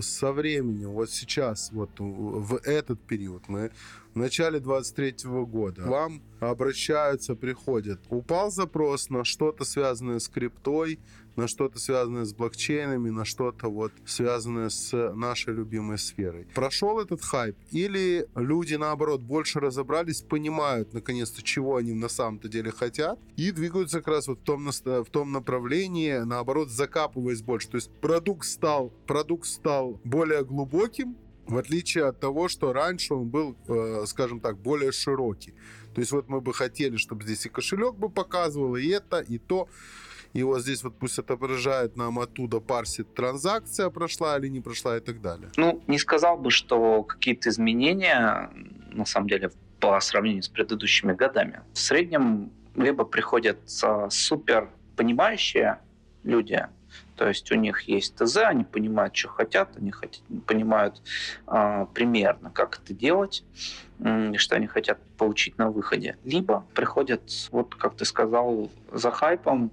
со 0.00 0.32
временем, 0.32 0.90
вот 0.90 1.10
сейчас, 1.10 1.70
вот 1.72 1.90
в 1.98 2.60
этот 2.64 3.00
период 3.00 3.48
мы 3.48 3.70
в 4.14 4.18
начале 4.18 4.60
23 4.60 5.28
года 5.46 5.82
вам 5.86 6.22
обращаются, 6.40 7.34
приходят. 7.34 8.00
Упал 8.10 8.50
запрос 8.50 9.10
на 9.10 9.24
что-то 9.24 9.64
связанное 9.64 10.18
с 10.18 10.28
криптой, 10.28 10.98
на 11.36 11.48
что-то 11.48 11.78
связанное 11.78 12.24
с 12.24 12.32
блокчейнами, 12.32 13.10
на 13.10 13.24
что-то 13.24 13.68
вот 13.68 13.92
связанное 14.06 14.68
с 14.68 14.92
нашей 15.14 15.54
любимой 15.54 15.98
сферой. 15.98 16.46
Прошел 16.54 17.00
этот 17.00 17.22
хайп? 17.22 17.56
Или 17.70 18.28
люди, 18.34 18.74
наоборот, 18.74 19.20
больше 19.20 19.60
разобрались, 19.60 20.22
понимают, 20.22 20.92
наконец-то, 20.92 21.42
чего 21.42 21.76
они 21.76 21.92
на 21.92 22.08
самом-то 22.08 22.48
деле 22.48 22.70
хотят, 22.70 23.18
и 23.36 23.50
двигаются 23.50 23.98
как 23.98 24.08
раз 24.08 24.28
вот 24.28 24.40
в 24.40 24.42
том, 24.42 24.68
в 24.68 25.10
том 25.10 25.32
направлении, 25.32 26.18
наоборот, 26.18 26.70
закапываясь 26.70 27.42
больше. 27.42 27.68
То 27.68 27.76
есть 27.76 27.90
продукт 28.00 28.46
стал, 28.46 28.92
продукт 29.06 29.46
стал 29.46 30.00
более 30.04 30.44
глубоким, 30.44 31.16
в 31.46 31.56
отличие 31.58 32.04
от 32.04 32.20
того, 32.20 32.48
что 32.48 32.72
раньше 32.72 33.14
он 33.14 33.28
был, 33.28 33.56
э, 33.68 34.04
скажем 34.06 34.40
так, 34.40 34.58
более 34.58 34.92
широкий. 34.92 35.54
То 35.94 36.00
есть 36.00 36.12
вот 36.12 36.28
мы 36.28 36.40
бы 36.40 36.52
хотели, 36.52 36.96
чтобы 36.96 37.24
здесь 37.24 37.46
и 37.46 37.48
кошелек 37.48 37.94
бы 37.94 38.08
показывал, 38.08 38.76
и 38.76 38.88
это, 38.88 39.20
и 39.20 39.38
то. 39.38 39.68
И 40.34 40.42
вот 40.42 40.62
здесь 40.62 40.82
вот 40.82 40.98
пусть 40.98 41.18
отображает 41.18 41.96
нам 41.96 42.18
оттуда, 42.18 42.60
парсит, 42.60 43.14
транзакция 43.14 43.88
прошла 43.88 44.36
или 44.36 44.48
не 44.48 44.60
прошла 44.60 44.96
и 44.96 45.00
так 45.00 45.20
далее. 45.20 45.48
Ну, 45.56 45.80
не 45.86 45.98
сказал 45.98 46.36
бы, 46.36 46.50
что 46.50 47.04
какие-то 47.04 47.48
изменения, 47.48 48.50
на 48.90 49.04
самом 49.06 49.28
деле, 49.28 49.50
по 49.78 50.00
сравнению 50.00 50.42
с 50.42 50.48
предыдущими 50.48 51.12
годами. 51.12 51.60
В 51.72 51.78
среднем 51.78 52.50
либо 52.74 53.04
приходят 53.04 53.58
супер 54.10 54.70
понимающие 54.96 55.78
люди, 56.24 56.66
то 57.16 57.28
есть 57.28 57.50
у 57.52 57.54
них 57.54 57.82
есть 57.82 58.16
ТЗ, 58.16 58.38
они 58.38 58.64
понимают, 58.64 59.14
что 59.14 59.28
хотят, 59.28 59.76
они 59.76 59.90
хотят, 59.90 60.22
понимают 60.46 61.00
э, 61.46 61.86
примерно, 61.94 62.50
как 62.50 62.80
это 62.82 62.92
делать, 62.92 63.44
э, 64.00 64.32
что 64.36 64.56
они 64.56 64.66
хотят 64.66 64.98
получить 65.16 65.56
на 65.58 65.70
выходе. 65.70 66.16
Либо 66.24 66.66
приходят, 66.74 67.22
вот 67.52 67.74
как 67.74 67.96
ты 67.96 68.04
сказал, 68.04 68.70
за 68.92 69.10
хайпом. 69.10 69.70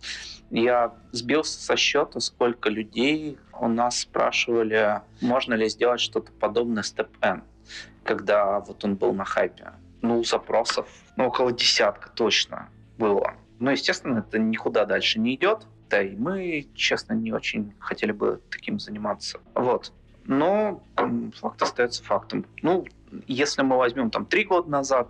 Я 0.50 0.94
сбился 1.12 1.62
со 1.62 1.76
счета, 1.76 2.20
сколько 2.20 2.70
людей 2.70 3.38
у 3.60 3.68
нас 3.68 4.00
спрашивали, 4.00 5.02
можно 5.22 5.54
ли 5.54 5.70
сделать 5.70 6.02
что-то 6.02 6.32
подобное 6.34 6.84
Step 6.84 7.10
N, 7.22 7.44
когда 8.04 8.60
вот 8.60 8.84
он 8.84 8.96
был 8.96 9.14
на 9.14 9.26
хайпе. 9.26 9.74
Ну, 10.02 10.24
запросов 10.24 10.88
ну, 11.16 11.28
около 11.28 11.52
десятка 11.52 12.10
точно 12.10 12.70
было. 12.98 13.36
Но, 13.60 13.72
естественно, 13.72 14.20
это 14.20 14.39
никуда 14.39 14.86
дальше 14.86 15.20
не 15.20 15.36
идет 15.36 15.68
да 15.92 16.02
и 16.02 16.16
мы, 16.16 16.68
честно, 16.74 17.14
не 17.14 17.34
очень 17.34 17.74
хотели 17.80 18.14
бы 18.14 18.42
таким 18.50 18.80
заниматься. 18.80 19.39
Вот. 19.54 19.92
Но 20.26 20.82
факт 21.36 21.62
остается 21.62 22.04
фактом. 22.04 22.46
Ну, 22.62 22.86
если 23.28 23.62
мы 23.62 23.78
возьмем 23.78 24.10
там 24.10 24.26
три 24.26 24.46
года 24.46 24.70
назад, 24.70 25.10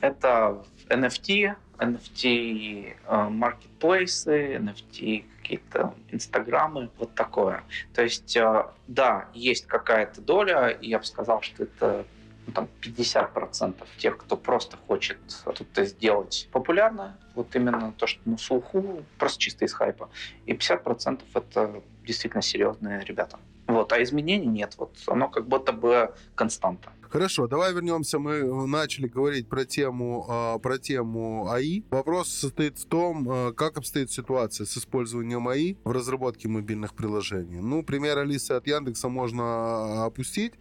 это 0.00 0.64
NFT, 0.88 1.56
NFT 1.78 2.94
маркетплейсы, 3.30 4.56
NFT 4.56 5.24
какие-то 5.42 5.94
инстаграмы, 6.10 6.90
вот 6.98 7.14
такое. 7.14 7.64
То 7.92 8.02
есть, 8.02 8.36
э, 8.36 8.66
да, 8.86 9.28
есть 9.34 9.66
какая-то 9.66 10.20
доля, 10.20 10.78
я 10.80 10.98
бы 11.00 11.04
сказал, 11.04 11.42
что 11.42 11.64
это 11.64 12.04
ну, 12.50 12.52
там 12.52 12.68
50% 12.82 13.74
тех, 13.98 14.18
кто 14.18 14.36
просто 14.36 14.76
хочет 14.86 15.18
что-то 15.28 15.84
сделать 15.84 16.48
популярно, 16.52 17.16
вот 17.34 17.54
именно 17.54 17.92
то, 17.96 18.06
что 18.06 18.20
на 18.24 18.38
слуху, 18.38 19.04
просто 19.18 19.38
чисто 19.38 19.64
из 19.64 19.72
хайпа. 19.72 20.10
И 20.46 20.52
50% 20.52 21.20
это 21.34 21.82
действительно 22.04 22.42
серьезные 22.42 23.04
ребята. 23.04 23.38
Вот, 23.66 23.92
а 23.92 24.02
изменений 24.02 24.46
нет. 24.46 24.74
Вот 24.78 24.96
оно 25.06 25.28
как 25.28 25.46
будто 25.46 25.72
бы 25.72 26.12
константа. 26.34 26.90
Хорошо, 27.10 27.48
давай 27.48 27.74
вернемся. 27.74 28.20
Мы 28.20 28.68
начали 28.68 29.08
говорить 29.08 29.48
про 29.48 29.64
тему, 29.64 30.26
а, 30.28 30.58
про 30.58 30.78
тему 30.78 31.50
АИ. 31.50 31.82
Вопрос 31.90 32.28
состоит 32.28 32.78
в 32.78 32.86
том, 32.86 33.26
а, 33.28 33.52
как 33.52 33.78
обстоит 33.78 34.12
ситуация 34.12 34.64
с 34.64 34.78
использованием 34.78 35.48
АИ 35.48 35.74
в 35.82 35.90
разработке 35.90 36.46
мобильных 36.46 36.94
приложений. 36.94 37.62
Ну, 37.62 37.82
пример 37.82 38.18
Алисы 38.18 38.52
от 38.52 38.64
Яндекса 38.68 39.08
можно 39.08 39.42
а, 39.42 40.04
опустить. 40.06 40.54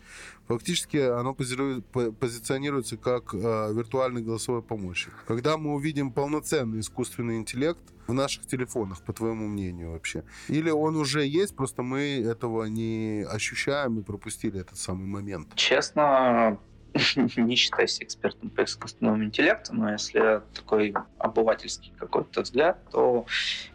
Фактически 0.50 0.97
оно 0.97 1.34
позиционируется 1.34 2.97
как 2.97 3.34
виртуальный 3.34 4.24
голосовой 4.24 4.64
помощник. 4.64 5.14
Когда 5.28 5.58
мы 5.58 5.76
увидим 5.76 6.12
полноценный 6.12 6.80
искусственный 6.80 7.38
интеллект, 7.38 7.80
в 8.08 8.14
наших 8.14 8.47
телефонах, 8.47 9.04
по 9.04 9.14
твоему 9.14 9.47
мнению 9.47 9.91
вообще? 9.91 10.24
Или 10.47 10.72
он 10.72 10.95
уже 10.95 11.26
есть, 11.26 11.56
просто 11.56 11.84
мы 11.84 12.24
этого 12.26 12.66
не 12.66 13.24
ощущаем 13.30 14.00
и 14.00 14.02
пропустили 14.02 14.60
этот 14.60 14.80
самый 14.80 15.06
момент? 15.06 15.50
Честно, 15.54 16.58
не 17.16 17.56
считаюсь 17.56 18.02
экспертом 18.02 18.50
по 18.50 18.64
искусственному 18.64 19.24
интеллекту, 19.24 19.76
но 19.76 19.91
если 19.91 20.41
такой 20.56 20.95
обывательский 21.20 21.93
какой-то 22.00 22.41
взгляд, 22.41 22.80
то 22.89 23.28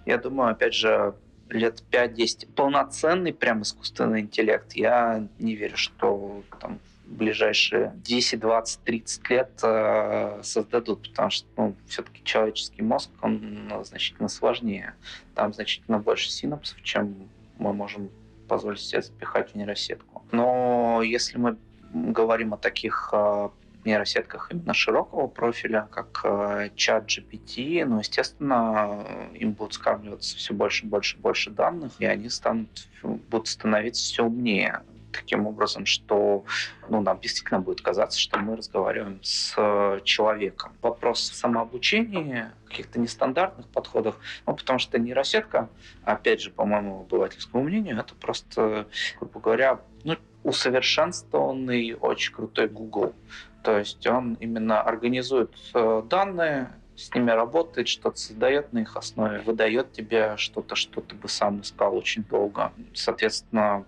я 0.04 0.18
думаю, 0.18 0.50
опять 0.50 0.74
же, 0.74 1.14
лет 1.50 1.82
5-10 1.90 2.52
полноценный 2.54 3.32
прям 3.32 3.62
искусственный 3.62 4.20
интеллект, 4.20 4.72
я 4.74 5.26
не 5.38 5.54
верю, 5.54 5.76
что 5.76 6.42
там 6.60 6.78
ближайшие 7.06 7.92
10, 7.96 8.40
20, 8.40 8.80
30 8.80 9.30
лет 9.30 9.60
э, 9.62 10.40
создадут, 10.42 11.10
потому 11.10 11.30
что 11.30 11.46
ну, 11.56 11.76
все-таки 11.86 12.22
человеческий 12.24 12.82
мозг, 12.82 13.10
он 13.20 13.68
ну, 13.68 13.84
значительно 13.84 14.28
сложнее. 14.28 14.94
Там 15.34 15.52
значительно 15.52 15.98
больше 15.98 16.30
синапсов, 16.30 16.82
чем 16.82 17.28
мы 17.58 17.72
можем 17.72 18.10
позволить 18.48 18.80
себе 18.80 19.02
запихать 19.02 19.52
в 19.52 19.54
нейросетку. 19.54 20.24
Но 20.32 21.02
если 21.02 21.38
мы 21.38 21.56
говорим 21.92 22.54
о 22.54 22.56
таких 22.56 23.10
э, 23.12 23.50
нейросетках 23.86 24.50
именно 24.50 24.74
широкого 24.74 25.26
профиля, 25.26 25.88
как 25.90 26.20
э, 26.24 26.70
чат 26.74 27.06
GPT, 27.06 27.84
ну, 27.84 27.98
естественно, 27.98 29.06
им 29.34 29.52
будут 29.52 29.74
скармливаться 29.74 30.36
все 30.36 30.54
больше, 30.54 30.86
больше, 30.86 31.18
больше 31.18 31.50
данных, 31.50 31.92
и 31.98 32.04
они 32.04 32.28
станут, 32.28 32.88
будут 33.02 33.48
становиться 33.48 34.02
все 34.04 34.24
умнее 34.24 34.82
таким 35.14 35.46
образом, 35.46 35.86
что 35.86 36.44
ну, 36.88 37.00
нам 37.00 37.20
действительно 37.20 37.60
будет 37.60 37.80
казаться, 37.80 38.18
что 38.18 38.38
мы 38.38 38.56
разговариваем 38.56 39.20
с 39.22 39.54
э, 39.56 40.00
человеком. 40.04 40.72
Вопрос 40.82 41.20
самообучения, 41.20 42.52
каких-то 42.66 42.98
нестандартных 42.98 43.68
подходах, 43.68 44.16
ну, 44.46 44.54
потому 44.54 44.78
что 44.78 44.98
нейросетка, 44.98 45.68
опять 46.04 46.40
же, 46.40 46.50
по 46.50 46.64
моему 46.64 47.00
обывательскому 47.00 47.64
мнению, 47.64 47.98
это 47.98 48.14
просто, 48.14 48.86
грубо 49.18 49.40
говоря, 49.40 49.80
ну, 50.02 50.16
усовершенствованный, 50.42 51.94
очень 51.94 52.34
крутой 52.34 52.68
Google. 52.68 53.14
То 53.62 53.78
есть 53.78 54.06
он 54.06 54.34
именно 54.34 54.82
организует 54.82 55.52
э, 55.72 56.02
данные, 56.08 56.70
с 56.96 57.12
ними 57.14 57.30
работает, 57.30 57.88
что-то 57.88 58.16
создает 58.16 58.72
на 58.72 58.80
их 58.80 58.96
основе, 58.96 59.40
выдает 59.40 59.92
тебе 59.92 60.36
что-то, 60.36 60.76
что 60.76 61.00
ты 61.00 61.14
бы 61.14 61.28
сам 61.28 61.60
искал 61.60 61.96
очень 61.96 62.22
долго. 62.24 62.72
Соответственно, 62.92 63.84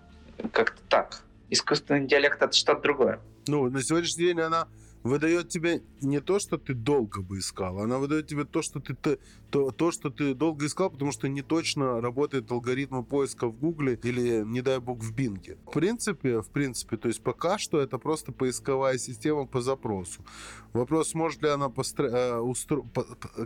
как-то 0.51 0.81
так. 0.89 1.23
Искусственный 1.49 2.01
интеллект— 2.01 2.41
это 2.41 2.53
что-то 2.53 2.81
другое. 2.81 3.19
Ну, 3.47 3.69
на 3.69 3.81
сегодняшний 3.81 4.25
день 4.25 4.41
она 4.41 4.67
выдает 5.03 5.49
тебе 5.49 5.81
не 6.01 6.19
то, 6.19 6.39
что 6.39 6.57
ты 6.57 6.73
долго 6.73 7.21
бы 7.21 7.39
искал, 7.39 7.79
она 7.79 7.97
выдает 7.97 8.27
тебе 8.27 8.43
то, 8.45 8.61
что 8.61 8.79
ты, 8.79 9.19
то, 9.49 9.71
то, 9.71 9.91
что 9.91 10.09
ты 10.09 10.33
долго 10.33 10.65
искал, 10.65 10.89
потому 10.89 11.11
что 11.11 11.27
не 11.27 11.41
точно 11.41 12.01
работает 12.01 12.51
алгоритм 12.51 13.03
поиска 13.03 13.47
в 13.47 13.57
Гугле 13.57 13.99
или, 14.03 14.43
не 14.45 14.61
дай 14.61 14.79
бог, 14.79 14.99
в 14.99 15.13
Бинге. 15.13 15.57
В 15.65 15.71
принципе, 15.71 16.41
в 16.41 16.49
принципе, 16.49 16.97
то 16.97 17.07
есть 17.07 17.21
пока 17.21 17.57
что 17.57 17.79
это 17.79 17.97
просто 17.97 18.31
поисковая 18.31 18.97
система 18.97 19.45
по 19.45 19.61
запросу. 19.61 20.21
Вопрос, 20.73 21.09
сможет 21.09 21.41
ли 21.41 21.49
она 21.49 21.69
постро... 21.69 22.07
Э, 22.07 22.39
устро... 22.39 22.85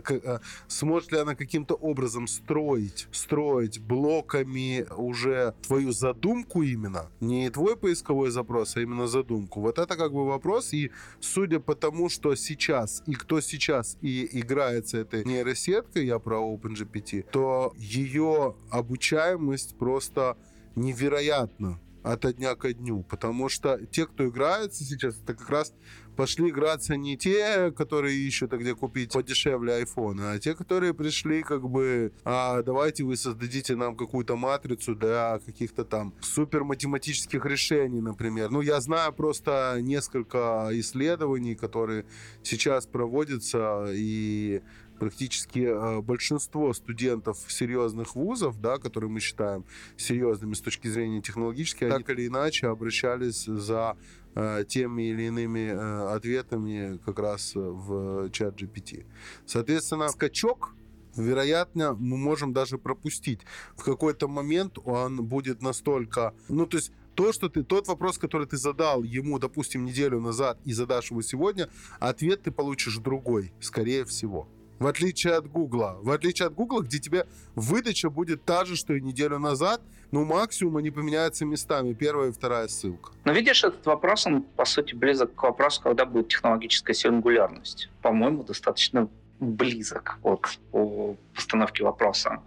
Э, 0.08 0.38
сможет 0.68 1.12
ли 1.12 1.18
она 1.18 1.34
каким-то 1.34 1.74
образом 1.74 2.26
строить, 2.26 3.08
строить 3.12 3.80
блоками 3.80 4.86
уже 4.96 5.54
твою 5.62 5.92
задумку 5.92 6.62
именно, 6.62 7.10
не 7.20 7.48
твой 7.50 7.76
поисковой 7.76 8.30
запрос, 8.30 8.76
а 8.76 8.80
именно 8.80 9.06
задумку. 9.06 9.60
Вот 9.60 9.78
это 9.78 9.96
как 9.96 10.12
бы 10.12 10.26
вопрос, 10.26 10.72
и 10.72 10.90
судя 11.20 11.60
по 11.60 11.74
тому, 11.74 12.08
что 12.08 12.34
сейчас 12.34 13.02
и 13.06 13.14
кто 13.14 13.40
сейчас 13.40 13.96
и 14.02 14.28
играется 14.40 14.98
этой 14.98 15.24
нейросеткой, 15.24 15.91
я 16.00 16.18
про 16.18 16.38
OpenGPT, 16.38 17.22
то 17.30 17.72
ее 17.76 18.54
обучаемость 18.70 19.76
просто 19.78 20.36
невероятна 20.74 21.78
от 22.02 22.36
дня 22.36 22.54
ко 22.54 22.72
дню, 22.72 23.04
потому 23.08 23.48
что 23.48 23.78
те, 23.86 24.06
кто 24.06 24.28
играется 24.28 24.84
сейчас, 24.84 25.16
это 25.22 25.34
как 25.34 25.48
раз 25.50 25.74
пошли 26.16 26.50
играться 26.50 26.96
не 26.96 27.16
те, 27.16 27.70
которые 27.72 28.16
ищут, 28.16 28.52
а 28.52 28.56
где 28.56 28.74
купить 28.74 29.12
подешевле 29.12 29.82
iPhone, 29.82 30.20
а 30.20 30.38
те, 30.38 30.54
которые 30.54 30.94
пришли 30.94 31.42
как 31.42 31.68
бы, 31.68 32.12
а 32.24 32.62
давайте 32.62 33.04
вы 33.04 33.16
создадите 33.16 33.76
нам 33.76 33.96
какую-то 33.96 34.36
матрицу 34.36 34.94
для 34.94 35.40
каких-то 35.44 35.84
там 35.84 36.14
супер 36.20 36.64
математических 36.64 37.44
решений, 37.46 38.00
например. 38.00 38.50
Ну, 38.50 38.60
я 38.60 38.80
знаю 38.80 39.12
просто 39.12 39.78
несколько 39.80 40.68
исследований, 40.72 41.54
которые 41.54 42.04
сейчас 42.42 42.86
проводятся, 42.86 43.86
и 43.92 44.60
практически 45.02 45.58
э, 45.58 46.00
большинство 46.00 46.72
студентов 46.72 47.36
серьезных 47.48 48.14
вузов, 48.14 48.60
да, 48.60 48.78
которые 48.78 49.10
мы 49.10 49.18
считаем 49.18 49.64
серьезными 49.96 50.54
с 50.54 50.60
точки 50.60 50.86
зрения 50.86 51.20
технологической, 51.20 51.90
так 51.90 52.08
или 52.08 52.28
иначе 52.28 52.68
обращались 52.68 53.46
за 53.46 53.96
э, 54.36 54.64
теми 54.68 55.10
или 55.10 55.24
иными 55.24 55.70
э, 55.72 56.14
ответами 56.14 57.00
как 57.04 57.18
раз 57.18 57.52
в 57.56 58.30
чат 58.30 58.54
GPT. 58.62 59.04
Соответственно, 59.44 60.08
скачок 60.08 60.72
вероятно, 61.16 61.94
мы 61.94 62.16
можем 62.16 62.52
даже 62.52 62.78
пропустить. 62.78 63.40
В 63.74 63.82
какой-то 63.82 64.28
момент 64.28 64.78
он 64.84 65.24
будет 65.24 65.62
настолько... 65.62 66.32
Ну, 66.48 66.64
то 66.66 66.76
есть 66.76 66.92
то, 67.16 67.32
что 67.32 67.48
ты, 67.48 67.64
тот 67.64 67.88
вопрос, 67.88 68.18
который 68.18 68.46
ты 68.46 68.56
задал 68.56 69.02
ему, 69.02 69.40
допустим, 69.40 69.84
неделю 69.84 70.20
назад 70.20 70.60
и 70.64 70.72
задашь 70.72 71.10
его 71.10 71.22
сегодня, 71.22 71.68
ответ 71.98 72.44
ты 72.44 72.52
получишь 72.52 72.98
другой, 72.98 73.52
скорее 73.60 74.04
всего. 74.04 74.48
В 74.78 74.86
отличие 74.86 75.34
от 75.34 75.46
Гугла. 75.46 75.98
В 76.02 76.10
отличие 76.10 76.48
от 76.48 76.54
Гугла, 76.54 76.82
где 76.82 76.98
тебе 76.98 77.26
выдача 77.54 78.10
будет 78.10 78.44
та 78.44 78.64
же, 78.64 78.76
что 78.76 78.94
и 78.94 79.00
неделю 79.00 79.38
назад, 79.38 79.80
но 80.10 80.24
максимум 80.24 80.76
они 80.78 80.90
поменяются 80.90 81.44
местами, 81.44 81.92
первая 81.92 82.30
и 82.30 82.32
вторая 82.32 82.68
ссылка. 82.68 83.12
Но 83.24 83.32
видишь, 83.32 83.64
этот 83.64 83.86
вопрос, 83.86 84.26
он, 84.26 84.42
по 84.42 84.64
сути, 84.64 84.94
близок 84.94 85.34
к 85.34 85.42
вопросу, 85.42 85.80
когда 85.82 86.04
будет 86.04 86.28
технологическая 86.28 86.94
сингулярность. 86.94 87.88
По-моему, 88.02 88.42
достаточно 88.42 89.08
близок 89.42 90.18
вот, 90.22 90.58
по 90.70 91.16
постановке 91.34 91.82
вопроса. 91.82 92.42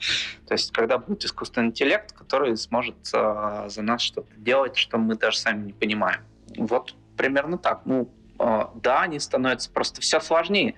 То 0.47 0.53
есть, 0.53 0.71
когда 0.71 0.97
будет 0.97 1.25
искусственный 1.25 1.67
интеллект, 1.67 2.13
который 2.13 2.55
сможет 2.55 2.95
э, 3.13 3.65
за 3.67 3.81
нас 3.81 4.01
что-то 4.01 4.33
делать, 4.37 4.77
что 4.77 4.97
мы 4.97 5.15
даже 5.15 5.37
сами 5.37 5.67
не 5.67 5.73
понимаем. 5.73 6.21
Вот 6.57 6.95
примерно 7.17 7.57
так. 7.57 7.81
Ну, 7.85 8.09
э, 8.39 8.65
да, 8.75 9.01
они 9.01 9.19
становятся 9.19 9.69
просто 9.69 9.99
все 10.01 10.21
сложнее. 10.21 10.75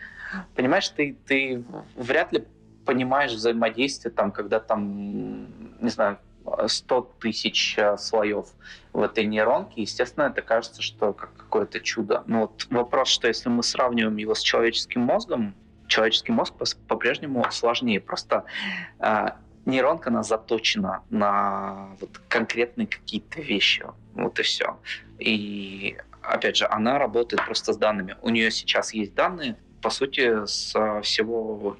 Понимаешь, 0.55 0.89
ты, 0.89 1.17
ты 1.25 1.63
вряд 1.95 2.33
ли 2.33 2.45
понимаешь 2.85 3.33
взаимодействие, 3.33 4.13
там, 4.13 4.31
когда 4.31 4.59
там, 4.59 5.81
не 5.81 5.89
знаю, 5.89 6.19
100 6.65 7.01
тысяч 7.19 7.77
э, 7.77 7.97
слоев 7.97 8.47
в 8.93 9.01
этой 9.01 9.25
нейронке, 9.25 9.81
естественно, 9.81 10.25
это 10.25 10.41
кажется, 10.41 10.81
что 10.81 11.11
как 11.13 11.33
какое-то 11.35 11.81
чудо. 11.81 12.23
Но 12.25 12.41
вот 12.41 12.67
вопрос, 12.69 13.09
что 13.09 13.27
если 13.27 13.49
мы 13.49 13.63
сравниваем 13.63 14.15
его 14.15 14.33
с 14.33 14.41
человеческим 14.41 15.01
мозгом, 15.01 15.55
человеческий 15.87 16.31
мозг 16.31 16.53
по-прежнему 16.87 17.45
сложнее. 17.51 17.99
Просто 17.99 18.45
э, 18.99 19.29
нейронка, 19.65 20.09
она 20.09 20.23
заточена 20.23 21.03
на 21.09 21.89
вот 21.99 22.21
конкретные 22.29 22.87
какие-то 22.87 23.41
вещи. 23.41 23.85
Вот 24.13 24.39
и 24.39 24.43
все. 24.43 24.79
И 25.19 25.97
опять 26.21 26.57
же, 26.57 26.67
она 26.67 26.99
работает 26.99 27.43
просто 27.45 27.73
с 27.73 27.77
данными. 27.77 28.17
У 28.21 28.29
нее 28.29 28.51
сейчас 28.51 28.93
есть 28.93 29.15
данные, 29.15 29.57
по 29.81 29.89
сути, 29.89 30.45
с 30.45 30.73
всего 31.01 31.77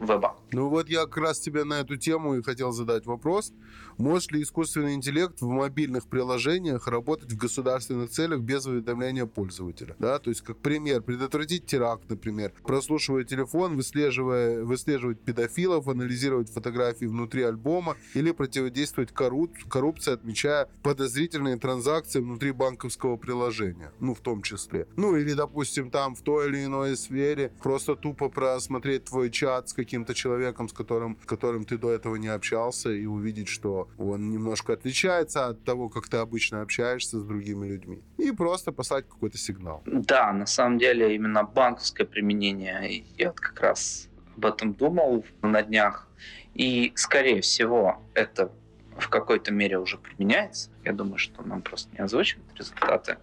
веба. 0.00 0.36
Ну 0.52 0.68
вот 0.68 0.88
я 0.88 1.04
как 1.04 1.16
раз 1.18 1.40
тебе 1.40 1.64
на 1.64 1.80
эту 1.80 1.96
тему 1.96 2.34
и 2.34 2.42
хотел 2.42 2.72
задать 2.72 3.06
вопрос. 3.06 3.52
Может 3.98 4.32
ли 4.32 4.42
искусственный 4.42 4.94
интеллект 4.94 5.40
в 5.40 5.48
мобильных 5.48 6.06
приложениях 6.06 6.86
работать 6.86 7.32
в 7.32 7.36
государственных 7.36 8.10
целях 8.10 8.40
без 8.40 8.66
уведомления 8.66 9.26
пользователя? 9.26 9.96
Да, 9.98 10.18
то 10.18 10.30
есть, 10.30 10.42
как 10.42 10.58
пример, 10.58 11.02
предотвратить 11.02 11.66
теракт, 11.66 12.08
например, 12.08 12.52
прослушивая 12.62 13.24
телефон, 13.24 13.76
выслеживая, 13.76 14.64
выслеживать 14.64 15.20
педофилов, 15.20 15.88
анализировать 15.88 16.50
фотографии 16.50 17.06
внутри 17.06 17.42
альбома 17.42 17.96
или 18.14 18.32
противодействовать 18.32 19.12
корруп 19.12 19.52
коррупции, 19.68 20.12
отмечая 20.12 20.68
подозрительные 20.82 21.56
транзакции 21.56 22.20
внутри 22.20 22.52
банковского 22.52 23.16
приложения, 23.16 23.92
ну, 24.00 24.14
в 24.14 24.20
том 24.20 24.42
числе. 24.42 24.86
Ну, 24.96 25.16
или, 25.16 25.32
допустим, 25.32 25.90
там 25.90 26.14
в 26.14 26.22
той 26.22 26.48
или 26.48 26.64
иной 26.64 26.96
сфере 26.96 27.52
просто 27.62 27.96
тупо 27.96 28.28
просмотреть 28.28 29.04
твой 29.04 29.30
чат 29.30 29.68
с 29.70 29.72
каким-то 29.72 30.14
человеком, 30.14 30.68
с 30.68 30.72
которым, 30.72 31.18
с 31.22 31.26
которым 31.26 31.64
ты 31.64 31.78
до 31.78 31.90
этого 31.90 32.16
не 32.16 32.28
общался, 32.28 32.90
и 32.90 33.06
увидеть, 33.06 33.48
что 33.48 33.85
он 33.98 34.30
немножко 34.30 34.72
отличается 34.72 35.46
от 35.48 35.64
того, 35.64 35.88
как 35.88 36.08
ты 36.08 36.18
обычно 36.18 36.62
общаешься 36.62 37.18
с 37.18 37.24
другими 37.24 37.66
людьми. 37.66 38.02
И 38.18 38.32
просто 38.32 38.72
послать 38.72 39.08
какой-то 39.08 39.38
сигнал. 39.38 39.82
Да, 39.86 40.32
на 40.32 40.46
самом 40.46 40.78
деле 40.78 41.14
именно 41.14 41.42
банковское 41.42 42.06
применение, 42.06 43.04
я 43.16 43.28
вот 43.28 43.40
как 43.40 43.60
раз 43.60 44.08
об 44.36 44.46
этом 44.46 44.74
думал 44.74 45.24
на 45.42 45.62
днях. 45.62 46.08
И, 46.54 46.92
скорее 46.94 47.40
всего, 47.40 48.02
это 48.14 48.50
в 48.98 49.08
какой-то 49.08 49.52
мере 49.52 49.78
уже 49.78 49.98
применяется. 49.98 50.70
Я 50.84 50.92
думаю, 50.92 51.18
что 51.18 51.42
нам 51.42 51.62
просто 51.62 51.90
не 51.92 51.98
озвучивают 51.98 52.48
результаты. 52.54 53.18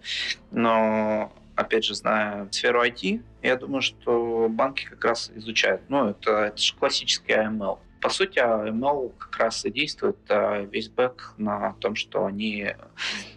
Но, 0.50 1.32
опять 1.56 1.84
же, 1.84 1.94
зная 1.94 2.48
сферу 2.50 2.84
IT, 2.84 3.22
я 3.42 3.56
думаю, 3.56 3.82
что 3.82 4.48
банки 4.48 4.86
как 4.86 5.04
раз 5.04 5.30
изучают. 5.34 5.82
Ну, 5.88 6.08
это, 6.08 6.30
это 6.44 6.58
же 6.58 6.74
классический 6.76 7.32
AML. 7.32 7.78
По 8.04 8.10
сути, 8.10 8.38
ML 8.38 9.14
как 9.16 9.38
раз 9.38 9.64
и 9.64 9.70
действует 9.70 10.18
а, 10.28 10.60
весь 10.60 10.90
бэк 10.90 11.32
на 11.38 11.72
том, 11.80 11.94
что 11.94 12.26
они 12.26 12.74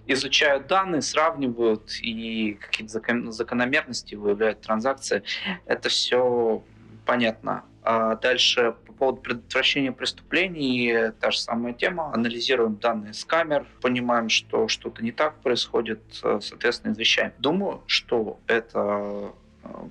изучают 0.07 0.67
данные, 0.67 1.01
сравнивают 1.01 1.89
и 2.01 2.55
какие-то 2.59 3.31
закономерности 3.31 4.15
выявляют 4.15 4.59
транзакции. 4.59 5.23
Это 5.67 5.87
все 5.87 6.61
понятно. 7.05 7.63
А 7.81 8.17
дальше 8.17 8.75
по 8.85 8.91
поводу 8.91 9.21
предотвращения 9.21 9.93
преступлений 9.93 11.11
та 11.21 11.31
же 11.31 11.39
самая 11.39 11.71
тема. 11.71 12.13
Анализируем 12.13 12.75
данные 12.75 13.13
с 13.13 13.23
камер, 13.23 13.65
понимаем, 13.81 14.27
что 14.27 14.67
что-то 14.67 15.01
не 15.01 15.13
так 15.13 15.39
происходит, 15.41 16.01
соответственно, 16.11 16.91
извещаем. 16.91 17.31
Думаю, 17.39 17.83
что 17.87 18.41
это 18.47 19.31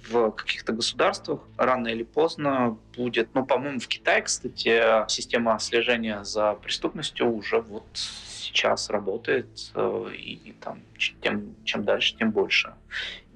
в 0.09 0.31
каких-то 0.33 0.73
государствах 0.73 1.41
рано 1.57 1.89
или 1.89 2.03
поздно 2.03 2.79
будет, 2.97 3.29
ну, 3.35 3.45
по-моему, 3.45 3.81
в 3.81 3.89
Китае, 3.89 4.23
кстати, 4.23 4.83
система 5.09 5.59
слежения 5.59 6.25
за 6.25 6.55
преступностью 6.55 7.31
уже 7.31 7.61
вот 7.61 7.85
сейчас 7.95 8.91
работает, 8.91 9.49
э, 9.75 10.11
и 10.15 10.55
там 10.61 10.81
тем, 11.21 11.55
чем 11.65 11.85
дальше, 11.85 12.17
тем 12.17 12.31
больше. 12.31 12.75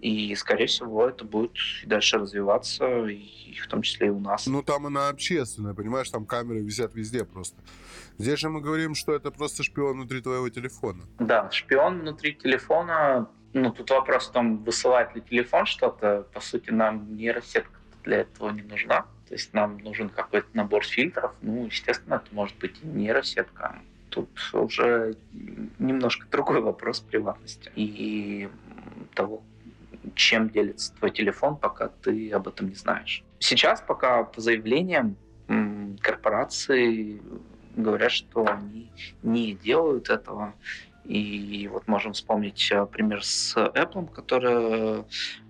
И, 0.01 0.35
скорее 0.35 0.67
всего, 0.67 1.07
это 1.07 1.25
будет 1.25 1.53
и 1.83 1.87
дальше 1.87 2.19
развиваться, 2.19 3.07
и 3.07 3.55
в 3.63 3.67
том 3.67 3.83
числе 3.83 4.07
и 4.07 4.11
у 4.11 4.19
нас. 4.19 4.47
Ну, 4.47 4.63
там 4.63 4.87
она 4.87 5.09
общественная, 5.09 5.75
понимаешь, 5.75 6.09
там 6.09 6.25
камеры 6.25 6.61
висят 6.61 6.95
везде 6.95 7.25
просто. 7.25 7.57
Здесь 8.17 8.39
же 8.39 8.49
мы 8.49 8.61
говорим, 8.61 8.95
что 8.95 9.15
это 9.15 9.31
просто 9.31 9.63
шпион 9.63 9.99
внутри 9.99 10.23
твоего 10.23 10.49
телефона. 10.49 11.05
Да, 11.19 11.51
шпион 11.51 12.01
внутри 12.01 12.35
телефона 12.35 13.29
ну, 13.53 13.71
тут 13.73 13.91
вопрос 13.91 14.29
в 14.29 14.33
том, 14.33 14.59
высылает 14.59 15.15
ли 15.15 15.23
телефон 15.23 15.67
что-то. 15.67 16.27
По 16.33 16.41
сути, 16.41 16.71
нам 16.71 17.17
нейросетка 17.17 17.79
для 18.05 18.19
этого 18.19 18.51
не 18.51 18.63
нужна. 18.63 19.03
То 19.29 19.35
есть 19.35 19.53
нам 19.55 19.79
нужен 19.79 20.09
какой-то 20.09 20.49
набор 20.55 20.85
фильтров. 20.85 21.33
Ну, 21.43 21.67
естественно, 21.67 22.15
это 22.15 22.35
может 22.35 22.57
быть 22.59 22.77
и 22.83 22.87
нейросетка. 22.87 23.81
Тут 24.09 24.29
уже 24.53 25.17
немножко 25.79 26.27
другой 26.29 26.61
вопрос 26.61 27.01
приватности 27.01 27.71
и 27.77 28.49
того, 29.15 29.43
чем 30.15 30.51
делится 30.51 30.95
твой 30.95 31.11
телефон, 31.11 31.57
пока 31.57 31.89
ты 31.89 32.31
об 32.33 32.49
этом 32.49 32.69
не 32.69 32.75
знаешь. 32.75 33.23
Сейчас 33.39 33.81
пока 33.81 34.25
по 34.25 34.41
заявлениям 34.41 35.17
корпорации 36.01 37.21
говорят, 37.77 38.13
что 38.13 38.47
они 38.47 38.91
не 39.23 39.55
делают 39.55 40.09
этого 40.09 40.55
и 41.05 41.69
вот 41.69 41.89
можем 41.89 42.13
вспомнить 42.13 42.71
э, 42.71 42.87
пример 42.87 43.25
с 43.25 43.57
Apple, 43.57 44.13
которая 44.13 45.05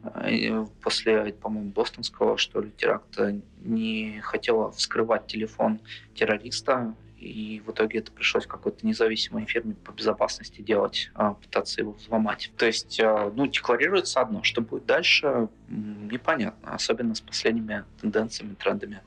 э, 0.04 0.66
после, 0.80 1.32
по-моему, 1.34 1.70
бостонского, 1.70 2.38
что 2.38 2.60
ли, 2.60 2.70
теракта 2.76 3.40
не 3.62 4.20
хотела 4.22 4.70
вскрывать 4.70 5.26
телефон 5.26 5.80
террориста, 6.14 6.94
и 7.18 7.62
в 7.66 7.70
итоге 7.70 7.98
это 7.98 8.10
пришлось 8.12 8.46
какой-то 8.46 8.86
независимой 8.86 9.44
фирме 9.44 9.74
по 9.74 9.90
безопасности 9.90 10.62
делать, 10.62 11.10
а, 11.14 11.34
пытаться 11.34 11.82
его 11.82 11.92
взломать. 11.92 12.50
То 12.56 12.64
есть, 12.64 12.98
э, 12.98 13.32
ну, 13.34 13.46
декларируется 13.46 14.20
одно, 14.20 14.42
что 14.42 14.62
будет 14.62 14.86
дальше, 14.86 15.48
непонятно, 15.68 16.72
особенно 16.72 17.14
с 17.14 17.20
последними 17.20 17.84
тенденциями, 18.00 18.54
трендами 18.54 19.02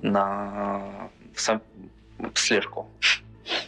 на 0.00 1.10
слежку. 2.34 2.88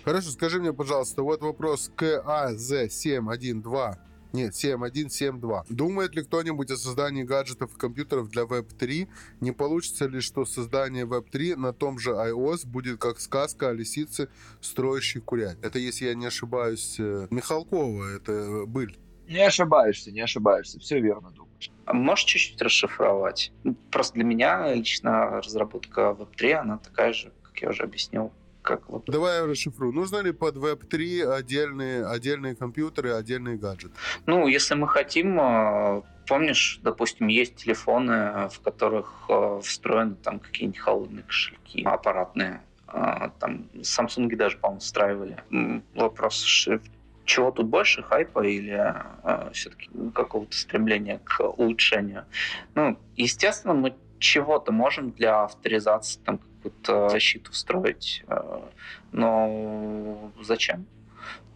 Хорошо, 0.05 0.31
скажи 0.31 0.61
мне, 0.61 0.73
пожалуйста, 0.73 1.23
вот 1.23 1.43
вопрос 1.43 1.91
КАЗ-712. 1.97 3.97
Нет, 4.33 4.57
7172. 4.57 5.65
Думает 5.69 6.15
ли 6.15 6.23
кто-нибудь 6.23 6.71
о 6.71 6.77
создании 6.77 7.23
гаджетов 7.23 7.77
и 7.77 7.79
компьютеров 7.79 8.31
для 8.31 8.45
Web3? 8.45 9.09
Не 9.41 9.53
получится 9.53 10.07
ли, 10.07 10.21
что 10.21 10.47
создание 10.47 11.05
Web3 11.05 11.57
на 11.57 11.75
том 11.75 11.99
же 11.99 12.13
iOS 12.13 12.67
будет 12.67 12.99
как 12.99 13.21
сказка 13.21 13.69
о 13.69 13.73
лисице, 13.73 14.31
строящей 14.63 15.21
курять? 15.21 15.59
Это, 15.63 15.79
если 15.79 16.07
я 16.07 16.15
не 16.15 16.27
ошибаюсь, 16.27 16.97
э, 16.99 17.27
Михалкова, 17.31 18.17
это 18.17 18.65
быль. 18.67 18.97
Не 19.29 19.47
ошибаешься, 19.47 20.11
не 20.11 20.23
ошибаешься. 20.23 20.81
Все 20.81 20.99
верно 20.99 21.31
думаешь. 21.31 21.71
А 21.85 21.93
можешь 21.93 22.25
чуть-чуть 22.25 22.63
расшифровать? 22.63 23.53
Просто 23.91 24.15
для 24.15 24.25
меня 24.25 24.75
лично 24.75 25.43
разработка 25.43 26.17
Web3, 26.19 26.53
она 26.53 26.79
такая 26.79 27.13
же, 27.13 27.33
как 27.43 27.61
я 27.61 27.69
уже 27.69 27.83
объяснил, 27.83 28.33
как 28.63 28.89
вот... 28.89 29.05
Давай 29.07 29.41
я 29.41 29.47
расшифрую. 29.47 29.93
Нужно 29.93 30.19
ли 30.19 30.33
под 30.33 30.57
Web3 30.57 31.35
отдельные, 31.35 32.07
отдельные 32.07 32.55
компьютеры, 32.55 33.13
отдельные 33.13 33.57
гаджеты? 33.57 33.95
Ну, 34.27 34.47
если 34.47 34.75
мы 34.75 34.89
хотим 34.89 35.39
э, 35.41 36.03
помнишь, 36.27 36.81
допустим, 36.83 37.27
есть 37.27 37.57
телефоны, 37.57 38.49
в 38.49 38.61
которых 38.61 39.25
э, 39.29 39.61
встроены 39.63 40.15
там 40.15 40.39
какие-нибудь 40.39 40.79
холодные 40.79 41.23
кошельки 41.25 41.83
аппаратные. 41.85 42.63
Э, 42.89 43.31
там 43.39 43.69
Samsung 43.75 44.35
даже, 44.37 44.57
по-моему, 44.59 44.81
встраивали. 44.81 45.43
Вопрос, 45.95 46.69
чего 47.25 47.51
тут 47.51 47.67
больше, 47.67 48.03
хайпа 48.03 48.41
или 48.41 48.95
э, 49.25 49.51
все-таки 49.53 49.91
какого-то 50.15 50.57
стремления 50.57 51.21
к 51.25 51.41
улучшению? 51.41 52.25
Ну, 52.75 52.99
естественно, 53.17 53.75
мы 53.75 53.95
чего-то 54.19 54.73
можем 54.73 55.11
для 55.11 55.45
авторизации 55.45 56.21
там 56.25 56.41
какую-то 56.63 57.09
защиту 57.09 57.53
встроить, 57.53 58.25
э, 58.29 58.61
но 59.13 60.33
зачем? 60.43 60.87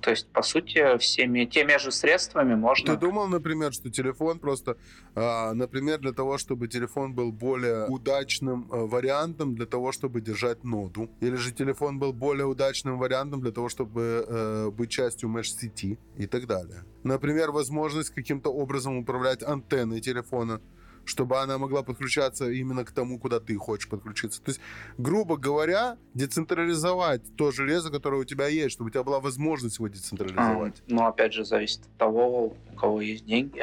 То 0.01 0.11
есть, 0.11 0.29
по 0.29 0.43
сути, 0.43 0.99
всеми 0.99 1.47
теми 1.47 1.79
же 1.79 1.91
средствами 1.91 2.55
можно... 2.55 2.95
Ты 2.95 3.01
думал, 3.01 3.27
например, 3.27 3.73
что 3.73 3.91
телефон 3.91 4.39
просто, 4.39 4.77
э, 5.17 5.53
например, 5.53 5.99
для 5.99 6.13
того, 6.13 6.39
чтобы 6.39 6.69
телефон 6.69 7.15
был 7.15 7.33
более 7.33 7.87
удачным 7.89 8.69
э, 8.71 8.87
вариантом 8.87 9.55
для 9.57 9.67
того, 9.67 9.91
чтобы 9.93 10.21
держать 10.21 10.65
ноду? 10.65 11.11
Или 11.21 11.35
же 11.35 11.53
телефон 11.53 11.99
был 11.99 12.13
более 12.13 12.47
удачным 12.47 12.99
вариантом 12.99 13.41
для 13.41 13.51
того, 13.51 13.69
чтобы 13.69 14.25
э, 14.29 14.71
быть 14.71 14.91
частью 14.91 15.29
mesh-сети 15.29 15.99
и 16.17 16.27
так 16.27 16.47
далее? 16.47 16.85
Например, 17.03 17.51
возможность 17.51 18.11
каким-то 18.11 18.51
образом 18.53 18.99
управлять 18.99 19.43
антенной 19.43 20.01
телефона 20.01 20.61
чтобы 21.07 21.39
она 21.39 21.59
могла 21.59 21.83
подключаться 21.83 22.51
именно 22.51 22.85
к 22.85 22.93
тому, 22.93 23.19
куда 23.19 23.41
ты 23.41 23.57
хочешь 23.57 23.89
подключиться. 23.89 24.43
То 24.43 24.51
есть, 24.51 24.61
грубо 24.99 25.37
говоря, 25.37 25.97
децентрализовать 26.15 27.23
то 27.37 27.51
железо, 27.51 27.91
которое 27.91 28.21
у 28.21 28.25
тебя 28.25 28.49
есть, 28.49 28.73
чтобы 28.73 28.89
у 28.89 28.91
тебя 28.91 29.03
была 29.03 29.21
возможность 29.21 29.79
его 29.79 29.89
децентрализовать. 29.89 30.75
А, 30.79 30.83
ну, 30.87 31.07
опять 31.07 31.33
же, 31.33 31.45
зависит 31.45 31.81
от 31.81 31.97
того, 31.97 32.57
у 32.73 32.77
кого 32.77 33.01
есть 33.01 33.25
деньги, 33.25 33.63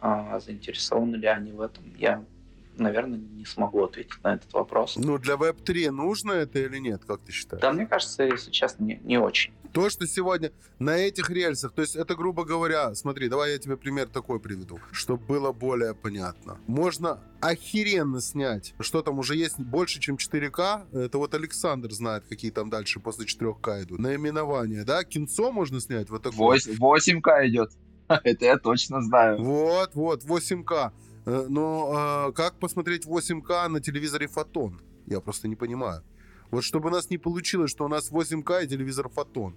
а 0.00 0.40
заинтересованы 0.40 1.16
ли 1.16 1.26
они 1.26 1.52
в 1.52 1.60
этом. 1.60 1.84
Я 1.96 2.24
наверное, 2.76 3.18
не 3.18 3.44
смогу 3.44 3.84
ответить 3.84 4.22
на 4.22 4.34
этот 4.34 4.52
вопрос. 4.52 4.96
Ну, 4.96 5.18
для 5.18 5.34
Web3 5.34 5.90
нужно 5.90 6.32
это 6.32 6.58
или 6.58 6.78
нет, 6.78 7.02
как 7.06 7.20
ты 7.20 7.32
считаешь? 7.32 7.62
Да, 7.62 7.72
мне 7.72 7.86
кажется, 7.86 8.24
если 8.24 8.50
честно, 8.50 8.84
не, 8.84 9.00
не 9.04 9.18
очень. 9.18 9.52
То, 9.74 9.90
что 9.90 10.06
сегодня 10.06 10.52
на 10.78 10.96
этих 10.96 11.28
рельсах, 11.30 11.72
то 11.72 11.82
есть 11.82 11.96
это, 11.96 12.14
грубо 12.14 12.44
говоря, 12.44 12.94
смотри, 12.94 13.28
давай 13.28 13.54
я 13.54 13.58
тебе 13.58 13.76
пример 13.76 14.06
такой 14.06 14.38
приведу, 14.38 14.78
чтобы 14.92 15.24
было 15.26 15.50
более 15.50 15.96
понятно. 15.96 16.58
Можно 16.68 17.18
охеренно 17.40 18.20
снять. 18.20 18.72
Что 18.78 19.02
там 19.02 19.18
уже 19.18 19.34
есть 19.34 19.58
больше, 19.58 19.98
чем 19.98 20.14
4К. 20.14 20.96
Это 20.96 21.18
вот 21.18 21.34
Александр 21.34 21.90
знает, 21.90 22.22
какие 22.28 22.52
там 22.52 22.70
дальше 22.70 23.00
после 23.00 23.26
4К 23.26 23.82
идут. 23.82 23.98
Наименование, 23.98 24.84
да? 24.84 25.02
Кинцо 25.02 25.50
можно 25.50 25.80
снять 25.80 26.08
вот 26.08 26.22
такое. 26.22 26.38
8, 26.38 26.76
8К 26.78 27.48
идет. 27.48 27.72
Это 28.08 28.44
я 28.44 28.56
точно 28.58 29.02
знаю. 29.02 29.42
Вот, 29.42 29.96
вот, 29.96 30.22
8К. 30.22 30.92
Э, 31.26 31.46
но 31.48 32.32
как 32.36 32.60
посмотреть 32.60 33.06
8К 33.06 33.66
на 33.66 33.80
телевизоре 33.80 34.28
Фотон? 34.28 34.80
Я 35.06 35.20
просто 35.20 35.48
не 35.48 35.56
понимаю. 35.56 36.04
Вот 36.50 36.64
чтобы 36.64 36.88
у 36.88 36.92
нас 36.92 37.10
не 37.10 37.18
получилось, 37.18 37.70
что 37.70 37.84
у 37.84 37.88
нас 37.88 38.10
8К 38.10 38.64
и 38.64 38.68
телевизор 38.68 39.08
Фотон. 39.08 39.56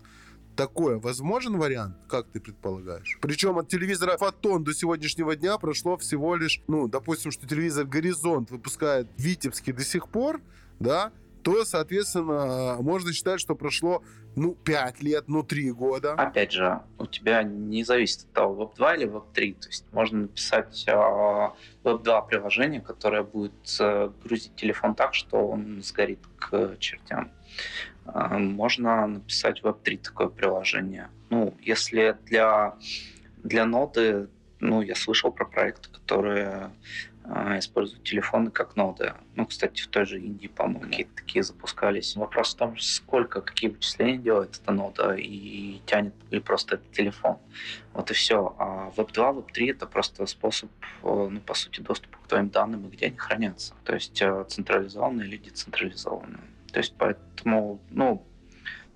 Такое 0.56 0.98
возможен 0.98 1.58
вариант, 1.58 1.98
как 2.10 2.28
ты 2.30 2.40
предполагаешь? 2.40 3.20
Причем 3.22 3.60
от 3.60 3.68
телевизора 3.68 4.18
Фотон 4.18 4.64
до 4.64 4.74
сегодняшнего 4.74 5.36
дня 5.36 5.58
прошло 5.60 5.98
всего 5.98 6.36
лишь, 6.36 6.62
ну, 6.68 6.88
допустим, 6.88 7.32
что 7.32 7.48
телевизор 7.48 7.86
Горизонт 7.86 8.50
выпускает 8.50 9.08
Витебский 9.18 9.72
до 9.72 9.84
сих 9.84 10.10
пор, 10.10 10.42
да, 10.80 11.12
то, 11.48 11.64
соответственно, 11.64 12.76
можно 12.82 13.14
считать, 13.14 13.40
что 13.40 13.56
прошло, 13.56 14.04
ну, 14.36 14.54
5 14.54 15.02
лет, 15.02 15.30
ну, 15.30 15.44
3 15.44 15.72
года. 15.72 16.12
Опять 16.16 16.52
же, 16.52 16.82
у 16.98 17.06
тебя 17.06 17.42
не 17.42 17.86
зависит 17.86 18.26
от 18.26 18.34
того, 18.34 18.74
Web2 18.78 18.98
или 18.98 19.08
Web3. 19.08 19.54
То 19.62 19.68
есть 19.70 19.86
можно 19.94 20.20
написать 20.24 20.84
э, 20.88 20.92
Web2 20.92 22.28
приложение, 22.28 22.82
которое 22.82 23.24
будет 23.24 23.78
э, 23.80 24.12
грузить 24.26 24.58
телефон 24.58 24.94
так, 24.94 25.14
что 25.14 25.38
он 25.38 25.82
сгорит 25.82 26.20
к 26.38 26.76
чертям. 26.80 27.32
Э, 28.08 28.38
можно 28.38 29.08
написать 29.08 29.62
Web3 29.62 30.00
такое 30.04 30.28
приложение. 30.28 31.08
Ну, 31.30 31.54
если 31.62 32.18
для, 32.26 32.76
для 33.38 33.66
ноды, 33.66 34.28
ну, 34.60 34.82
я 34.82 34.96
слышал 34.96 35.32
про 35.32 35.46
проекты, 35.46 35.88
которые 35.92 36.72
а, 37.30 37.60
используют 37.60 38.04
телефоны 38.04 38.52
как 38.52 38.76
ноды. 38.76 39.14
Ну, 39.36 39.46
кстати, 39.46 39.82
в 39.82 39.88
той 39.88 40.06
же 40.06 40.20
Индии, 40.20 40.48
по-моему, 40.48 40.82
какие-то 40.82 41.16
такие 41.16 41.44
запускались. 41.44 42.16
Вопрос 42.16 42.54
в 42.54 42.58
том, 42.58 42.78
сколько, 42.78 43.42
какие 43.42 43.70
вычисления 43.70 44.18
делает 44.18 44.60
эта 44.62 44.72
нода 44.72 45.14
и 45.14 45.82
тянет 45.86 46.14
ли 46.32 46.40
просто 46.40 46.76
этот 46.76 46.92
телефон. 46.92 47.38
Вот 47.94 48.12
и 48.12 48.14
все. 48.14 48.56
А 48.58 48.92
Web2, 48.96 49.46
Web3— 49.46 49.72
это 49.72 49.88
просто 49.88 50.26
способ, 50.26 50.70
э, 51.04 51.28
ну, 51.32 51.40
по 51.42 51.54
сути, 51.54 51.82
доступа 51.82 52.18
к 52.20 52.28
твоим 52.28 52.50
данным 52.50 52.88
и 52.88 52.92
где 52.92 53.08
они 53.08 53.18
хранятся. 53.18 53.74
То 53.84 53.94
есть 53.96 54.22
э, 54.22 54.46
централизованные 54.48 55.28
или 55.28 55.38
децентрализованные. 55.38 56.44
То 56.72 56.80
есть 56.80 56.94
поэтому, 56.98 57.82
ну, 57.90 58.24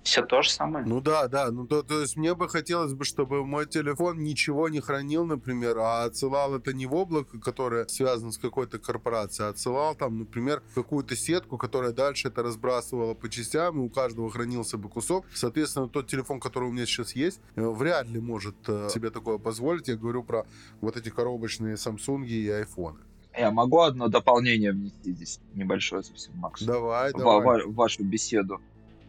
все 0.02 0.22
то 0.22 0.42
же 0.42 0.50
самое. 0.50 0.84
Ну 0.84 1.00
да, 1.00 1.28
да. 1.28 1.50
Ну 1.50 1.66
то, 1.66 1.82
то 1.82 2.00
есть 2.00 2.16
мне 2.16 2.34
бы 2.34 2.48
хотелось 2.48 2.92
бы, 2.94 3.04
чтобы 3.04 3.44
мой 3.44 3.66
телефон 3.66 4.22
ничего 4.22 4.68
не 4.68 4.80
хранил, 4.80 5.24
например, 5.24 5.78
а 5.78 6.04
отсылал 6.04 6.54
это 6.54 6.72
не 6.72 6.86
в 6.86 6.94
облако, 6.94 7.38
которое 7.38 7.86
связано 7.86 8.32
с 8.32 8.38
какой-то 8.38 8.78
корпорацией, 8.78 9.48
а 9.48 9.50
отсылал 9.50 9.94
там, 9.94 10.18
например, 10.18 10.62
какую-то 10.74 11.16
сетку, 11.16 11.58
которая 11.58 11.92
дальше 11.92 12.28
это 12.28 12.42
разбрасывала 12.42 13.14
по 13.14 13.28
частям, 13.28 13.80
и 13.80 13.84
у 13.84 13.88
каждого 13.88 14.30
хранился 14.30 14.78
бы 14.78 14.88
кусок. 14.88 15.24
Соответственно, 15.34 15.88
тот 15.88 16.08
телефон, 16.08 16.40
который 16.40 16.68
у 16.68 16.72
меня 16.72 16.86
сейчас 16.86 17.14
есть, 17.14 17.40
э, 17.54 17.62
вряд 17.62 18.08
ли 18.08 18.20
может 18.20 18.56
э, 18.68 18.88
себе 18.90 19.10
такое 19.10 19.38
позволить. 19.38 19.88
Я 19.88 19.96
говорю 19.96 20.24
про 20.24 20.46
вот 20.80 20.96
эти 20.96 21.10
коробочные 21.10 21.74
Samsung 21.74 22.26
и 22.26 22.48
iPhone. 22.48 22.96
Я 23.36 23.50
могу 23.50 23.80
одно 23.80 24.08
дополнение 24.08 24.72
внести 24.72 25.12
здесь, 25.12 25.40
небольшое 25.54 26.02
совсем, 26.02 26.36
Макс? 26.36 26.62
Давай, 26.62 27.12
давай. 27.12 27.64
В, 27.64 27.70
в 27.70 27.74
вашу 27.74 28.04
беседу. 28.04 28.60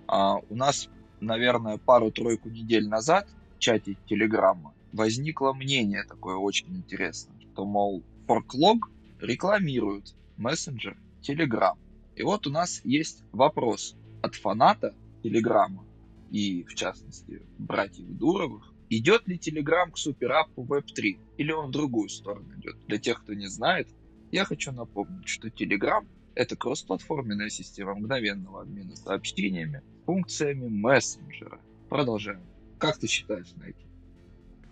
А, 0.08 0.38
у 0.50 0.56
нас, 0.56 0.90
наверное, 1.20 1.78
пару-тройку 1.78 2.50
недель 2.50 2.88
назад 2.88 3.28
в 3.56 3.60
чате 3.60 3.98
Телеграма 4.08 4.74
возникло 4.92 5.54
мнение 5.54 6.04
такое 6.04 6.36
очень 6.36 6.76
интересное, 6.76 7.36
что, 7.42 7.66
мол, 7.66 8.04
Forklog 8.28 8.80
рекламирует 9.20 10.16
мессенджер 10.38 10.98
Telegram. 11.22 11.78
И 12.16 12.24
вот 12.24 12.48
у 12.48 12.52
нас 12.52 12.82
есть 12.84 13.24
вопрос 13.32 13.96
от 14.22 14.36
фаната 14.36 14.94
Телеграма 15.24 15.86
и, 16.32 16.64
в 16.64 16.76
частности, 16.76 17.42
братьев 17.58 18.06
Дуровых. 18.08 18.74
Идет 18.90 19.28
ли 19.28 19.38
Telegram 19.38 19.90
к 19.92 19.98
суперапу 19.98 20.64
Web3 20.64 21.18
или 21.38 21.52
он 21.52 21.68
в 21.68 21.72
другую 21.72 22.10
сторону 22.10 22.54
идет? 22.60 22.76
Для 22.88 23.00
тех, 23.00 23.22
кто 23.24 23.34
не 23.34 23.48
знает, 23.48 23.88
я 24.32 24.46
хочу 24.46 24.72
напомнить, 24.72 25.28
что 25.28 25.48
Telegram— 25.48 26.06
это 26.36 26.56
кроссплатформенная 26.56 27.50
система 27.50 27.96
мгновенного 27.96 28.62
обмена 28.62 28.96
сообщениями 28.96 29.82
функциями 30.06 30.68
мессенджера. 30.68 31.60
Продолжаем. 31.90 32.42
Как 32.78 32.98
ты 32.98 33.08
считаешь, 33.08 33.54
Найки? 33.56 33.86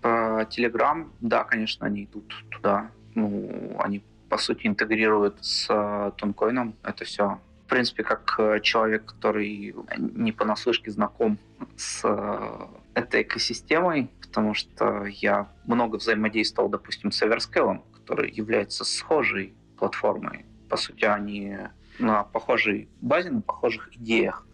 По 0.02 0.48
Telegram, 0.50 1.10
да, 1.22 1.44
конечно, 1.44 1.86
они 1.86 2.06
идут 2.06 2.34
туда. 2.50 2.92
Ну, 3.14 3.76
они, 3.80 4.04
по 4.30 4.38
сути, 4.38 4.68
интегрируют 4.68 5.38
с 5.44 5.68
э, 5.70 6.12
Тонкоином 6.18 6.76
это 6.84 7.06
все. 7.06 7.40
В 7.66 7.70
принципе, 7.70 8.04
как 8.04 8.36
э, 8.40 8.60
человек, 8.62 9.06
который 9.06 9.76
не 9.98 10.32
понаслышке 10.32 10.92
знаком 10.92 11.38
с 11.78 12.02
э, 12.04 12.68
этой 12.96 13.22
экосистемой, 13.22 14.10
потому 14.22 14.54
что 14.54 15.06
я 15.06 15.50
много 15.66 15.98
взаимодействовал, 15.98 16.70
допустим, 16.70 17.12
с 17.12 17.22
Everscale, 17.22 17.82
который 17.94 18.32
является 18.32 18.84
схожей 18.84 19.54
платформой. 19.78 20.46
По 20.70 20.78
сути, 20.78 21.06
они 21.06 21.58
на 22.00 22.24
похожей 22.24 22.90
базе, 23.02 23.30
на 23.30 23.42
похожих 23.42 23.96
идеях. 23.96 24.46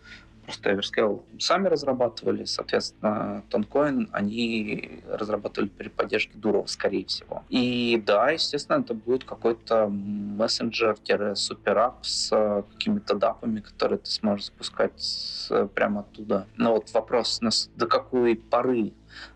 Просто 0.48 0.72
Everscale 0.72 1.22
сами 1.40 1.68
разрабатывали, 1.68 2.46
соответственно, 2.46 3.44
Toncoin 3.50 4.08
они 4.14 5.02
разрабатывали 5.06 5.68
при 5.68 5.90
поддержке 5.90 6.38
Дурова, 6.38 6.68
скорее 6.68 7.06
всего. 7.06 7.44
И 7.50 8.02
да, 8.06 8.32
естественно, 8.32 8.78
это 8.78 8.94
будет 8.94 9.26
какой-то 9.26 9.90
мессенджер-суперап 9.90 12.06
с 12.06 12.64
какими-то 12.72 13.16
дапами, 13.16 13.60
которые 13.60 14.00
ты 14.00 14.10
сможешь 14.10 14.46
запускать 14.46 15.50
прямо 15.76 16.00
оттуда. 16.00 16.48
Но 16.56 16.76
вот 16.76 16.94
вопрос, 16.94 17.42
до 17.76 17.86
какой 17.86 18.38
поры 18.38 18.94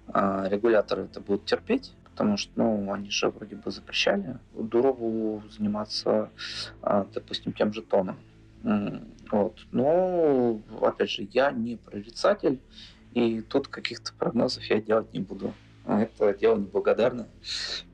а, 0.08 0.48
регуляторы 0.48 1.04
это 1.04 1.20
будут 1.20 1.44
терпеть, 1.44 1.94
потому 2.06 2.38
что, 2.38 2.54
ну, 2.56 2.94
они 2.94 3.10
же 3.10 3.30
вроде 3.30 3.58
бы 3.58 3.70
запрещали 3.70 4.40
Дурову 4.54 5.44
заниматься, 5.50 6.30
допустим, 6.82 7.52
тем 7.52 7.74
же 7.74 7.82
тоном. 7.82 8.18
Вот. 8.64 9.66
Но, 9.72 10.60
опять 10.82 11.10
же, 11.10 11.28
я 11.32 11.52
не 11.52 11.78
прорицатель, 11.78 12.60
и 13.14 13.42
тут 13.42 13.68
каких-то 13.68 14.14
прогнозов 14.14 14.64
я 14.66 14.82
делать 14.82 15.14
не 15.14 15.20
буду. 15.20 15.54
А 15.86 16.02
это 16.02 16.34
дело 16.34 16.58
неблагодарное. 16.58 17.28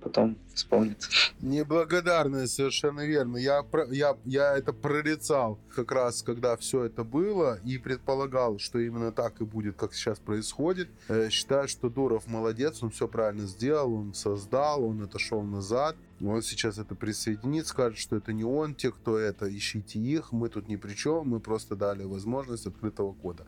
Потом 0.01 0.37
вспомнит. 0.53 1.07
Неблагодарное, 1.39 2.47
совершенно 2.47 3.05
верно. 3.05 3.37
Я, 3.37 3.65
я, 3.89 4.17
я 4.25 4.57
это 4.57 4.73
прорицал 4.73 5.57
как 5.73 5.91
раз, 5.91 6.21
когда 6.21 6.57
все 6.57 6.85
это 6.85 7.03
было, 7.03 7.59
и 7.63 7.77
предполагал, 7.77 8.59
что 8.59 8.79
именно 8.79 9.11
так 9.11 9.39
и 9.39 9.45
будет, 9.45 9.77
как 9.77 9.93
сейчас 9.93 10.19
происходит. 10.19 10.89
Э, 11.07 11.29
считаю, 11.29 11.67
что 11.67 11.89
Дуров 11.89 12.27
молодец, 12.27 12.83
он 12.83 12.89
все 12.89 13.07
правильно 13.07 13.47
сделал, 13.47 13.93
он 13.93 14.13
создал, 14.13 14.83
он 14.83 15.01
отошел 15.03 15.41
назад. 15.43 15.95
Он 16.19 16.41
сейчас 16.41 16.79
это 16.79 16.95
присоединит, 16.95 17.67
скажет, 17.67 17.99
что 17.99 18.15
это 18.15 18.33
не 18.33 18.43
он, 18.43 18.73
те, 18.73 18.91
кто 18.91 19.17
это, 19.17 19.55
ищите 19.55 19.99
их, 19.99 20.31
мы 20.31 20.49
тут 20.49 20.67
ни 20.67 20.75
при 20.75 20.95
чем, 20.95 21.29
мы 21.29 21.39
просто 21.39 21.75
дали 21.75 22.03
возможность 22.03 22.65
открытого 22.65 23.13
кода. 23.13 23.45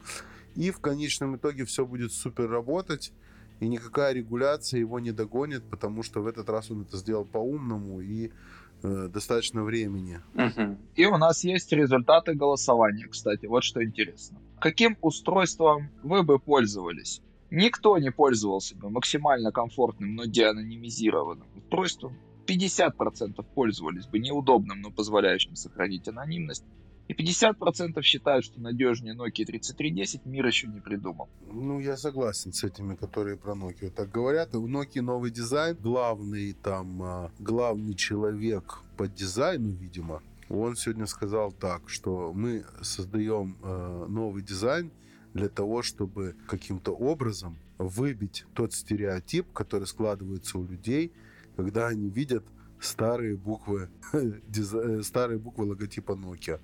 И 0.56 0.72
в 0.72 0.80
конечном 0.80 1.36
итоге 1.36 1.66
все 1.66 1.86
будет 1.86 2.14
супер 2.14 2.50
работать 2.50 3.12
и 3.60 3.68
никакая 3.68 4.14
регуляция 4.14 4.80
его 4.80 4.99
не 4.99 5.12
догонит, 5.12 5.64
потому 5.70 6.03
что 6.03 6.22
в 6.22 6.28
этот 6.28 6.49
раз 6.49 6.72
он 6.72 6.82
это 6.84 6.97
сделал 6.97 7.26
по-умному 7.26 7.99
и 7.99 8.32
э, 8.84 9.10
достаточно 9.14 9.64
времени. 9.64 10.22
И 10.95 11.05
у 11.05 11.18
нас 11.18 11.43
есть 11.43 11.72
результаты 11.72 12.34
голосования, 12.34 13.07
кстати, 13.07 13.45
вот 13.45 13.64
что 13.64 13.84
интересно. 13.84 14.39
Каким 14.60 14.97
устройством 15.01 15.89
вы 16.03 16.24
бы 16.24 16.39
пользовались? 16.39 17.22
Никто 17.51 17.97
не 17.97 18.12
пользовался 18.12 18.76
бы 18.76 18.89
максимально 18.89 19.51
комфортным, 19.51 20.16
но 20.16 20.26
деанонимизированным 20.26 21.47
устройством. 21.55 22.18
50% 22.45 23.45
пользовались 23.53 24.07
бы 24.07 24.20
неудобным, 24.20 24.82
но 24.82 24.91
позволяющим 24.91 25.55
сохранить 25.55 26.07
анонимность. 26.07 26.66
И 27.10 27.14
50% 27.14 27.99
считают, 28.03 28.45
что 28.45 28.62
надежнее 28.62 29.16
Nokia 29.16 29.43
3310 29.43 30.28
мир 30.28 30.45
еще 30.45 30.68
не 30.68 30.80
придумал. 30.80 31.28
Ну, 31.51 31.80
я 31.80 31.97
согласен 31.97 32.53
с 32.53 32.64
этими, 32.64 32.93
которые 32.93 33.36
про 33.36 33.53
Nokia 33.53 33.89
так 33.89 34.12
говорят. 34.12 34.53
У 34.53 34.68
Nokia 34.68 35.01
новый 35.01 35.32
дизайн. 35.32 35.76
Главный 35.82 36.53
там, 36.53 37.01
а, 37.01 37.32
главный 37.39 37.95
человек 37.95 38.84
по 38.95 39.07
дизайну, 39.07 39.72
видимо, 39.72 40.22
он 40.49 40.76
сегодня 40.76 41.07
сказал 41.07 41.51
так, 41.51 41.89
что 41.89 42.32
мы 42.32 42.64
создаем 42.84 43.57
э, 43.64 44.05
новый 44.07 44.43
дизайн 44.43 44.91
для 45.34 45.49
того, 45.49 45.82
чтобы 45.82 46.36
каким-то 46.47 46.91
образом 46.91 47.57
выбить 47.80 48.45
тот 48.53 48.74
стереотип, 48.74 49.51
который 49.51 49.88
складывается 49.88 50.60
у 50.60 50.64
людей, 50.66 51.12
когда 51.55 51.88
они 51.88 52.10
видят 52.10 52.45
старые 52.80 53.36
буквы, 53.36 53.89
э, 54.14 55.01
старые 55.01 55.39
буквы 55.39 55.66
логотипа 55.66 56.12
Nokia 56.12 56.60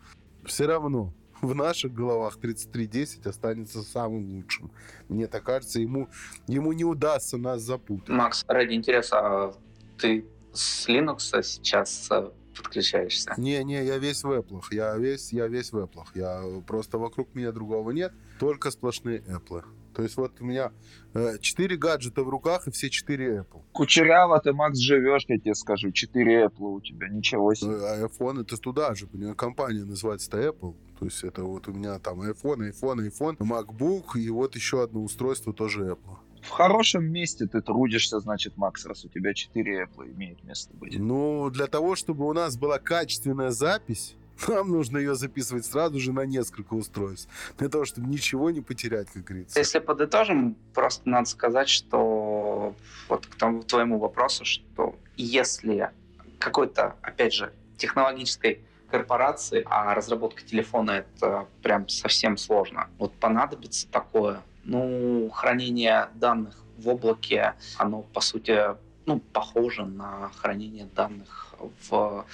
все 0.46 0.66
равно 0.66 1.14
в 1.42 1.54
наших 1.54 1.94
головах 1.94 2.38
3310 2.38 3.26
останется 3.26 3.82
самым 3.82 4.30
лучшим. 4.30 4.72
Мне 5.10 5.28
так 5.28 5.44
кажется, 5.44 5.80
ему, 5.80 6.10
ему 6.48 6.74
не 6.74 6.84
удастся 6.84 7.38
нас 7.38 7.62
запутать. 7.62 8.10
Макс, 8.10 8.46
ради 8.48 8.74
интереса, 8.74 9.20
а 9.20 9.54
ты 9.98 10.26
с 10.54 10.88
Linux 10.88 11.44
сейчас 11.44 12.08
э, 12.12 12.30
подключаешься? 12.56 13.34
Не, 13.38 13.64
не, 13.64 13.84
я 13.84 13.98
весь 13.98 14.24
в 14.24 14.32
Apple. 14.32 14.62
Я 14.72 14.96
весь, 14.98 15.32
я 15.34 15.48
весь 15.48 15.72
в 15.72 15.78
Apple. 15.78 16.06
Я 16.14 16.62
просто 16.66 16.98
вокруг 16.98 17.34
меня 17.36 17.52
другого 17.52 17.92
нет, 17.92 18.14
только 18.40 18.72
сплошные 18.72 19.20
Apple. 19.20 19.64
То 19.96 20.04
есть 20.04 20.18
вот 20.18 20.34
у 20.42 20.46
меня 20.46 20.72
э, 21.14 21.38
4 21.40 21.78
гаджета 21.78 22.24
в 22.24 22.30
руках 22.30 22.68
и 22.68 22.72
все 22.72 22.90
4 22.90 23.38
Apple. 23.38 23.62
Кучеряво 23.72 24.40
ты, 24.42 24.52
Макс, 24.52 24.78
живешь, 24.78 25.24
я 25.28 25.40
тебе 25.40 25.56
скажу. 25.56 25.92
4 25.92 26.46
Apple 26.46 26.76
у 26.76 26.82
тебя, 26.82 27.08
ничего 27.08 27.54
себе. 27.54 27.76
А 27.76 28.06
iPhone 28.06 28.42
это 28.42 28.58
туда 28.58 28.94
же, 28.94 29.08
понимаешь, 29.08 29.38
компания 29.38 29.86
называется-то 29.86 30.38
Apple. 30.38 30.76
То 31.00 31.06
есть 31.06 31.24
это 31.24 31.44
вот 31.44 31.68
у 31.70 31.74
меня 31.74 31.98
там 32.00 32.22
iPhone, 32.22 32.72
iPhone, 32.72 33.10
iPhone, 33.10 33.38
MacBook 33.38 34.18
и 34.20 34.30
вот 34.30 34.56
еще 34.56 34.84
одно 34.84 35.02
устройство 35.04 35.54
тоже 35.54 35.92
Apple. 35.92 36.18
В 36.42 36.50
хорошем 36.50 37.06
месте 37.06 37.48
ты 37.48 37.62
трудишься, 37.62 38.20
значит, 38.20 38.56
Макс, 38.58 38.86
раз 38.86 39.06
у 39.06 39.10
тебя 39.10 39.34
4 39.34 39.86
Apple 39.86 40.14
имеет 40.14 40.44
место 40.44 40.74
быть. 40.76 41.00
Ну, 41.00 41.50
для 41.50 41.68
того, 41.68 41.96
чтобы 41.96 42.28
у 42.28 42.34
нас 42.34 42.58
была 42.58 42.78
качественная 42.80 43.50
запись, 43.50 44.16
нам 44.48 44.70
нужно 44.70 44.98
ее 44.98 45.16
записывать 45.16 45.66
сразу 45.66 46.00
же 46.00 46.12
на 46.12 46.26
несколько 46.26 46.74
устройств, 46.74 47.30
для 47.58 47.70
того, 47.70 47.86
чтобы 47.86 48.08
ничего 48.08 48.50
не 48.52 48.62
потерять, 48.62 49.10
как 49.10 49.24
говорится. 49.24 49.60
Если 49.60 49.80
подытожим, 49.80 50.56
просто 50.74 51.08
надо 51.10 51.30
сказать, 51.30 51.70
что 51.70 52.76
вот 53.10 53.26
к 53.26 53.36
тому, 53.36 53.64
твоему 53.64 54.00
вопросу, 54.00 54.46
что 54.46 54.96
если 55.18 55.92
какой-то, 56.40 56.96
опять 57.02 57.34
же, 57.34 57.54
технологической 57.78 58.62
корпорации, 58.90 59.66
а 59.70 59.94
разработка 59.94 60.44
телефона 60.44 60.92
это 60.92 61.48
прям 61.62 61.90
совсем 61.90 62.38
сложно. 62.38 62.88
Вот 62.98 63.14
понадобится 63.14 63.88
такое, 63.90 64.42
ну, 64.64 65.30
хранение 65.34 66.10
данных 66.16 66.56
в 66.78 66.88
облаке, 66.88 67.56
оно, 67.78 68.02
по 68.02 68.22
сути, 68.22 68.60
ну, 69.06 69.20
похоже 69.20 69.86
на 69.86 70.32
хранение 70.38 70.86
данных 70.86 71.45
в 71.90 72.26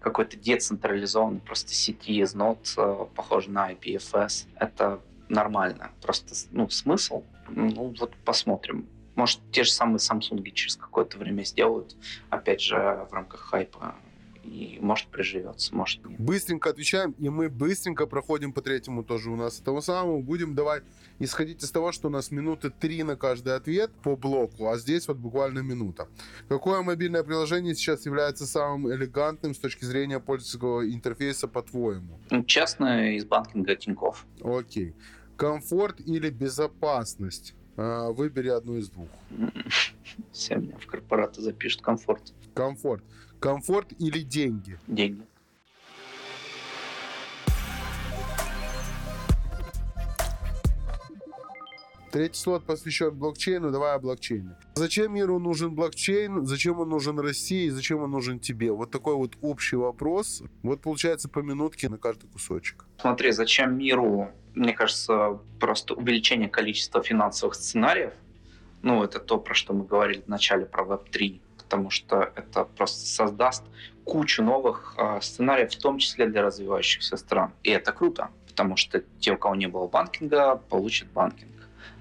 какой-то 0.00 0.36
децентрализованной 0.36 1.40
просто 1.40 1.72
сети 1.72 2.20
из 2.20 2.34
нод, 2.34 2.58
э, 2.76 3.06
похоже 3.14 3.50
на 3.50 3.72
IPFS. 3.72 4.46
Это 4.56 5.00
нормально. 5.28 5.90
Просто 6.02 6.34
ну, 6.50 6.68
смысл, 6.68 7.22
ну 7.48 7.94
вот 7.98 8.14
посмотрим. 8.24 8.86
Может, 9.14 9.40
те 9.50 9.64
же 9.64 9.72
самые 9.72 9.98
Samsung 9.98 10.48
через 10.50 10.76
какое-то 10.76 11.16
время 11.18 11.42
сделают, 11.44 11.96
опять 12.28 12.60
же, 12.60 12.76
в 13.10 13.12
рамках 13.12 13.40
хайпа 13.40 13.94
и 14.46 14.78
может 14.80 15.08
приживется, 15.08 15.74
может 15.74 16.04
нет. 16.06 16.20
Быстренько 16.20 16.70
отвечаем, 16.70 17.12
и 17.18 17.28
мы 17.28 17.48
быстренько 17.48 18.06
проходим 18.06 18.52
по 18.52 18.62
третьему 18.62 19.02
тоже 19.02 19.30
у 19.30 19.36
нас 19.36 19.58
того 19.58 19.80
самого. 19.80 20.20
Будем 20.20 20.54
давай 20.54 20.82
исходить 21.18 21.62
из 21.62 21.70
того, 21.70 21.92
что 21.92 22.08
у 22.08 22.10
нас 22.10 22.30
минуты 22.30 22.70
три 22.70 23.02
на 23.02 23.16
каждый 23.16 23.54
ответ 23.54 23.90
по 24.02 24.16
блоку, 24.16 24.68
а 24.68 24.78
здесь 24.78 25.08
вот 25.08 25.16
буквально 25.16 25.60
минута. 25.60 26.08
Какое 26.48 26.82
мобильное 26.82 27.22
приложение 27.22 27.74
сейчас 27.74 28.06
является 28.06 28.46
самым 28.46 28.92
элегантным 28.92 29.54
с 29.54 29.58
точки 29.58 29.84
зрения 29.84 30.20
пользовательского 30.20 30.88
интерфейса, 30.88 31.48
по-твоему? 31.48 32.20
Ну, 32.30 32.44
честно, 32.44 33.16
из 33.16 33.24
банкинга 33.24 33.76
Тинькофф. 33.76 34.26
Окей. 34.42 34.94
Комфорт 35.36 36.00
или 36.00 36.30
безопасность? 36.30 37.54
А, 37.76 38.10
выбери 38.10 38.48
одну 38.48 38.76
из 38.76 38.88
двух. 38.88 39.08
Все 40.32 40.56
меня 40.56 40.76
в 40.78 40.86
корпораты 40.86 41.42
запишут. 41.42 41.82
Комфорт. 41.82 42.32
Комфорт. 42.54 43.04
Комфорт 43.40 43.92
или 43.98 44.20
деньги? 44.20 44.78
Деньги. 44.86 45.22
Третий 52.12 52.40
слот 52.40 52.64
посвящен 52.64 53.14
блокчейну. 53.14 53.70
Давай 53.70 53.94
о 53.94 53.98
блокчейне. 53.98 54.56
Зачем 54.74 55.12
миру 55.12 55.38
нужен 55.38 55.74
блокчейн? 55.74 56.46
Зачем 56.46 56.80
он 56.80 56.88
нужен 56.88 57.18
России? 57.18 57.68
Зачем 57.68 58.00
он 58.00 58.10
нужен 58.10 58.38
тебе? 58.38 58.72
Вот 58.72 58.90
такой 58.90 59.16
вот 59.16 59.36
общий 59.42 59.76
вопрос. 59.76 60.42
Вот 60.62 60.80
получается 60.80 61.28
по 61.28 61.40
минутке 61.40 61.90
на 61.90 61.98
каждый 61.98 62.28
кусочек. 62.28 62.86
Смотри, 62.98 63.32
зачем 63.32 63.76
миру? 63.76 64.30
Мне 64.54 64.72
кажется, 64.72 65.38
просто 65.60 65.92
увеличение 65.92 66.48
количества 66.48 67.02
финансовых 67.02 67.54
сценариев. 67.54 68.14
Ну, 68.80 69.04
это 69.04 69.18
то, 69.18 69.36
про 69.36 69.52
что 69.52 69.74
мы 69.74 69.84
говорили 69.84 70.22
в 70.22 70.28
начале 70.28 70.64
про 70.64 70.84
Web3 70.84 71.40
потому 71.66 71.90
что 71.90 72.32
это 72.36 72.64
просто 72.64 73.06
создаст 73.06 73.64
кучу 74.04 74.42
новых 74.42 74.94
э, 74.96 75.20
сценариев, 75.20 75.72
в 75.72 75.78
том 75.78 75.98
числе 75.98 76.26
для 76.26 76.42
развивающихся 76.42 77.16
стран. 77.16 77.52
И 77.64 77.70
это 77.70 77.92
круто, 77.92 78.30
потому 78.46 78.76
что 78.76 79.02
те, 79.18 79.32
у 79.32 79.36
кого 79.36 79.56
не 79.56 79.66
было 79.66 79.88
банкинга, 79.88 80.56
получат 80.56 81.08
банкинг. 81.08 81.50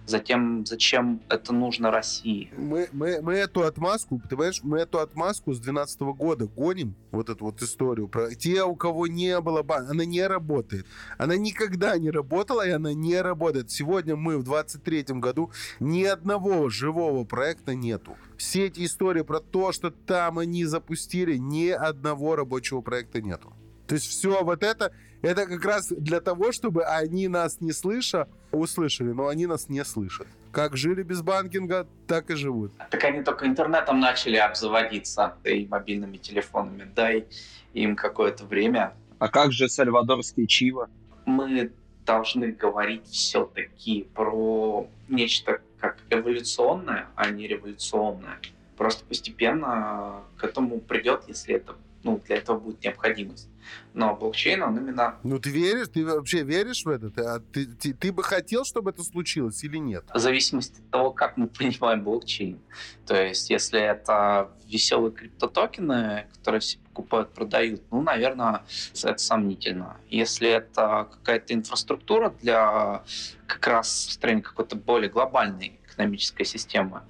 Затем, 0.05 0.65
зачем 0.65 1.21
это 1.29 1.51
нужно 1.51 1.89
России? 1.89 2.51
Мы, 2.57 2.87
мы, 2.91 3.21
мы 3.21 3.33
эту 3.33 3.63
отмазку, 3.63 4.19
понимаешь, 4.19 4.59
мы 4.61 4.79
эту 4.79 4.99
отмазку 4.99 5.53
с 5.53 5.59
2012 5.59 6.01
года 6.17 6.45
гоним, 6.45 6.95
вот 7.11 7.29
эту 7.29 7.45
вот 7.45 7.61
историю 7.61 8.07
про 8.07 8.35
те, 8.35 8.63
у 8.63 8.75
кого 8.75 9.07
не 9.07 9.39
было 9.41 9.63
банка, 9.63 9.91
она 9.91 10.05
не 10.05 10.25
работает. 10.27 10.85
Она 11.17 11.35
никогда 11.37 11.97
не 11.97 12.11
работала, 12.11 12.67
и 12.67 12.71
она 12.71 12.93
не 12.93 13.19
работает. 13.19 13.71
Сегодня 13.71 14.15
мы 14.15 14.37
в 14.37 14.43
23 14.43 15.05
году 15.15 15.51
ни 15.79 16.03
одного 16.03 16.69
живого 16.69 17.23
проекта 17.23 17.73
нету. 17.73 18.15
Все 18.37 18.65
эти 18.65 18.85
истории 18.85 19.23
про 19.23 19.39
то, 19.39 19.71
что 19.71 19.89
там 19.89 20.37
они 20.37 20.65
запустили, 20.65 21.37
ни 21.37 21.69
одного 21.69 22.35
рабочего 22.35 22.81
проекта 22.81 23.21
нету. 23.21 23.53
То 23.87 23.95
есть 23.95 24.07
все 24.07 24.43
вот 24.43 24.63
это, 24.63 24.91
это 25.25 25.47
как 25.47 25.65
раз 25.65 25.87
для 25.89 26.21
того, 26.21 26.51
чтобы 26.51 26.83
они 26.83 27.27
нас 27.27 27.59
не 27.59 27.71
слыша, 27.71 28.27
услышали, 28.51 29.11
но 29.11 29.27
они 29.27 29.47
нас 29.47 29.69
не 29.69 29.83
слышат. 29.83 30.27
Как 30.51 30.77
жили 30.77 31.03
без 31.03 31.21
банкинга, 31.21 31.87
так 32.07 32.29
и 32.29 32.35
живут. 32.35 32.71
Так 32.91 33.03
они 33.03 33.23
только 33.23 33.47
интернетом 33.47 33.99
начали 33.99 34.37
обзаводиться 34.37 35.35
и 35.43 35.65
мобильными 35.65 36.17
телефонами. 36.17 36.87
Дай 36.95 37.25
им 37.73 37.95
какое-то 37.95 38.45
время. 38.45 38.93
А 39.19 39.27
как 39.27 39.51
же 39.51 39.67
сальвадорский 39.67 40.45
Чива? 40.47 40.89
Мы 41.25 41.71
должны 42.05 42.51
говорить 42.51 43.07
все-таки 43.07 44.07
про 44.13 44.87
нечто 45.09 45.59
как 45.79 45.97
эволюционное, 46.09 47.07
а 47.15 47.31
не 47.31 47.47
революционное. 47.47 48.39
Просто 48.77 49.03
постепенно 49.05 50.21
к 50.37 50.43
этому 50.43 50.79
придет, 50.79 51.23
если 51.27 51.55
это 51.55 51.75
ну, 52.05 52.21
для 52.27 52.37
этого 52.37 52.59
будет 52.59 52.83
необходимость. 52.83 53.49
Но 53.95 54.15
блокчейн, 54.15 54.61
он 54.61 54.77
именно... 54.77 55.15
Ну, 55.23 55.39
ты 55.39 55.49
веришь? 55.49 55.87
Ты 55.87 56.05
вообще 56.05 56.43
веришь 56.43 56.85
в 56.85 56.89
это? 56.89 57.09
Ты, 57.09 57.21
а 57.23 57.39
ты, 57.39 57.65
ты, 57.65 57.95
ты 57.95 58.11
бы 58.11 58.21
хотел, 58.21 58.63
чтобы 58.63 58.91
это 58.91 59.03
случилось 59.03 59.63
или 59.63 59.77
нет? 59.77 60.05
В 60.13 60.19
зависимости 60.19 60.79
от 60.81 60.91
того, 60.91 61.11
как 61.11 61.35
мы 61.35 61.47
понимаем 61.59 62.03
блокчейн. 62.03 62.59
То 63.07 63.19
есть, 63.19 63.49
если 63.49 63.81
это 63.81 64.51
веселые 64.67 65.11
криптотокены, 65.13 66.27
которые 66.35 66.61
все 66.61 66.77
покупают, 66.77 67.33
продают, 67.33 67.81
ну, 67.89 68.03
наверное, 68.03 68.61
это 69.03 69.17
сомнительно. 69.17 69.97
Если 70.07 70.47
это 70.47 71.07
какая-то 71.11 71.55
инфраструктура 71.55 72.29
для 72.39 73.03
как 73.47 73.65
раз 73.65 74.11
строения 74.11 74.43
какой-то 74.43 74.75
более 74.75 75.09
глобальной 75.09 75.79
экономической 75.87 76.43
системы, 76.43 77.01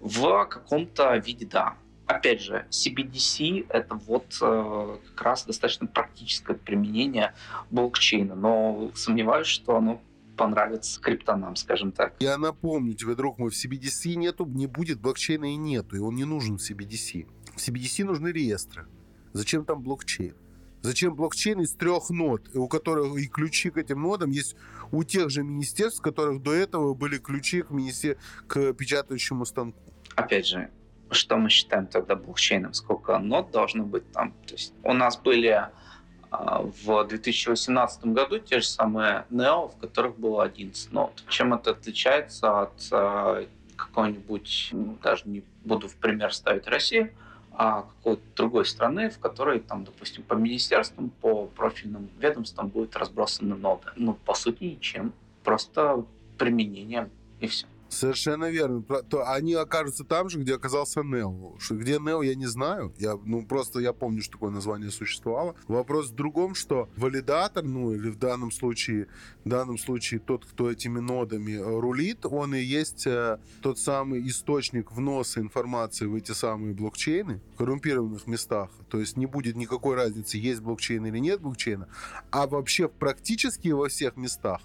в 0.00 0.44
каком-то 0.44 1.16
виде 1.16 1.44
да. 1.44 1.74
Опять 2.14 2.42
же, 2.42 2.64
CBDC— 2.70 3.66
это 3.70 3.96
вот 3.96 4.38
э, 4.40 4.96
как 5.16 5.22
раз 5.22 5.44
достаточно 5.44 5.88
практическое 5.88 6.54
применение 6.54 7.34
блокчейна, 7.72 8.36
но 8.36 8.92
сомневаюсь, 8.94 9.48
что 9.48 9.76
оно 9.76 10.00
понравится 10.36 11.00
криптонам, 11.00 11.56
скажем 11.56 11.90
так. 11.90 12.14
Я 12.20 12.38
напомню 12.38 12.94
тебе, 12.94 13.16
друг 13.16 13.38
мой, 13.38 13.50
в 13.50 13.54
CBDC 13.54 14.14
нету, 14.14 14.46
не 14.46 14.68
будет 14.68 15.00
блокчейна 15.00 15.54
и 15.54 15.56
нету, 15.56 15.96
и 15.96 15.98
он 15.98 16.14
не 16.14 16.24
нужен 16.24 16.56
в 16.58 16.60
CBDC. 16.60 17.26
В 17.56 17.56
CBDC 17.56 18.04
нужны 18.04 18.28
реестры. 18.28 18.86
Зачем 19.32 19.64
там 19.64 19.82
блокчейн? 19.82 20.36
Зачем 20.82 21.16
блокчейн 21.16 21.62
из 21.62 21.72
трех 21.72 22.10
нод, 22.10 22.48
у 22.54 22.68
которых 22.68 23.18
и 23.18 23.26
ключи 23.26 23.70
к 23.70 23.76
этим 23.76 24.02
нодам 24.02 24.30
есть 24.30 24.54
у 24.92 25.02
тех 25.02 25.30
же 25.30 25.42
министерств, 25.42 25.98
у 25.98 26.02
которых 26.04 26.42
до 26.42 26.52
этого 26.52 26.94
были 26.94 27.18
ключи 27.18 27.62
к, 27.62 27.70
министер... 27.70 28.18
к 28.46 28.72
печатающему 28.72 29.46
станку? 29.46 29.80
Опять 30.14 30.46
же, 30.46 30.70
что 31.10 31.36
мы 31.36 31.48
считаем 31.48 31.86
тогда 31.86 32.14
блокчейном? 32.14 32.74
Сколько 32.74 33.18
нод 33.18 33.50
должно 33.50 33.84
быть 33.84 34.10
там? 34.12 34.32
То 34.46 34.54
есть 34.54 34.74
у 34.82 34.92
нас 34.92 35.16
были 35.16 35.68
а, 36.30 36.62
в 36.62 37.04
2018 37.04 38.06
году 38.06 38.38
те 38.38 38.60
же 38.60 38.66
самые 38.66 39.24
NEO, 39.30 39.72
в 39.72 39.76
которых 39.78 40.18
было 40.18 40.44
11 40.44 40.92
нод. 40.92 41.22
Чем 41.28 41.54
это 41.54 41.70
отличается 41.70 42.62
от 42.62 42.88
а, 42.90 43.46
какой-нибудь, 43.76 44.70
даже 45.02 45.28
не 45.28 45.44
буду 45.64 45.88
в 45.88 45.96
пример 45.96 46.32
ставить 46.32 46.66
России, 46.66 47.12
а 47.52 47.82
какой-то 47.82 48.22
другой 48.34 48.66
страны, 48.66 49.10
в 49.10 49.18
которой, 49.18 49.60
там, 49.60 49.84
допустим, 49.84 50.24
по 50.24 50.34
министерствам, 50.34 51.10
по 51.10 51.46
профильным 51.46 52.10
ведомствам 52.18 52.68
будет 52.68 52.96
разбросаны 52.96 53.54
ноды. 53.54 53.86
Ну, 53.96 54.14
по 54.14 54.34
сути, 54.34 54.64
ничем. 54.64 55.12
Просто 55.44 56.04
применением 56.36 57.10
и 57.38 57.46
все. 57.46 57.66
Совершенно 57.94 58.50
верно. 58.50 58.82
То 58.82 59.30
они 59.30 59.54
окажутся 59.54 60.04
там 60.04 60.28
же, 60.28 60.40
где 60.40 60.56
оказался 60.56 61.02
Нео. 61.02 61.56
Где 61.70 61.98
Нео, 61.98 62.22
я 62.22 62.34
не 62.34 62.46
знаю. 62.46 62.92
Я, 62.98 63.16
ну, 63.24 63.46
просто 63.46 63.78
я 63.78 63.92
помню, 63.92 64.20
что 64.22 64.32
такое 64.32 64.50
название 64.50 64.90
существовало. 64.90 65.54
Вопрос 65.68 66.10
в 66.10 66.14
другом, 66.14 66.54
что 66.54 66.88
валидатор, 66.96 67.64
ну, 67.64 67.92
или 67.92 68.10
в 68.10 68.18
данном 68.18 68.50
случае, 68.50 69.06
в 69.44 69.48
данном 69.48 69.78
случае 69.78 70.20
тот, 70.20 70.44
кто 70.44 70.70
этими 70.70 70.98
нодами 70.98 71.52
э, 71.52 71.62
рулит, 71.62 72.26
он 72.26 72.54
и 72.54 72.60
есть 72.60 73.06
э, 73.06 73.38
тот 73.62 73.78
самый 73.78 74.26
источник 74.28 74.90
вноса 74.90 75.40
информации 75.40 76.06
в 76.06 76.16
эти 76.16 76.32
самые 76.32 76.74
блокчейны 76.74 77.40
в 77.54 77.58
коррумпированных 77.58 78.26
местах. 78.26 78.70
То 78.88 78.98
есть 78.98 79.16
не 79.16 79.26
будет 79.26 79.54
никакой 79.54 79.94
разницы, 79.94 80.36
есть 80.36 80.60
блокчейн 80.60 81.06
или 81.06 81.18
нет 81.18 81.40
блокчейна. 81.40 81.88
А 82.30 82.46
вообще 82.46 82.88
практически 82.88 83.68
во 83.68 83.88
всех 83.88 84.16
местах 84.16 84.60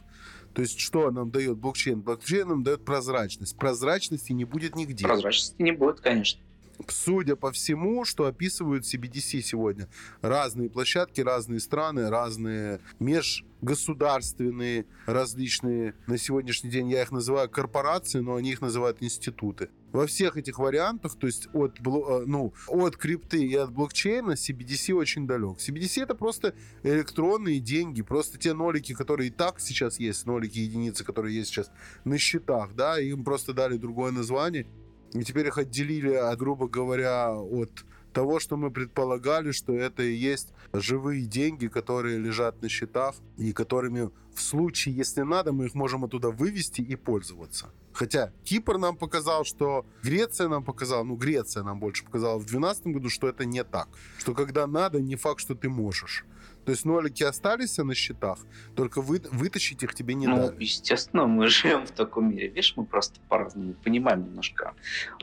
то 0.59 0.63
есть 0.63 0.77
что 0.77 1.09
нам 1.09 1.31
дает 1.31 1.57
блокчейн? 1.57 2.01
Блокчейн 2.01 2.45
нам 2.49 2.63
дает 2.63 2.83
прозрачность. 2.83 3.57
Прозрачности 3.57 4.33
не 4.33 4.43
будет 4.43 4.75
нигде. 4.75 5.05
Прозрачности 5.05 5.61
не 5.61 5.71
будет, 5.71 6.01
конечно. 6.01 6.41
Судя 6.87 7.35
по 7.35 7.51
всему, 7.51 8.05
что 8.05 8.25
описывают 8.25 8.85
CBDC 8.85 9.41
сегодня, 9.41 9.89
разные 10.21 10.69
площадки, 10.69 11.21
разные 11.21 11.59
страны, 11.59 12.09
разные 12.09 12.79
межгосударственные, 12.99 14.85
различные, 15.05 15.95
на 16.07 16.17
сегодняшний 16.17 16.69
день 16.69 16.89
я 16.89 17.01
их 17.01 17.11
называю 17.11 17.49
корпорации, 17.49 18.19
но 18.19 18.35
они 18.35 18.51
их 18.51 18.61
называют 18.61 19.03
институты. 19.03 19.69
Во 19.91 20.05
всех 20.07 20.37
этих 20.37 20.59
вариантах, 20.59 21.15
то 21.15 21.27
есть 21.27 21.49
от, 21.53 21.79
э, 21.79 22.23
ну, 22.25 22.53
от 22.67 22.95
крипты 22.95 23.43
и 23.43 23.55
от 23.55 23.71
блокчейна 23.71 24.33
CBDC 24.33 24.93
очень 24.93 25.27
далек. 25.27 25.57
CBDC 25.57 26.03
это 26.03 26.15
просто 26.15 26.53
электронные 26.83 27.59
деньги, 27.59 28.03
просто 28.03 28.37
те 28.37 28.53
нолики, 28.53 28.93
которые 28.93 29.29
и 29.29 29.31
так 29.31 29.59
сейчас 29.59 29.99
есть, 29.99 30.25
нолики 30.25 30.59
единицы, 30.59 31.03
которые 31.03 31.35
есть 31.35 31.49
сейчас 31.49 31.71
на 32.05 32.17
счетах, 32.17 32.75
да, 32.75 32.99
им 32.99 33.23
просто 33.23 33.53
дали 33.53 33.77
другое 33.77 34.11
название, 34.11 34.67
и 35.13 35.23
теперь 35.23 35.47
их 35.47 35.57
отделили, 35.57 36.35
грубо 36.35 36.67
говоря, 36.67 37.33
от 37.33 37.85
того, 38.13 38.39
что 38.39 38.57
мы 38.57 38.71
предполагали, 38.71 39.51
что 39.51 39.73
это 39.73 40.03
и 40.03 40.13
есть 40.13 40.49
живые 40.73 41.25
деньги, 41.25 41.67
которые 41.67 42.17
лежат 42.17 42.61
на 42.61 42.69
счетах 42.69 43.15
и 43.37 43.53
которыми 43.53 44.09
в 44.33 44.41
случае, 44.41 44.95
если 44.95 45.21
надо, 45.21 45.51
мы 45.51 45.65
их 45.65 45.75
можем 45.75 46.05
оттуда 46.05 46.29
вывести 46.29 46.81
и 46.81 46.95
пользоваться. 46.95 47.69
Хотя 47.91 48.31
Кипр 48.43 48.77
нам 48.77 48.95
показал, 48.95 49.43
что 49.43 49.85
Греция 50.03 50.47
нам 50.47 50.63
показала, 50.63 51.03
ну 51.03 51.15
Греция 51.15 51.63
нам 51.63 51.79
больше 51.79 52.05
показала 52.05 52.35
в 52.35 52.45
2012 52.45 52.87
году, 52.87 53.09
что 53.09 53.27
это 53.27 53.45
не 53.45 53.63
так. 53.63 53.89
Что 54.17 54.33
когда 54.33 54.67
надо, 54.67 55.01
не 55.01 55.15
факт, 55.15 55.41
что 55.41 55.55
ты 55.55 55.69
можешь. 55.69 56.25
То 56.65 56.71
есть 56.71 56.85
нолики 56.85 57.23
остались 57.23 57.77
на 57.77 57.95
счетах, 57.95 58.39
только 58.75 59.01
вы, 59.01 59.21
вытащить 59.31 59.81
их 59.83 59.95
тебе 59.95 60.13
не 60.13 60.27
ну, 60.27 60.37
дали. 60.37 60.63
естественно, 60.63 61.25
мы 61.25 61.47
живем 61.49 61.85
в 61.85 61.91
таком 61.91 62.29
мире. 62.29 62.47
Видишь, 62.47 62.73
мы 62.75 62.85
просто 62.85 63.19
по-разному 63.29 63.73
понимаем 63.73 64.25
немножко. 64.25 64.73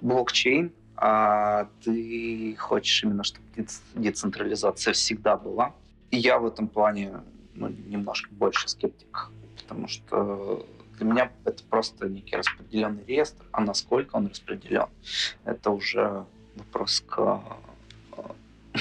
Блокчейн 0.00 0.72
а 0.96 1.68
ты 1.84 2.56
хочешь 2.58 3.04
именно, 3.04 3.22
чтобы 3.22 3.46
децентрализация 3.94 4.94
всегда 4.94 5.36
была. 5.36 5.74
И 6.10 6.16
я 6.16 6.38
в 6.38 6.46
этом 6.46 6.68
плане 6.68 7.20
ну, 7.54 7.68
немножко 7.68 8.28
больше 8.32 8.68
скептик, 8.68 9.30
потому 9.60 9.88
что 9.88 10.66
для 10.96 11.06
меня 11.06 11.32
это 11.44 11.62
просто 11.64 12.08
некий 12.08 12.36
распределенный 12.36 13.04
реестр, 13.04 13.44
а 13.52 13.60
насколько 13.60 14.16
он 14.16 14.28
распределен, 14.28 14.86
это 15.44 15.70
уже 15.70 16.24
вопрос 16.54 17.02
к 17.06 17.42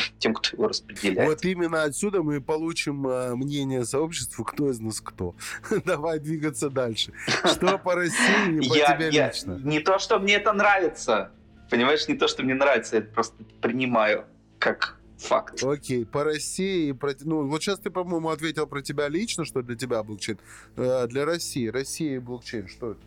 тем, 0.19 0.33
кто 0.33 0.55
его 0.55 0.67
распределяет. 0.67 1.29
Вот 1.29 1.45
именно 1.45 1.83
отсюда 1.83 2.23
мы 2.23 2.41
получим 2.41 3.07
э, 3.07 3.35
мнение 3.35 3.85
сообщества, 3.85 4.43
кто 4.43 4.69
из 4.69 4.79
нас 4.79 5.01
кто. 5.01 5.35
Давай 5.85 6.19
двигаться 6.19 6.69
дальше. 6.69 7.13
Что 7.43 7.77
по 7.77 7.95
России 7.95 8.63
и 8.63 8.69
по 8.69 8.75
я, 8.75 8.95
тебе 8.95 9.09
я, 9.11 9.27
лично? 9.27 9.59
Не 9.63 9.79
то, 9.79 9.99
что 9.99 10.19
мне 10.19 10.35
это 10.35 10.53
нравится, 10.53 11.31
Понимаешь, 11.69 12.07
не 12.07 12.15
то, 12.15 12.27
что 12.27 12.43
мне 12.43 12.53
нравится, 12.53 12.97
я 12.97 13.01
это 13.01 13.13
просто 13.13 13.43
принимаю 13.61 14.25
как 14.59 14.97
факт. 15.17 15.63
Окей, 15.63 16.05
по 16.05 16.23
России, 16.23 16.91
про, 16.91 17.13
ну 17.21 17.47
вот 17.47 17.63
сейчас 17.63 17.79
ты, 17.79 17.89
по-моему, 17.89 18.29
ответил 18.29 18.67
про 18.67 18.81
тебя 18.81 19.07
лично, 19.07 19.45
что 19.45 19.61
для 19.61 19.75
тебя 19.75 20.03
блокчейн. 20.03 20.37
Э, 20.75 21.07
для 21.07 21.25
России, 21.25 21.67
Россия 21.67 22.15
и 22.15 22.19
блокчейн, 22.19 22.67
что 22.67 22.91
это? 22.91 23.01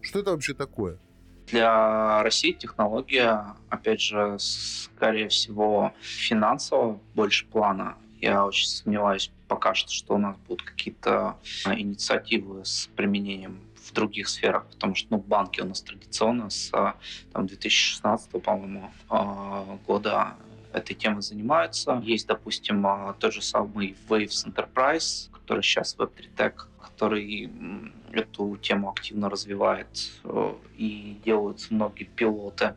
Что 0.00 0.20
это 0.20 0.30
вообще 0.30 0.54
такое? 0.54 0.98
Для 1.46 2.22
России 2.22 2.52
технология, 2.52 3.54
опять 3.68 4.00
же, 4.00 4.36
скорее 4.38 5.28
всего, 5.28 5.92
финансово 6.00 6.98
больше 7.14 7.46
плана. 7.46 7.96
Я 8.20 8.46
очень 8.46 8.66
сомневаюсь 8.66 9.30
пока 9.48 9.74
что, 9.74 9.92
что 9.92 10.14
у 10.14 10.18
нас 10.18 10.36
будут 10.48 10.62
какие-то 10.62 11.36
инициативы 11.66 12.64
с 12.64 12.88
применением 12.96 13.60
в 13.76 13.92
других 13.92 14.28
сферах, 14.28 14.66
потому 14.70 14.94
что 14.94 15.08
ну, 15.10 15.18
банки 15.18 15.60
у 15.60 15.66
нас 15.66 15.82
традиционно 15.82 16.48
с 16.48 16.70
там, 16.70 17.46
2016, 17.46 18.42
по-моему, 18.42 18.90
а, 19.10 19.78
года 19.86 20.34
этой 20.72 20.94
темой 20.94 21.22
занимаются. 21.22 22.00
Есть, 22.04 22.26
допустим, 22.26 22.86
а, 22.86 23.14
тот 23.18 23.34
же 23.34 23.42
самый 23.42 23.96
Waves 24.08 24.46
Enterprise, 24.46 25.30
который 25.32 25.62
сейчас 25.62 25.94
Web3 25.96 26.34
Tech, 26.34 26.54
который 26.80 27.50
эту 28.22 28.56
тему 28.56 28.90
активно 28.90 29.28
развивает 29.28 29.88
э, 30.24 30.54
и 30.76 31.20
делаются 31.24 31.72
многие 31.72 32.04
пилоты 32.04 32.74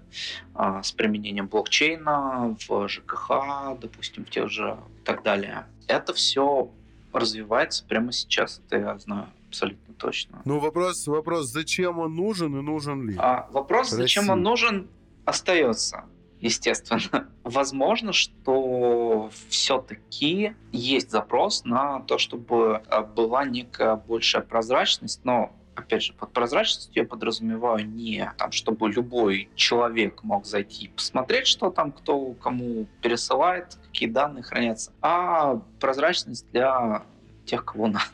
а, 0.53 0.83
с 0.83 0.91
применением 0.91 1.47
блокчейна 1.47 2.55
в 2.67 2.87
ЖКХ, 2.87 3.77
допустим, 3.79 4.25
в 4.25 4.29
тех 4.29 4.49
же 4.49 4.77
и 5.01 5.05
так 5.05 5.23
далее. 5.23 5.65
Это 5.87 6.13
все 6.13 6.69
развивается 7.13 7.85
прямо 7.85 8.11
сейчас, 8.11 8.61
это 8.65 8.77
я 8.77 8.97
знаю 8.99 9.27
абсолютно 9.47 9.93
точно. 9.95 10.41
Ну, 10.45 10.59
вопрос, 10.59 11.07
вопрос, 11.07 11.47
зачем 11.47 11.99
он 11.99 12.15
нужен 12.15 12.57
и 12.57 12.61
нужен 12.61 13.09
ли? 13.09 13.15
А, 13.17 13.47
вопрос, 13.51 13.91
России. 13.91 14.01
зачем 14.01 14.29
он 14.29 14.43
нужен, 14.43 14.87
остается, 15.25 16.05
естественно. 16.39 17.29
Возможно, 17.43 18.13
что 18.13 19.31
все-таки 19.49 20.53
есть 20.71 21.11
запрос 21.11 21.63
на 21.65 22.01
то, 22.01 22.17
чтобы 22.17 22.77
а, 22.89 23.01
была 23.01 23.45
некая 23.45 23.95
большая 23.95 24.41
прозрачность, 24.41 25.21
но 25.23 25.51
опять 25.75 26.03
же, 26.03 26.13
под 26.13 26.33
прозрачностью 26.33 26.91
я 26.95 27.07
подразумеваю 27.07 27.87
не 27.87 28.31
там, 28.37 28.51
чтобы 28.51 28.89
любой 28.91 29.49
человек 29.55 30.23
мог 30.23 30.45
зайти 30.45 30.85
и 30.85 30.89
посмотреть, 30.89 31.47
что 31.47 31.69
там 31.69 31.91
кто 31.91 32.33
кому 32.33 32.87
пересылает, 33.01 33.77
какие 33.85 34.09
данные 34.09 34.43
хранятся, 34.43 34.91
а 35.01 35.61
прозрачность 35.79 36.49
для 36.51 37.03
тех, 37.45 37.63
кого 37.63 37.87
надо. 37.87 38.05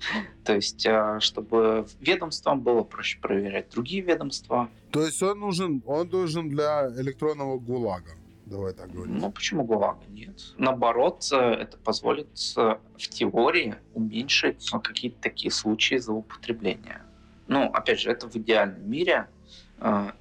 То 0.44 0.54
есть, 0.54 0.86
а, 0.86 1.20
чтобы 1.20 1.86
ведомствам 2.00 2.60
было 2.60 2.82
проще 2.82 3.18
проверять 3.18 3.70
другие 3.70 4.02
ведомства. 4.02 4.68
То 4.92 5.04
есть 5.04 5.22
он 5.22 5.38
нужен, 5.38 5.82
он 5.86 6.08
нужен 6.08 6.48
для 6.48 6.88
электронного 6.96 7.58
ГУЛАГа 7.58 8.20
Давай 8.50 8.72
так 8.72 8.90
говорим. 8.90 9.18
Ну, 9.18 9.30
почему 9.30 9.62
ГУЛАГ? 9.64 10.08
Нет. 10.08 10.54
Наоборот, 10.58 11.24
э, 11.32 11.36
это 11.36 11.78
позволит 11.78 12.28
э, 12.56 12.76
в 12.98 13.08
теории 13.08 13.76
уменьшить 13.94 14.68
э, 14.74 14.78
какие-то 14.80 15.20
такие 15.20 15.52
случаи 15.52 15.94
злоупотребления. 15.94 17.02
Ну, 17.46 17.66
опять 17.66 18.00
же, 18.00 18.10
это 18.10 18.28
в 18.28 18.34
идеальном 18.36 18.88
мире, 18.88 19.26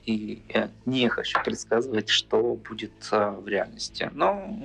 и 0.05 0.41
я 0.49 0.71
не 0.85 1.07
хочу 1.09 1.37
предсказывать, 1.43 2.09
что 2.09 2.55
будет 2.55 3.11
в 3.11 3.47
реальности. 3.47 4.09
Но 4.13 4.57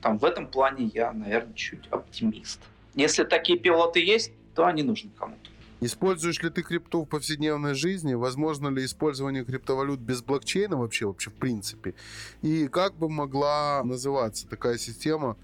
там 0.00 0.18
в 0.18 0.24
этом 0.24 0.46
плане 0.46 0.90
я, 0.94 1.12
наверное, 1.12 1.54
чуть 1.54 1.88
оптимист. 1.88 2.60
Если 2.94 3.24
такие 3.24 3.58
пилоты 3.58 4.04
есть, 4.04 4.32
то 4.54 4.64
они 4.66 4.84
нужны 4.84 5.10
кому-то. 5.18 5.50
Используешь 5.84 6.42
ли 6.42 6.48
ты 6.48 6.62
крипту 6.62 7.02
в 7.02 7.06
повседневной 7.06 7.74
жизни? 7.74 8.14
Возможно 8.14 8.68
ли 8.68 8.86
использование 8.86 9.44
криптовалют 9.44 10.00
без 10.00 10.22
блокчейна 10.22 10.78
вообще, 10.78 11.04
вообще 11.04 11.28
в 11.28 11.34
принципе? 11.34 11.94
И 12.40 12.68
как 12.68 12.94
бы 12.94 13.10
могла 13.10 13.82
называться 13.84 14.48
такая 14.48 14.78
система 14.78 15.36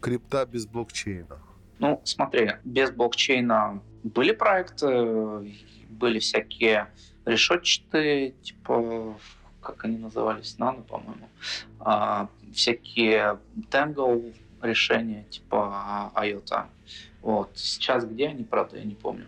крипта 0.00 0.46
без 0.46 0.66
блокчейна? 0.66 1.40
Ну, 1.80 2.00
смотри, 2.04 2.52
без 2.62 2.92
блокчейна 2.92 3.82
были 4.04 4.30
проекты, 4.30 5.52
были 5.88 6.20
всякие 6.20 6.86
решетчатые, 7.24 8.30
типа, 8.42 9.18
как 9.60 9.84
они 9.84 9.98
назывались, 9.98 10.58
нано, 10.58 10.82
по-моему, 10.82 11.28
а, 11.80 12.28
всякие 12.54 13.40
Tangle 13.68 14.32
решения, 14.62 15.24
типа 15.24 16.12
IOTA. 16.14 16.66
Вот. 17.20 17.50
Сейчас 17.56 18.04
где 18.04 18.28
они, 18.28 18.44
правда, 18.44 18.76
я 18.76 18.84
не 18.84 18.94
помню. 18.94 19.26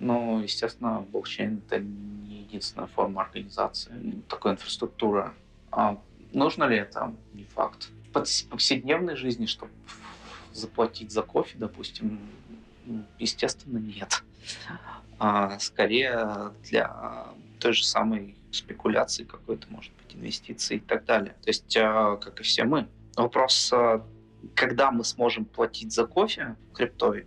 Но, 0.00 0.40
естественно, 0.42 1.06
блокчейн— 1.12 1.62
это 1.66 1.78
не 1.78 2.40
единственная 2.42 2.88
форма 2.88 3.22
организации 3.22 3.92
ну, 3.92 4.22
такой 4.22 4.52
инфраструктуры. 4.52 5.32
А 5.70 6.00
нужно 6.32 6.64
ли 6.64 6.78
это? 6.78 7.14
Не 7.34 7.44
факт. 7.44 7.90
В 8.08 8.12
повседневной 8.12 9.14
жизни, 9.14 9.46
чтобы 9.46 9.72
заплатить 10.52 11.12
за 11.12 11.22
кофе, 11.22 11.56
допустим, 11.58 12.18
естественно, 13.18 13.78
нет. 13.78 14.24
А 15.18 15.58
скорее 15.58 16.52
для 16.64 17.26
той 17.60 17.74
же 17.74 17.84
самой 17.84 18.36
спекуляции 18.50 19.24
какой-то, 19.24 19.66
может 19.70 19.92
быть, 19.92 20.16
инвестиции 20.16 20.76
и 20.76 20.80
так 20.80 21.04
далее. 21.04 21.36
То 21.42 21.50
есть, 21.50 21.76
а, 21.76 22.16
как 22.16 22.40
и 22.40 22.42
все 22.42 22.64
мы. 22.64 22.88
Вопрос, 23.16 23.70
а, 23.72 24.04
когда 24.54 24.90
мы 24.90 25.04
сможем 25.04 25.44
платить 25.44 25.92
за 25.92 26.06
кофе 26.06 26.56
криптой, 26.74 27.26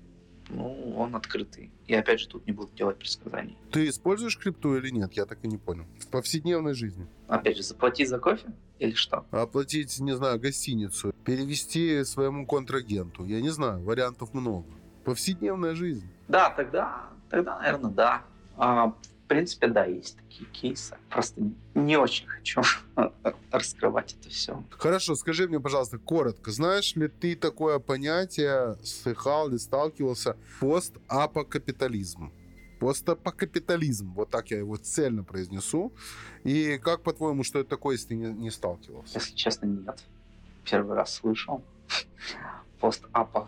ну, 0.54 0.96
он 0.98 1.16
открытый. 1.16 1.72
И 1.88 1.94
опять 1.94 2.20
же, 2.20 2.28
тут 2.28 2.46
не 2.46 2.54
буду 2.54 2.72
делать 2.76 2.98
предсказаний. 2.98 3.58
Ты 3.72 3.90
используешь 3.90 4.38
крипту 4.38 4.76
или 4.76 4.90
нет? 4.90 5.14
Я 5.14 5.26
так 5.26 5.40
и 5.44 5.48
не 5.48 5.58
понял. 5.58 5.86
В 6.00 6.08
повседневной 6.08 6.74
жизни. 6.74 7.08
Опять 7.28 7.58
же, 7.58 7.64
заплатить 7.64 8.10
за 8.10 8.20
кофе 8.20 8.54
или 8.80 8.94
что? 8.94 9.26
Оплатить, 9.32 10.00
не 10.00 10.16
знаю, 10.16 10.40
гостиницу. 10.40 11.14
Перевести 11.26 12.04
своему 12.04 12.46
контрагенту. 12.46 13.26
Я 13.26 13.42
не 13.42 13.50
знаю, 13.50 13.82
вариантов 13.84 14.34
много. 14.34 14.68
Повседневная 15.04 15.76
жизнь. 15.76 16.08
Да, 16.28 16.50
тогда, 16.50 17.10
тогда, 17.30 17.58
наверное, 17.60 17.92
да. 17.92 18.22
А, 18.56 18.94
в 19.24 19.28
принципе, 19.28 19.68
да, 19.68 19.86
есть 19.86 20.18
такие 20.18 20.50
кейсы. 20.50 20.98
Просто 21.10 21.42
не 21.74 21.98
очень 21.98 22.28
хочу 22.28 22.62
раскрывать 23.52 24.16
это 24.20 24.30
все. 24.30 24.64
Хорошо, 24.72 25.16
скажи 25.16 25.48
мне, 25.48 25.60
пожалуйста, 25.60 25.98
коротко, 25.98 26.52
знаешь 26.52 26.96
ли 26.96 27.08
ты 27.08 27.36
такое 27.36 27.80
понятие, 27.80 28.78
слыхал 28.84 29.50
ли, 29.50 29.58
сталкивался, 29.58 30.36
постапокапитализм? 30.60 32.32
Постапокапитализм, 32.80 34.14
вот 34.14 34.30
так 34.30 34.52
я 34.52 34.58
его 34.58 34.76
цельно 34.76 35.24
произнесу. 35.24 35.94
И 36.44 36.78
как, 36.80 37.02
по-твоему, 37.02 37.44
что 37.44 37.60
это 37.60 37.70
такое, 37.70 37.96
если 37.96 38.10
ты 38.10 38.16
не, 38.16 38.28
не 38.28 38.52
сталкивался? 38.52 39.20
Если 39.20 39.36
честно, 39.36 39.68
нет. 39.68 40.04
Первый 40.70 40.96
раз 40.96 41.14
слышал. 41.16 41.64
Постапо 42.82 43.48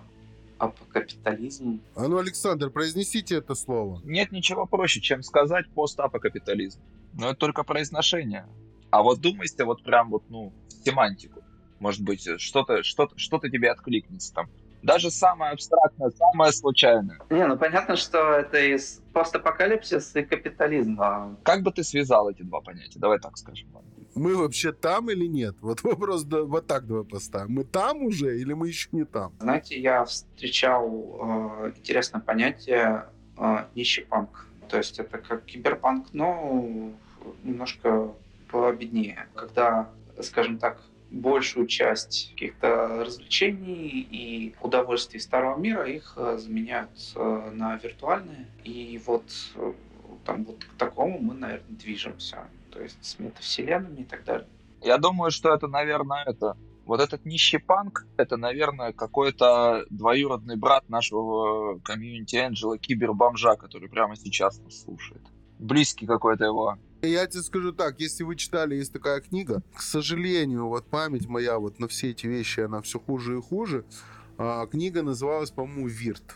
апокапитализм. 0.57 1.81
А 1.95 2.07
ну, 2.07 2.17
Александр, 2.17 2.69
произнесите 2.69 3.35
это 3.35 3.55
слово. 3.55 4.01
Нет 4.03 4.31
ничего 4.31 4.65
проще, 4.65 5.01
чем 5.01 5.23
сказать 5.23 5.69
постапокапитализм. 5.73 6.81
Но 7.13 7.29
это 7.29 7.35
только 7.35 7.63
произношение. 7.63 8.45
А 8.89 9.01
вот 9.03 9.19
думайте 9.19 9.63
вот 9.63 9.83
прям 9.83 10.09
вот, 10.09 10.23
ну, 10.29 10.53
в 10.67 10.71
семантику. 10.85 11.43
Может 11.79 12.03
быть, 12.03 12.27
что-то 12.39 12.83
что 12.83 13.09
что 13.15 13.39
тебе 13.39 13.71
откликнется 13.71 14.33
там. 14.33 14.49
Даже 14.81 15.09
самое 15.09 15.51
абстрактное, 15.51 16.11
самое 16.11 16.51
случайное. 16.51 17.19
Не, 17.31 17.47
ну 17.47 17.57
понятно, 17.57 17.95
что 17.95 18.17
это 18.33 18.59
из 18.59 19.01
постапокалипсис 19.13 20.15
и 20.15 20.21
капитализма. 20.21 21.37
Как 21.43 21.63
бы 21.63 21.71
ты 21.71 21.83
связал 21.83 22.29
эти 22.29 22.43
два 22.43 22.61
понятия? 22.61 22.99
Давай 22.99 23.19
так 23.19 23.35
скажем. 23.37 23.67
Мы 24.15 24.35
вообще 24.37 24.71
там 24.71 25.11
или 25.11 25.25
нет? 25.25 25.55
Вот 25.61 25.83
вопрос 25.83 26.23
да, 26.23 26.43
вот 26.43 26.67
так 26.67 26.87
давай 26.87 27.03
поставим. 27.03 27.55
Мы 27.55 27.63
там 27.65 28.03
уже 28.03 28.39
или 28.39 28.53
мы 28.53 28.69
еще 28.69 28.87
не 28.93 29.03
там? 29.03 29.33
Знаете, 29.39 29.79
я 29.79 30.05
встречал 30.05 30.87
э, 31.67 31.73
интересное 31.75 32.21
понятие 32.21 33.05
э, 33.37 33.65
нищий 33.75 34.03
панк. 34.03 34.47
То 34.69 34.77
есть 34.77 34.99
это 34.99 35.17
как 35.17 35.43
киберпанк, 35.45 36.07
но 36.13 36.93
немножко 37.43 38.13
победнее. 38.49 39.27
Когда, 39.35 39.89
скажем 40.21 40.57
так, 40.57 40.81
большую 41.11 41.67
часть 41.67 42.31
каких-то 42.33 43.03
развлечений 43.05 44.07
и 44.09 44.55
удовольствий 44.61 45.19
старого 45.19 45.57
мира 45.59 45.87
их 45.87 46.13
э, 46.17 46.37
заменяют 46.37 47.13
э, 47.15 47.51
на 47.53 47.75
виртуальные. 47.77 48.47
И 48.63 48.99
вот 49.05 49.25
э, 49.55 49.73
там 50.25 50.45
вот 50.45 50.63
к 50.63 50.77
такому 50.77 51.19
мы, 51.19 51.33
наверное, 51.33 51.65
движемся. 51.69 52.47
То 52.75 52.83
есть 52.83 52.97
с 53.01 53.17
метавселенными 53.17 54.01
и 54.01 54.03
так 54.03 54.23
далее. 54.23 54.47
Я 54.81 54.97
думаю, 54.97 55.31
что 55.31 55.51
это, 55.51 55.67
наверное, 55.67 56.23
это 56.25 56.55
вот 56.85 56.99
этот 56.99 57.25
нищий 57.25 57.57
панк, 57.57 58.05
это, 58.17 58.37
наверное, 58.37 58.93
какой-то 58.93 59.85
двоюродный 59.89 60.57
брат 60.57 60.87
нашего 60.89 61.79
комьюнити 61.79 62.35
Энджела 62.35 62.77
Кибербомжа, 62.77 63.55
который 63.55 63.89
прямо 63.89 64.15
сейчас 64.15 64.59
нас 64.59 64.83
слушает. 64.83 65.21
Близкий 65.57 66.05
какой-то 66.05 66.45
его 66.45 66.77
я 67.07 67.27
тебе 67.27 67.43
скажу 67.43 67.71
так, 67.71 67.99
если 67.99 68.23
вы 68.23 68.35
читали, 68.35 68.75
есть 68.75 68.93
такая 68.93 69.21
книга, 69.21 69.61
к 69.73 69.81
сожалению, 69.81 70.67
вот 70.67 70.85
память 70.87 71.27
моя 71.27 71.59
вот 71.59 71.79
на 71.79 71.87
все 71.87 72.11
эти 72.11 72.27
вещи, 72.27 72.61
она 72.61 72.81
все 72.81 72.99
хуже 72.99 73.37
и 73.37 73.41
хуже. 73.41 73.85
А, 74.37 74.65
книга 74.67 75.01
называлась, 75.03 75.51
по-моему, 75.51 75.87
«Вирт». 75.87 76.35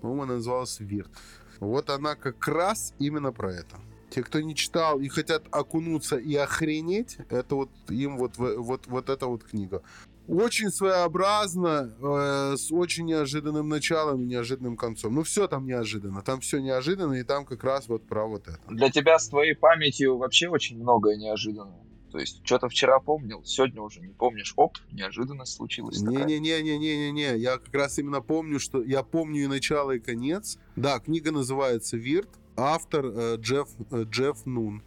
По-моему, 0.00 0.22
она 0.22 0.34
называлась 0.34 0.80
«Вирт». 0.80 1.10
Вот 1.58 1.90
она 1.90 2.14
как 2.14 2.46
раз 2.48 2.94
именно 2.98 3.32
про 3.32 3.52
это. 3.52 3.76
Те, 4.10 4.22
кто 4.22 4.40
не 4.40 4.54
читал 4.54 5.00
и 5.00 5.08
хотят 5.08 5.44
окунуться 5.50 6.16
и 6.16 6.34
охренеть, 6.34 7.18
это 7.30 7.54
вот 7.54 7.70
им 7.88 8.18
вот, 8.18 8.36
вот, 8.36 8.86
вот 8.86 9.08
эта 9.08 9.26
вот 9.26 9.44
книга. 9.44 9.82
Очень 10.26 10.70
своеобразно, 10.70 11.92
э, 12.00 12.56
с 12.56 12.70
очень 12.70 13.06
неожиданным 13.06 13.68
началом 13.68 14.22
и 14.22 14.26
неожиданным 14.26 14.76
концом. 14.76 15.14
Ну, 15.14 15.22
все 15.22 15.48
там 15.48 15.66
неожиданно. 15.66 16.22
Там 16.22 16.40
все 16.40 16.60
неожиданно, 16.60 17.14
и 17.14 17.24
там 17.24 17.44
как 17.44 17.64
раз 17.64 17.88
вот 17.88 18.06
про 18.06 18.26
вот 18.26 18.46
это. 18.46 18.60
Для 18.68 18.90
тебя 18.90 19.18
с 19.18 19.28
твоей 19.28 19.54
памятью 19.54 20.18
вообще 20.18 20.48
очень 20.48 20.78
многое 20.78 21.16
неожиданно. 21.16 21.74
То 22.10 22.18
есть, 22.18 22.40
что-то 22.44 22.68
вчера 22.68 22.98
помнил, 22.98 23.44
сегодня 23.44 23.80
уже 23.82 24.00
не 24.00 24.12
помнишь. 24.12 24.52
Оп, 24.56 24.78
неожиданность 24.90 25.54
случилась. 25.54 26.00
Не-не-не-не-не-не. 26.00 27.36
Я 27.36 27.58
как 27.58 27.72
раз 27.72 27.98
именно 27.98 28.20
помню, 28.20 28.58
что 28.58 28.82
я 28.82 29.02
помню 29.02 29.44
и 29.44 29.46
начало, 29.46 29.92
и 29.92 30.00
конец. 30.00 30.58
Да, 30.76 30.98
книга 30.98 31.30
называется 31.30 31.96
«Вирт». 31.96 32.39
Автор 32.60 33.06
э, 33.06 33.36
Джефф, 33.36 33.68
э, 33.90 34.04
Джефф 34.04 34.46
Нун. 34.46 34.82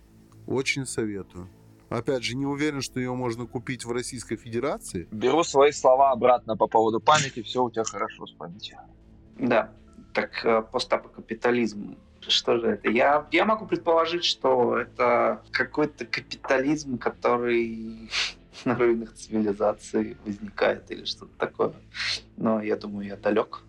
Очень 0.45 0.85
советую. 0.85 1.49
Опять 1.89 2.23
же, 2.23 2.35
не 2.35 2.45
уверен, 2.45 2.81
что 2.81 2.99
ее 2.99 3.13
можно 3.13 3.45
купить 3.45 3.85
в 3.85 3.91
Российской 3.91 4.35
Федерации. 4.35 5.07
Беру 5.11 5.43
свои 5.43 5.71
слова 5.71 6.11
обратно 6.11 6.55
по 6.55 6.67
поводу 6.67 6.99
памяти. 6.99 7.41
Все 7.41 7.63
у 7.63 7.71
тебя 7.71 7.83
хорошо 7.83 8.25
с 8.27 8.31
памятью. 8.31 8.77
Да. 9.39 9.71
Так 10.13 10.45
э, 10.45 10.61
постапокапитализм 10.71 11.97
что 12.27 12.57
же 12.57 12.67
это? 12.67 12.89
Я, 12.89 13.27
я 13.31 13.45
могу 13.45 13.65
предположить, 13.65 14.23
что 14.23 14.77
это 14.77 15.41
какой-то 15.51 16.05
капитализм, 16.05 16.97
который 16.97 18.09
на 18.65 18.75
руинах 18.75 19.13
цивилизации 19.13 20.17
возникает 20.25 20.89
или 20.91 21.05
что-то 21.05 21.37
такое. 21.37 21.73
Но 22.37 22.61
я 22.61 22.75
думаю, 22.75 23.07
я 23.07 23.17
далек. 23.17 23.63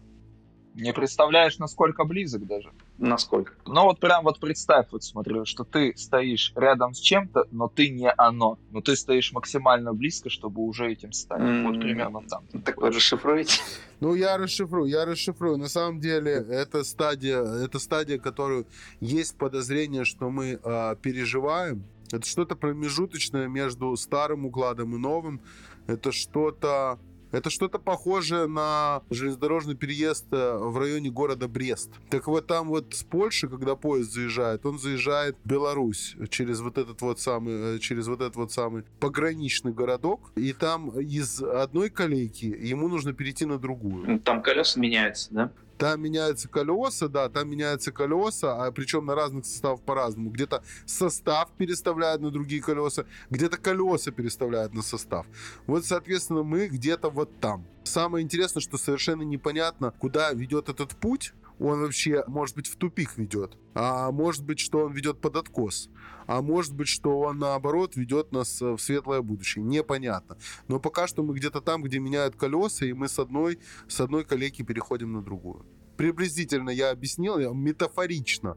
Не 0.75 0.93
представляешь, 0.93 1.59
насколько 1.59 2.05
близок 2.05 2.47
даже. 2.47 2.73
Насколько? 2.99 3.55
Ну 3.67 3.83
вот 3.83 3.99
прям 3.99 4.25
вот 4.25 4.39
представь, 4.39 4.87
вот 4.93 5.03
смотри, 5.03 5.45
что 5.45 5.65
ты 5.65 5.95
стоишь 5.97 6.53
рядом 6.55 6.95
с 6.95 7.01
чем-то, 7.01 7.49
но 7.51 7.69
ты 7.69 7.89
не 7.89 8.11
оно. 8.11 8.59
Но 8.71 8.81
ты 8.81 8.95
стоишь 8.95 9.33
максимально 9.33 9.93
близко, 9.93 10.31
чтобы 10.31 10.63
уже 10.63 10.93
этим 10.93 11.13
стать. 11.13 11.41
Mm-hmm. 11.41 11.67
Вот 11.67 11.81
примерно 11.81 12.23
там. 12.29 12.47
Так 12.65 12.81
вы 12.81 12.91
расшифруете? 12.91 13.61
Ну, 14.01 14.15
я 14.15 14.37
расшифрую, 14.39 14.87
я 14.87 15.05
расшифрую. 15.05 15.57
На 15.57 15.69
самом 15.69 16.01
деле, 16.01 16.33
это 16.33 16.85
стадия, 16.85 17.43
это 17.43 17.79
стадия, 17.79 18.19
которую 18.19 18.67
есть 19.01 19.37
подозрение, 19.39 20.05
что 20.05 20.31
мы 20.31 20.61
э, 20.63 20.97
переживаем. 21.03 21.85
Это 22.13 22.27
что-то 22.27 22.55
промежуточное 22.55 23.49
между 23.49 23.97
старым 23.97 24.47
укладом 24.47 24.95
и 24.95 24.99
новым. 24.99 25.41
Это 25.87 26.13
что-то 26.13 26.99
Это 27.35 27.51
что-то 27.51 27.81
похожее 27.81 28.47
на 28.47 29.03
железнодорожный 29.11 29.75
переезд 29.75 30.27
э, 30.31 30.57
в 30.57 30.79
районе 30.79 31.11
города 31.11 31.49
Брест. 31.49 31.91
Так 32.09 32.29
вот 32.29 32.47
там 32.47 32.69
вот 32.69 32.95
с 32.95 33.03
Польши, 33.03 33.49
когда 33.49 33.75
поезд 33.75 34.13
заезжает, 34.13 34.65
он 34.65 34.79
заезжает 34.79 35.37
в 35.43 35.49
Беларусь 35.49 36.15
через 36.31 36.61
вот 36.61 36.79
этот 36.79 37.01
вот 37.03 37.19
самый, 37.19 37.77
э, 37.77 37.79
через 37.81 38.07
вот 38.07 38.21
этот 38.21 38.37
вот 38.37 38.53
самый 38.53 38.85
пограничный 39.01 39.73
городок, 39.73 40.31
и 40.37 40.53
там 40.53 40.91
из 40.91 41.43
одной 41.43 41.91
колейки 41.91 42.45
ему 42.45 42.87
нужно 42.87 43.13
перейти 43.13 43.47
на 43.47 43.59
другую. 43.59 44.21
Там 44.21 44.41
колеса 44.41 44.79
меняются, 44.79 45.35
да? 45.35 45.51
Там 45.79 46.03
меняются 46.03 46.49
колеса, 46.49 47.09
да, 47.09 47.29
там 47.29 47.51
меняются 47.51 47.93
колеса, 47.93 48.65
а 48.65 48.71
причем 48.71 49.07
на 49.07 49.15
разных 49.15 49.45
составах 49.45 49.81
по-разному. 49.83 50.31
Где-то 50.31 50.63
состав 50.87 51.51
переставляют 51.57 52.23
на 52.23 52.31
другие 52.31 52.63
колеса, 52.63 53.05
где-то 53.31 53.57
колеса 53.57 54.11
переставляют 54.11 54.75
на 54.75 54.83
состав. 54.83 55.27
Вот, 55.67 55.85
соответственно, 55.85 56.43
мы 56.43 56.69
где-то 56.69 57.11
вот 57.11 57.41
там. 57.41 57.67
Самое 57.83 58.25
интересное, 58.25 58.61
что 58.61 58.79
совершенно 58.79 59.23
непонятно, 59.23 59.93
куда 59.99 60.33
ведет 60.33 60.69
этот 60.69 60.97
путь. 60.97 61.33
Он 61.59 61.81
вообще, 61.81 62.25
может 62.27 62.57
быть, 62.57 62.67
в 62.67 62.77
тупик 62.77 63.17
ведет. 63.17 63.57
А 63.75 64.11
может 64.11 64.45
быть, 64.45 64.59
что 64.59 64.81
он 64.81 64.93
ведет 64.93 65.21
под 65.21 65.37
откос. 65.37 65.89
А 66.27 66.43
может 66.43 66.75
быть, 66.75 66.89
что 66.89 67.21
он, 67.21 67.39
наоборот, 67.39 67.97
ведет 67.97 68.33
нас 68.33 68.61
в 68.61 68.79
светлое 68.79 69.23
будущее. 69.23 69.65
Непонятно. 69.65 70.37
Но 70.69 70.81
пока 70.81 71.07
что 71.07 71.23
мы 71.23 71.35
где-то 71.35 71.61
там, 71.61 71.83
где 71.83 71.99
меняют 71.99 72.37
колеса, 72.37 72.87
и 72.87 72.93
мы 72.93 73.09
с 73.09 73.19
одной, 73.19 73.59
с 73.89 74.01
одной 74.01 74.25
колейки 74.25 74.63
переходим 74.63 75.13
на 75.13 75.23
другую. 75.23 75.65
Приблизительно 75.97 76.71
я 76.71 76.91
объяснил, 76.91 77.39
я 77.39 77.51
метафорично 77.51 78.57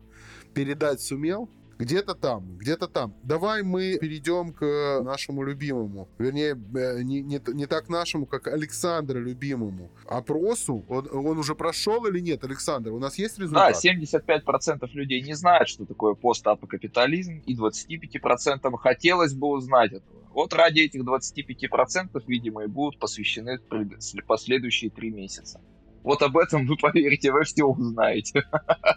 передать 0.53 1.01
сумел. 1.01 1.49
Где-то 1.77 2.15
там, 2.15 2.57
где-то 2.57 2.87
там. 2.87 3.13
Давай 3.23 3.61
мы 3.61 3.97
перейдем 3.99 4.51
к 4.51 5.01
нашему 5.03 5.43
любимому. 5.43 6.09
Вернее, 6.17 6.53
э, 6.75 7.03
не, 7.03 7.21
не, 7.21 7.39
не 7.53 7.65
так 7.67 7.89
нашему, 7.89 8.25
как 8.25 8.47
Александра 8.47 9.19
любимому. 9.19 9.91
Опросу. 10.07 10.83
Он, 10.89 11.07
он 11.11 11.37
уже 11.37 11.53
прошел 11.55 12.05
или 12.07 12.19
нет, 12.19 12.43
Александр? 12.43 12.91
У 12.91 12.99
нас 12.99 13.17
есть 13.17 13.37
результат? 13.37 13.73
Да, 13.73 13.89
75% 13.89 14.89
людей 14.93 15.21
не 15.21 15.33
знают, 15.33 15.69
что 15.69 15.85
такое 15.85 16.15
постапокапитализм, 16.15 17.43
и 17.45 17.55
25% 17.55 18.77
хотелось 18.77 19.33
бы 19.33 19.47
узнать 19.47 19.93
этого. 19.93 20.17
Вот 20.33 20.53
ради 20.53 20.81
этих 20.81 21.01
25%, 21.01 22.23
видимо, 22.27 22.63
и 22.63 22.67
будут 22.67 22.99
посвящены 22.99 23.59
последующие 24.27 24.91
три 24.91 25.09
месяца. 25.09 25.61
Вот 26.07 26.21
об 26.21 26.37
этом 26.37 26.65
вы 26.65 26.77
поверите, 26.77 27.33
вы 27.33 27.43
все 27.43 27.65
узнаете. 27.65 28.45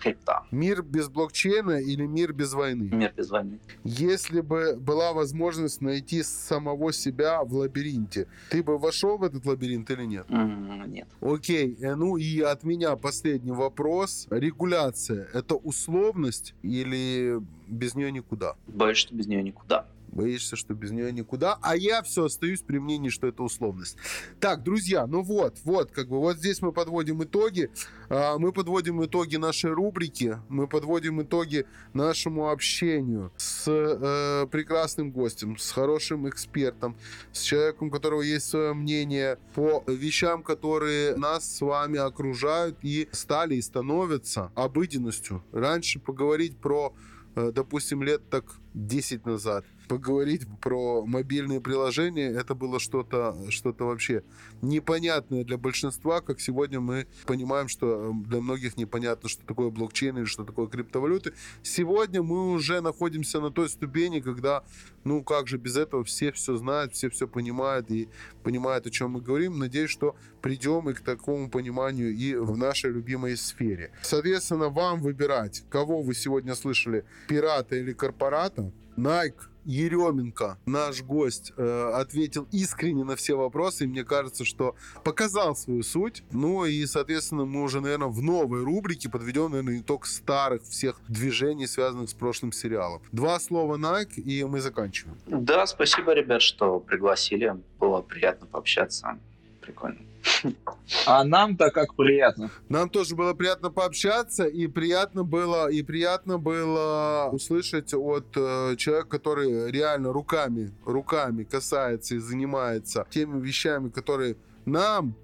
Крипта. 0.00 0.44
Мир 0.50 0.82
без 0.82 1.08
блокчейна 1.08 1.80
или 1.80 2.06
мир 2.06 2.32
без 2.32 2.52
войны? 2.52 2.90
Мир 2.92 3.12
без 3.16 3.30
войны. 3.30 3.60
Если 3.84 4.40
бы 4.40 4.76
была 4.76 5.12
возможность 5.12 5.80
найти 5.80 6.22
самого 6.22 6.92
себя 6.92 7.42
в 7.44 7.54
лабиринте, 7.54 8.26
ты 8.50 8.62
бы 8.62 8.78
вошел 8.78 9.18
в 9.18 9.24
этот 9.24 9.46
лабиринт 9.46 9.90
или 9.90 10.04
нет? 10.04 10.26
Нет. 10.28 11.08
Окей. 11.20 11.76
Э, 11.80 11.94
ну 11.94 12.16
и 12.16 12.40
от 12.40 12.64
меня 12.64 12.96
последний 12.96 13.52
вопрос. 13.52 14.26
Регуляция– 14.30 15.28
это 15.32 15.54
условность 15.54 16.54
или 16.62 17.40
без 17.68 17.94
нее 17.94 18.12
никуда? 18.12 18.54
Боюсь, 18.66 18.98
что 18.98 19.14
без 19.14 19.26
нее 19.26 19.42
никуда 19.42 19.86
боишься, 20.14 20.56
что 20.56 20.74
без 20.74 20.90
нее 20.90 21.12
никуда, 21.12 21.58
а 21.60 21.76
я 21.76 22.02
все 22.02 22.24
остаюсь 22.24 22.62
при 22.62 22.78
мнении, 22.78 23.08
что 23.08 23.26
это 23.26 23.42
условность. 23.42 23.96
Так, 24.40 24.62
друзья, 24.62 25.06
ну 25.06 25.22
вот, 25.22 25.58
вот, 25.64 25.90
как 25.90 26.08
бы, 26.08 26.18
вот 26.18 26.38
здесь 26.38 26.62
мы 26.62 26.72
подводим 26.72 27.22
итоги, 27.22 27.70
а, 28.08 28.38
мы 28.38 28.52
подводим 28.52 29.04
итоги 29.04 29.36
нашей 29.36 29.72
рубрики, 29.72 30.38
мы 30.48 30.68
подводим 30.68 31.22
итоги 31.22 31.66
нашему 31.92 32.50
общению 32.50 33.32
с 33.36 33.64
э, 33.66 34.46
прекрасным 34.50 35.10
гостем, 35.10 35.58
с 35.58 35.72
хорошим 35.72 36.28
экспертом, 36.28 36.96
с 37.32 37.42
человеком, 37.42 37.88
у 37.88 37.90
которого 37.90 38.22
есть 38.22 38.48
свое 38.48 38.72
мнение 38.74 39.38
по 39.54 39.82
вещам, 39.86 40.42
которые 40.42 41.16
нас 41.16 41.56
с 41.56 41.60
вами 41.60 41.98
окружают 41.98 42.78
и 42.82 43.08
стали 43.12 43.56
и 43.56 43.62
становятся 43.62 44.52
обыденностью. 44.54 45.42
Раньше 45.52 45.98
поговорить 45.98 46.56
про 46.58 46.94
э, 47.36 47.52
допустим, 47.52 48.02
лет 48.02 48.28
так 48.30 48.44
10 48.74 49.24
назад 49.24 49.64
поговорить 49.88 50.42
про 50.60 51.04
мобильные 51.04 51.60
приложения, 51.60 52.30
это 52.30 52.54
было 52.54 52.80
что-то 52.80 53.36
что 53.50 53.74
вообще 53.78 54.22
непонятное 54.62 55.44
для 55.44 55.58
большинства, 55.58 56.20
как 56.20 56.40
сегодня 56.40 56.80
мы 56.80 57.06
понимаем, 57.26 57.68
что 57.68 58.10
эм, 58.10 58.22
для 58.24 58.40
многих 58.40 58.76
непонятно, 58.76 59.28
что 59.28 59.44
такое 59.46 59.70
блокчейн 59.70 60.18
или 60.18 60.24
что 60.24 60.44
такое 60.44 60.66
криптовалюты. 60.66 61.34
Сегодня 61.62 62.22
мы 62.22 62.52
уже 62.52 62.80
находимся 62.80 63.40
на 63.40 63.50
той 63.50 63.68
ступени, 63.68 64.20
когда, 64.20 64.64
ну 65.04 65.22
как 65.22 65.48
же 65.48 65.58
без 65.58 65.76
этого, 65.76 66.04
все 66.04 66.32
все 66.32 66.56
знают, 66.56 66.94
все 66.94 67.10
все 67.10 67.28
понимают 67.28 67.90
и 67.90 68.08
понимают, 68.42 68.86
о 68.86 68.90
чем 68.90 69.12
мы 69.12 69.20
говорим. 69.20 69.58
Надеюсь, 69.58 69.90
что 69.90 70.16
придем 70.40 70.88
и 70.90 70.94
к 70.94 71.00
такому 71.00 71.50
пониманию 71.50 72.14
и 72.14 72.34
в 72.34 72.56
нашей 72.56 72.90
любимой 72.90 73.36
сфере. 73.36 73.92
Соответственно, 74.02 74.68
вам 74.68 75.00
выбирать, 75.00 75.64
кого 75.70 76.02
вы 76.02 76.14
сегодня 76.14 76.54
слышали, 76.54 77.04
пирата 77.28 77.76
или 77.76 77.92
корпората. 77.92 78.63
Nike 78.96 79.48
Еременко, 79.64 80.58
наш 80.66 81.02
гость, 81.02 81.52
э, 81.56 81.90
ответил 81.94 82.46
искренне 82.52 83.04
на 83.04 83.16
все 83.16 83.34
вопросы. 83.34 83.84
И 83.84 83.86
мне 83.86 84.04
кажется, 84.04 84.44
что 84.44 84.74
показал 85.04 85.56
свою 85.56 85.82
суть. 85.82 86.22
Ну 86.32 86.64
и, 86.64 86.84
соответственно, 86.86 87.44
мы 87.44 87.62
уже, 87.62 87.80
наверное, 87.80 88.08
в 88.08 88.20
новой 88.20 88.62
рубрике 88.62 89.08
подведем, 89.08 89.50
наверное, 89.50 89.80
итог 89.80 90.06
старых 90.06 90.62
всех 90.64 91.00
движений, 91.08 91.66
связанных 91.66 92.10
с 92.10 92.14
прошлым 92.14 92.52
сериалом. 92.52 93.02
Два 93.12 93.40
слова 93.40 93.76
Nike, 93.76 94.20
и 94.20 94.44
мы 94.44 94.60
заканчиваем. 94.60 95.16
Да, 95.26 95.66
спасибо, 95.66 96.12
ребят, 96.12 96.42
что 96.42 96.78
пригласили. 96.80 97.56
Было 97.80 98.02
приятно 98.02 98.46
пообщаться. 98.46 99.18
Прикольно. 99.60 99.98
А 101.06 101.24
нам-то 101.24 101.70
как 101.70 101.94
приятно. 101.94 102.50
Нам 102.68 102.90
тоже 102.90 103.16
было 103.16 103.32
приятно 103.32 103.70
пообщаться, 103.70 104.44
и 104.44 104.66
приятно 104.66 105.24
было, 105.24 105.70
и 105.70 105.82
приятно 105.82 106.38
было 106.38 107.30
услышать 107.32 107.94
от 107.94 108.26
э, 108.36 108.76
человека, 108.76 109.08
который 109.08 109.70
реально 109.70 110.12
руками, 110.12 110.72
руками 110.84 111.44
касается 111.44 112.16
и 112.16 112.18
занимается 112.18 113.06
теми 113.10 113.40
вещами, 113.40 113.88
которые 113.88 114.36
нам, 114.66 115.14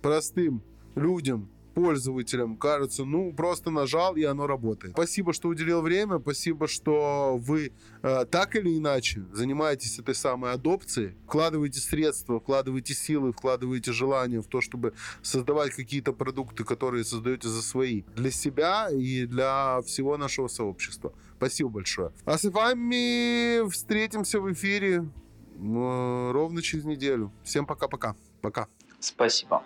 простым 0.00 0.62
людям, 0.94 1.49
пользователям 1.74 2.56
кажется, 2.56 3.04
ну, 3.04 3.32
просто 3.32 3.70
нажал, 3.70 4.16
и 4.16 4.24
оно 4.24 4.46
работает. 4.46 4.92
Спасибо, 4.94 5.32
что 5.32 5.48
уделил 5.48 5.82
время, 5.82 6.18
спасибо, 6.18 6.68
что 6.68 7.36
вы 7.38 7.72
э, 8.02 8.24
так 8.30 8.56
или 8.56 8.76
иначе 8.78 9.24
занимаетесь 9.32 9.98
этой 9.98 10.14
самой 10.14 10.52
адопцией, 10.52 11.16
вкладываете 11.26 11.80
средства, 11.80 12.40
вкладываете 12.40 12.94
силы, 12.94 13.32
вкладываете 13.32 13.92
желание 13.92 14.42
в 14.42 14.46
то, 14.46 14.60
чтобы 14.60 14.94
создавать 15.22 15.72
какие-то 15.72 16.12
продукты, 16.12 16.64
которые 16.64 17.04
создаете 17.04 17.48
за 17.48 17.62
свои, 17.62 18.02
для 18.16 18.30
себя 18.30 18.88
и 18.90 19.26
для 19.26 19.80
всего 19.82 20.16
нашего 20.16 20.48
сообщества. 20.48 21.12
Спасибо 21.36 21.70
большое. 21.70 22.12
А 22.24 22.36
с 22.36 22.44
вами 22.44 23.68
встретимся 23.70 24.40
в 24.40 24.52
эфире 24.52 25.08
э, 25.56 26.30
ровно 26.32 26.62
через 26.62 26.84
неделю. 26.84 27.32
Всем 27.44 27.66
пока-пока. 27.66 28.14
Пока. 28.42 28.68
Спасибо. 29.00 29.62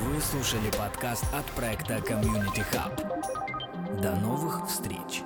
Вы 0.00 0.20
слушали 0.20 0.70
подкаст 0.76 1.24
от 1.32 1.44
проекта 1.46 1.94
Community 1.94 2.64
Hub. 2.72 4.00
До 4.00 4.14
новых 4.16 4.66
встреч! 4.68 5.22